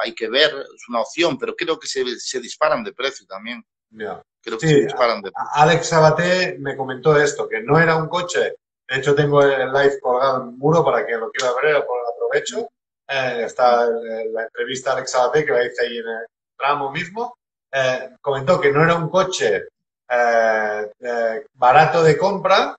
hay 0.03 0.15
que 0.15 0.31
ver, 0.31 0.51
es 0.51 0.89
una 0.89 1.03
opción, 1.03 1.37
pero 1.37 1.55
creo 1.55 1.79
que 1.79 1.87
se, 1.87 2.03
se 2.19 2.41
disparan 2.41 2.83
de 2.83 2.95
precio 2.95 3.27
también. 3.27 3.63
Yeah. 3.91 4.23
Creo 4.41 4.57
que 4.57 4.67
sí, 4.67 4.73
se 4.73 4.81
disparan 4.85 5.21
de 5.21 5.31
precio. 5.31 5.51
Alex 5.53 5.89
Sabaté 5.89 6.57
me 6.59 6.75
comentó 6.75 7.21
esto, 7.21 7.47
que 7.47 7.61
no 7.61 7.79
era 7.79 7.97
un 7.97 8.09
coche. 8.09 8.55
De 8.89 8.97
hecho, 8.97 9.15
tengo 9.15 9.43
el 9.43 9.71
live 9.71 10.01
colgado 10.01 10.43
en 10.43 10.49
el 10.49 10.57
muro 10.57 10.83
para 10.83 11.05
que 11.05 11.17
lo 11.17 11.31
quiera 11.31 11.53
ver, 11.63 11.85
por 11.85 11.99
aprovecho. 12.15 12.71
Eh, 13.07 13.43
está 13.45 13.85
la 13.85 14.45
entrevista 14.45 14.91
a 14.91 14.95
Alex 14.95 15.11
Sabaté, 15.11 15.45
que 15.45 15.53
la 15.53 15.67
hice 15.67 15.85
ahí 15.85 15.99
en 15.99 16.09
el 16.09 16.27
tramo 16.57 16.91
mismo. 16.91 17.37
Eh, 17.71 18.09
comentó 18.23 18.59
que 18.59 18.73
no 18.73 18.83
era 18.83 18.95
un 18.95 19.11
coche 19.11 19.65
eh, 20.09 21.45
barato 21.53 22.03
de 22.03 22.17
compra, 22.17 22.75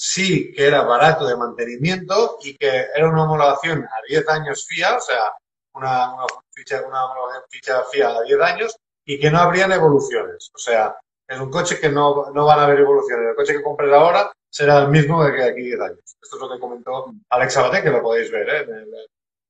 sí 0.00 0.52
que 0.52 0.64
era 0.64 0.82
barato 0.82 1.26
de 1.26 1.36
mantenimiento 1.36 2.38
y 2.44 2.56
que 2.56 2.86
era 2.94 3.08
una 3.08 3.24
homologación 3.24 3.82
a 3.82 3.96
10 4.08 4.28
años 4.28 4.64
FIA, 4.68 4.96
o 4.96 5.00
sea, 5.00 5.32
una, 5.74 6.14
una, 6.14 6.24
ficha, 6.52 6.82
una 6.86 7.04
homologación 7.04 7.42
ficha 7.50 7.84
FIA 7.90 8.08
a 8.10 8.22
10 8.22 8.40
años 8.40 8.76
y 9.04 9.18
que 9.18 9.28
no 9.28 9.40
habrían 9.40 9.72
evoluciones. 9.72 10.52
O 10.54 10.58
sea, 10.58 10.96
es 11.26 11.40
un 11.40 11.50
coche 11.50 11.80
que 11.80 11.88
no, 11.88 12.30
no 12.32 12.46
van 12.46 12.60
a 12.60 12.64
haber 12.64 12.78
evoluciones. 12.78 13.30
El 13.30 13.34
coche 13.34 13.54
que 13.54 13.62
compres 13.62 13.92
ahora 13.92 14.30
será 14.48 14.78
el 14.78 14.88
mismo 14.88 15.24
de 15.24 15.34
que 15.34 15.42
aquí 15.42 15.62
10 15.62 15.80
años. 15.80 16.16
Esto 16.22 16.36
es 16.36 16.42
lo 16.42 16.52
que 16.52 16.60
comentó 16.60 17.12
Alex 17.30 17.56
Abate, 17.56 17.82
que 17.82 17.90
lo 17.90 18.00
podéis 18.00 18.30
ver. 18.30 18.48
¿eh? 18.48 18.66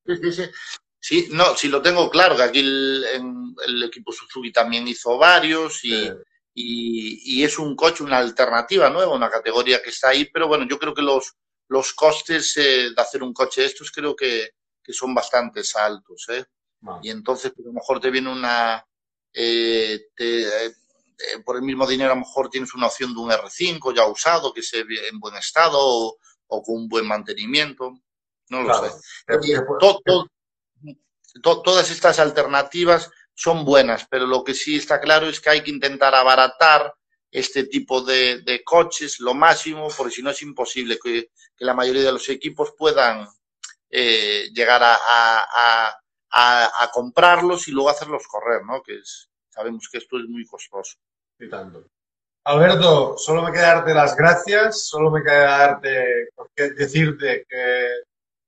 Sí, 0.07 0.15
sí, 0.15 0.31
sí. 0.31 0.51
Sí, 0.99 1.27
no, 1.31 1.55
sí 1.55 1.67
lo 1.67 1.81
tengo 1.81 2.09
claro, 2.09 2.35
que 2.35 2.43
aquí 2.43 2.59
el, 2.59 3.05
en, 3.13 3.55
el 3.67 3.83
equipo 3.83 4.11
Suzuki 4.11 4.51
también 4.51 4.87
hizo 4.87 5.17
varios 5.17 5.85
y, 5.85 6.07
sí 6.07 6.11
y, 6.53 7.39
y, 7.39 7.43
es 7.43 7.57
un 7.59 7.75
coche, 7.75 8.03
una 8.03 8.17
alternativa 8.17 8.89
nueva, 8.89 9.15
una 9.15 9.29
categoría 9.29 9.81
que 9.81 9.89
está 9.91 10.09
ahí, 10.09 10.25
pero 10.25 10.47
bueno, 10.47 10.65
yo 10.67 10.77
creo 10.77 10.93
que 10.93 11.01
los, 11.01 11.35
los 11.69 11.93
costes 11.93 12.57
eh, 12.57 12.89
de 12.95 13.01
hacer 13.01 13.23
un 13.23 13.33
coche 13.33 13.61
de 13.61 13.67
estos 13.67 13.91
creo 13.91 14.15
que, 14.15 14.49
que 14.83 14.93
son 14.93 15.13
bastante 15.13 15.61
altos. 15.75 16.25
¿eh? 16.29 16.45
Y 17.03 17.09
entonces 17.11 17.53
pues, 17.55 17.65
a 17.65 17.69
lo 17.69 17.73
mejor 17.73 17.99
te 17.99 18.09
viene 18.09 18.31
una... 18.31 18.85
Eh, 19.31 20.07
te, 20.15 20.65
eh, 21.19 21.39
por 21.45 21.57
el 21.57 21.61
mismo 21.61 21.85
dinero 21.85 22.11
a 22.11 22.15
lo 22.15 22.21
mejor 22.21 22.49
tienes 22.49 22.73
una 22.73 22.87
opción 22.87 23.13
de 23.13 23.19
un 23.19 23.29
R5 23.29 23.93
ya 23.93 24.07
usado, 24.07 24.53
que 24.53 24.61
ve 24.83 25.07
en 25.11 25.19
buen 25.19 25.35
estado 25.35 25.77
o, 25.77 26.17
o 26.47 26.63
con 26.63 26.75
un 26.75 26.87
buen 26.87 27.05
mantenimiento. 27.05 27.91
No 28.49 28.63
lo 28.63 28.65
claro. 28.65 28.89
sé. 28.89 29.61
To, 29.79 30.01
to, 30.03 30.27
to, 31.43 31.61
todas 31.61 31.91
estas 31.91 32.19
alternativas 32.19 33.11
son 33.39 33.63
buenas, 33.63 34.05
pero 34.09 34.27
lo 34.27 34.43
que 34.43 34.53
sí 34.53 34.75
está 34.75 34.99
claro 34.99 35.27
es 35.29 35.39
que 35.39 35.49
hay 35.49 35.63
que 35.63 35.71
intentar 35.71 36.13
abaratar 36.13 36.93
este 37.31 37.63
tipo 37.63 38.01
de, 38.01 38.41
de 38.41 38.61
coches 38.65 39.21
lo 39.21 39.33
máximo, 39.33 39.87
porque 39.95 40.15
si 40.15 40.21
no 40.21 40.31
es 40.31 40.41
imposible 40.41 40.99
que, 41.01 41.29
que, 41.55 41.63
la 41.63 41.73
mayoría 41.73 42.03
de 42.03 42.11
los 42.11 42.27
equipos 42.27 42.73
puedan 42.77 43.25
eh, 43.89 44.49
llegar 44.53 44.83
a, 44.83 44.97
a, 45.07 45.95
a, 46.31 46.91
comprarlos 46.91 47.69
y 47.69 47.71
luego 47.71 47.89
hacerlos 47.89 48.27
correr, 48.27 48.65
¿no? 48.65 48.83
Que 48.83 48.97
es, 48.97 49.29
sabemos 49.47 49.87
que 49.89 49.99
esto 49.99 50.17
es 50.17 50.25
muy 50.25 50.45
costoso. 50.45 50.97
Alberto, 52.43 53.17
solo 53.17 53.41
me 53.43 53.53
queda 53.53 53.75
darte 53.75 53.93
las 53.93 54.17
gracias, 54.17 54.85
solo 54.85 55.11
me 55.11 55.23
queda 55.23 55.57
darte, 55.59 56.29
decirte 56.75 57.45
que 57.47 57.87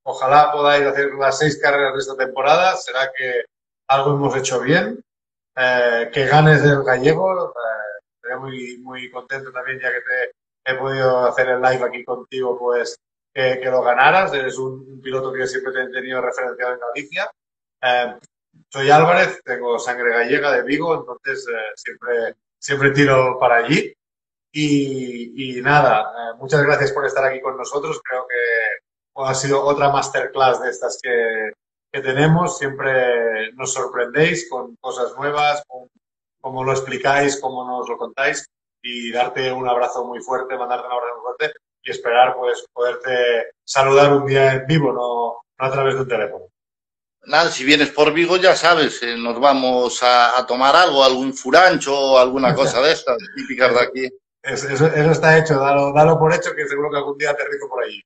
ojalá 0.03 0.51
podáis 0.51 0.85
hacer 0.85 1.13
las 1.13 1.37
seis 1.37 1.57
carreras 1.61 1.93
de 1.93 1.99
esta 1.99 2.17
temporada, 2.17 2.75
será 2.75 3.09
que 3.17 3.45
algo 3.91 4.15
hemos 4.15 4.35
hecho 4.35 4.59
bien. 4.61 5.03
Eh, 5.55 6.09
que 6.13 6.25
ganes 6.27 6.63
del 6.63 6.83
gallego, 6.83 7.47
eh, 7.49 8.01
estoy 8.15 8.39
muy, 8.39 8.77
muy 8.77 9.11
contento 9.11 9.51
también 9.51 9.79
ya 9.79 9.91
que 9.91 9.99
te 9.99 10.71
he 10.71 10.75
podido 10.75 11.25
hacer 11.25 11.49
el 11.49 11.61
live 11.61 11.83
aquí 11.83 12.03
contigo, 12.05 12.57
pues 12.57 12.97
que, 13.33 13.59
que 13.61 13.69
lo 13.69 13.81
ganaras. 13.81 14.33
Eres 14.33 14.57
un, 14.57 14.85
un, 14.87 15.01
piloto 15.01 15.33
que 15.33 15.45
siempre 15.45 15.73
te 15.73 15.83
he 15.83 15.89
tenido 15.89 16.21
referenciado 16.21 16.73
en 16.73 16.79
Galicia. 16.79 17.31
Eh, 17.81 18.15
soy 18.69 18.89
Álvarez, 18.89 19.41
tengo 19.43 19.77
sangre 19.79 20.13
gallega 20.13 20.51
de 20.51 20.63
Vigo, 20.63 20.95
entonces 20.95 21.45
eh, 21.49 21.71
siempre, 21.75 22.35
siempre 22.57 22.91
tiro 22.91 23.37
para 23.39 23.57
allí. 23.57 23.93
Y, 24.53 25.57
y 25.57 25.61
nada, 25.61 26.01
eh, 26.01 26.37
muchas 26.37 26.63
gracias 26.63 26.91
por 26.91 27.05
estar 27.05 27.25
aquí 27.25 27.41
con 27.41 27.57
nosotros. 27.57 28.01
Creo 28.03 28.25
que 28.27 29.23
ha 29.23 29.33
sido 29.33 29.63
otra 29.63 29.89
masterclass 29.89 30.61
de 30.61 30.69
estas 30.69 30.99
que, 31.01 31.51
que 31.91 32.01
tenemos. 32.01 32.57
Siempre 32.57 33.51
nos 33.53 33.73
sorprendéis 33.73 34.49
con 34.49 34.75
cosas 34.77 35.15
nuevas, 35.17 35.63
con 35.67 35.87
cómo 36.39 36.63
lo 36.63 36.71
explicáis, 36.71 37.39
cómo 37.39 37.65
nos 37.65 37.87
lo 37.89 37.97
contáis 37.97 38.45
y 38.81 39.11
darte 39.11 39.51
un 39.51 39.67
abrazo 39.69 40.05
muy 40.05 40.19
fuerte, 40.21 40.57
mandarte 40.57 40.87
un 40.87 40.93
abrazo 40.93 41.15
muy 41.15 41.23
fuerte 41.23 41.53
y 41.83 41.91
esperar 41.91 42.35
pues 42.35 42.65
poderte 42.73 43.51
saludar 43.63 44.13
un 44.13 44.25
día 44.25 44.53
en 44.53 44.65
vivo, 44.67 44.91
no, 44.91 45.41
no 45.59 45.65
a 45.67 45.71
través 45.71 45.95
de 45.95 46.01
un 46.01 46.07
teléfono. 46.07 46.45
Nada, 47.25 47.51
si 47.51 47.63
vienes 47.63 47.91
por 47.91 48.11
Vigo 48.13 48.37
ya 48.37 48.55
sabes, 48.55 49.03
eh, 49.03 49.15
nos 49.15 49.39
vamos 49.39 50.01
a, 50.01 50.39
a, 50.39 50.45
tomar 50.47 50.75
algo, 50.75 51.03
algún 51.03 51.33
furancho 51.35 51.95
o 51.95 52.17
alguna 52.17 52.55
cosa 52.55 52.81
de 52.81 52.93
estas 52.93 53.17
típicas 53.35 53.71
de 53.73 53.79
aquí. 53.79 54.09
Eso, 54.41 54.67
eso- 54.69 54.87
eso 54.87 55.11
está 55.11 55.37
hecho, 55.37 55.59
dalo, 55.59 55.93
dalo 55.93 56.17
por 56.17 56.33
hecho 56.33 56.55
que 56.55 56.67
seguro 56.67 56.89
que 56.89 56.97
algún 56.97 57.17
día 57.19 57.29
aterrizo 57.29 57.67
por 57.69 57.83
allí. 57.83 58.01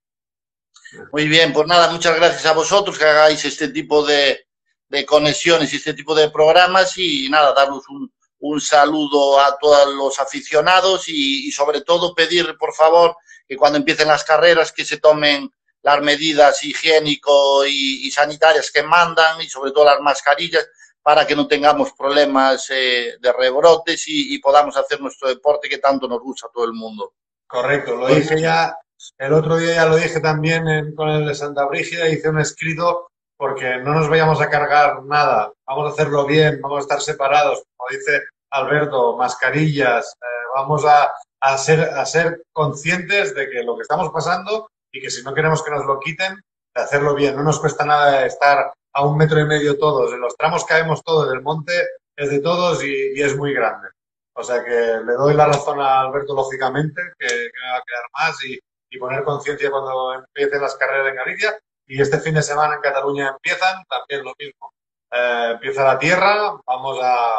Muy 1.12 1.28
bien, 1.28 1.54
pues 1.54 1.68
nada, 1.68 1.90
muchas 1.90 2.16
gracias 2.16 2.46
a 2.46 2.54
vosotros 2.54 2.98
que 2.98 3.06
hagáis 3.06 3.44
este 3.46 3.70
tipo 3.70 4.06
de, 4.06 4.48
de 4.90 5.06
conexiones 5.06 5.74
y 5.74 5.78
este 5.78 5.94
tipo 5.94 6.16
de 6.16 6.30
programas 6.30 6.98
y 6.98 7.30
nada, 7.30 7.54
daros 7.54 7.88
un, 7.90 8.12
un 8.40 8.62
saludo 8.62 9.40
a 9.40 9.58
todos 9.58 9.94
los 9.94 10.20
aficionados 10.20 11.08
y, 11.08 11.48
y 11.48 11.52
sobre 11.52 11.82
todo 11.82 12.14
pedir, 12.14 12.58
por 12.58 12.74
favor, 12.74 13.16
que 13.48 13.58
cuando 13.58 13.78
empiecen 13.78 14.08
las 14.08 14.24
carreras 14.24 14.72
que 14.72 14.86
se 14.86 14.98
tomen 14.98 15.50
las 15.82 16.02
medidas 16.02 16.64
higiénico 16.64 17.66
y, 17.66 18.08
y 18.08 18.12
sanitarias 18.12 18.72
que 18.72 18.84
mandan 18.84 19.42
y 19.42 19.48
sobre 19.48 19.72
todo 19.72 19.86
las 19.86 20.02
mascarillas 20.02 20.68
para 21.02 21.28
que 21.28 21.36
no 21.36 21.48
tengamos 21.48 21.94
problemas 21.94 22.68
eh, 22.72 23.18
de 23.20 23.32
rebrotes 23.32 24.08
y, 24.08 24.34
y 24.34 24.40
podamos 24.40 24.76
hacer 24.76 25.00
nuestro 25.00 25.30
deporte 25.30 25.70
que 25.70 25.78
tanto 25.78 26.08
nos 26.08 26.20
gusta 26.20 26.48
a 26.48 26.52
todo 26.52 26.66
el 26.66 26.74
mundo. 26.74 27.14
Correcto, 27.46 27.96
lo 27.96 28.08
dije 28.08 28.42
ya, 28.42 28.76
el 29.18 29.34
otro 29.34 29.58
día 29.58 29.76
ya 29.76 29.86
lo 29.86 29.96
dije 29.98 30.20
también 30.20 30.68
en- 30.68 30.96
con 30.96 31.10
el 31.10 31.26
de 31.26 31.36
Santa 31.36 31.66
Brígida, 31.66 32.08
hice 32.10 32.30
un 32.30 32.40
escrito 32.40 33.10
porque 33.38 33.78
no 33.78 33.94
nos 33.94 34.10
vayamos 34.10 34.42
a 34.42 34.50
cargar 34.50 35.04
nada, 35.04 35.52
vamos 35.68 35.90
a 35.90 35.94
hacerlo 35.94 36.26
bien, 36.26 36.60
vamos 36.62 36.78
a 36.78 36.82
estar 36.82 37.02
separados, 37.02 37.64
como 37.76 37.90
dice 37.98 38.22
Alberto, 38.52 39.18
mascarillas, 39.18 40.14
eh, 40.22 40.26
vamos 40.56 40.86
a, 40.86 41.12
a 41.42 41.58
ser, 41.58 41.82
a 41.82 42.06
ser 42.06 42.44
conscientes 42.54 43.36
de 43.36 43.50
que 43.50 43.64
lo 43.64 43.76
que 43.76 43.82
estamos 43.82 44.10
pasando 44.12 44.70
y 44.92 45.02
que 45.02 45.10
si 45.10 45.22
no 45.24 45.34
queremos 45.34 45.62
que 45.64 45.72
nos 45.72 45.86
lo 45.86 46.00
quiten, 46.00 46.36
de 46.74 46.82
hacerlo 46.82 47.14
bien, 47.14 47.36
no 47.36 47.44
nos 47.44 47.60
cuesta 47.60 47.84
nada 47.86 48.26
estar 48.26 48.72
a 48.94 49.06
un 49.06 49.18
metro 49.18 49.40
y 49.40 49.46
medio 49.46 49.78
todos, 49.78 50.14
en 50.14 50.22
los 50.22 50.36
tramos 50.38 50.64
caemos 50.64 51.04
todos, 51.04 51.34
el 51.34 51.42
monte 51.42 51.74
es 52.18 52.30
de 52.30 52.40
todos 52.40 52.82
y- 52.84 53.22
es 53.22 53.36
muy 53.36 53.54
grande. 53.54 53.90
O 54.38 54.44
sea 54.44 54.64
que 54.64 54.70
le 55.06 55.14
doy 55.14 55.34
la 55.34 55.48
razón 55.48 55.80
a 55.82 56.02
Alberto, 56.02 56.34
lógicamente, 56.36 57.02
que, 57.20 57.28
que 57.28 57.34
me 57.62 57.72
va 57.72 57.78
a 57.78 57.84
quedar 57.86 58.04
más 58.18 58.44
y, 58.46 58.58
y 58.96 59.00
poner 59.00 59.24
conciencia 59.24 59.70
cuando 59.70 60.14
empiecen 60.14 60.62
las 60.62 60.76
carreras 60.76 61.10
en 61.10 61.16
Galicia. 61.16 61.60
Y 61.88 62.02
este 62.02 62.20
fin 62.20 62.34
de 62.34 62.42
semana 62.42 62.76
en 62.76 62.82
Cataluña 62.82 63.30
empiezan, 63.30 63.84
también 63.90 64.24
lo 64.24 64.34
mismo. 64.40 64.72
Eh, 65.12 65.50
empieza 65.54 65.84
la 65.84 66.00
tierra, 66.00 66.54
vamos 66.66 66.98
a, 67.02 67.36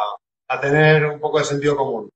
a 0.47 0.61
tener 0.61 1.05
un 1.05 1.19
poco 1.19 1.39
de 1.39 1.45
sentido 1.45 1.75
común. 1.75 2.09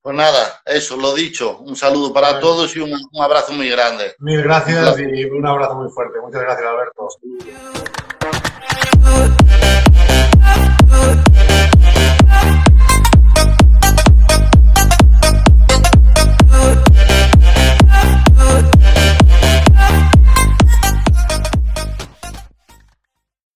Pues 0.00 0.14
nada, 0.14 0.60
eso, 0.64 0.96
lo 0.96 1.14
dicho, 1.14 1.58
un 1.58 1.74
saludo 1.74 2.12
para 2.12 2.38
todos 2.38 2.76
y 2.76 2.80
un, 2.80 2.92
un 2.92 3.22
abrazo 3.22 3.52
muy 3.52 3.68
grande. 3.68 4.14
Mil 4.18 4.42
gracias 4.42 4.98
y 4.98 5.24
un 5.24 5.46
abrazo 5.46 5.74
muy 5.74 5.90
fuerte. 5.90 6.20
Muchas 6.20 6.42
gracias, 6.42 6.68
Alberto. 6.68 7.08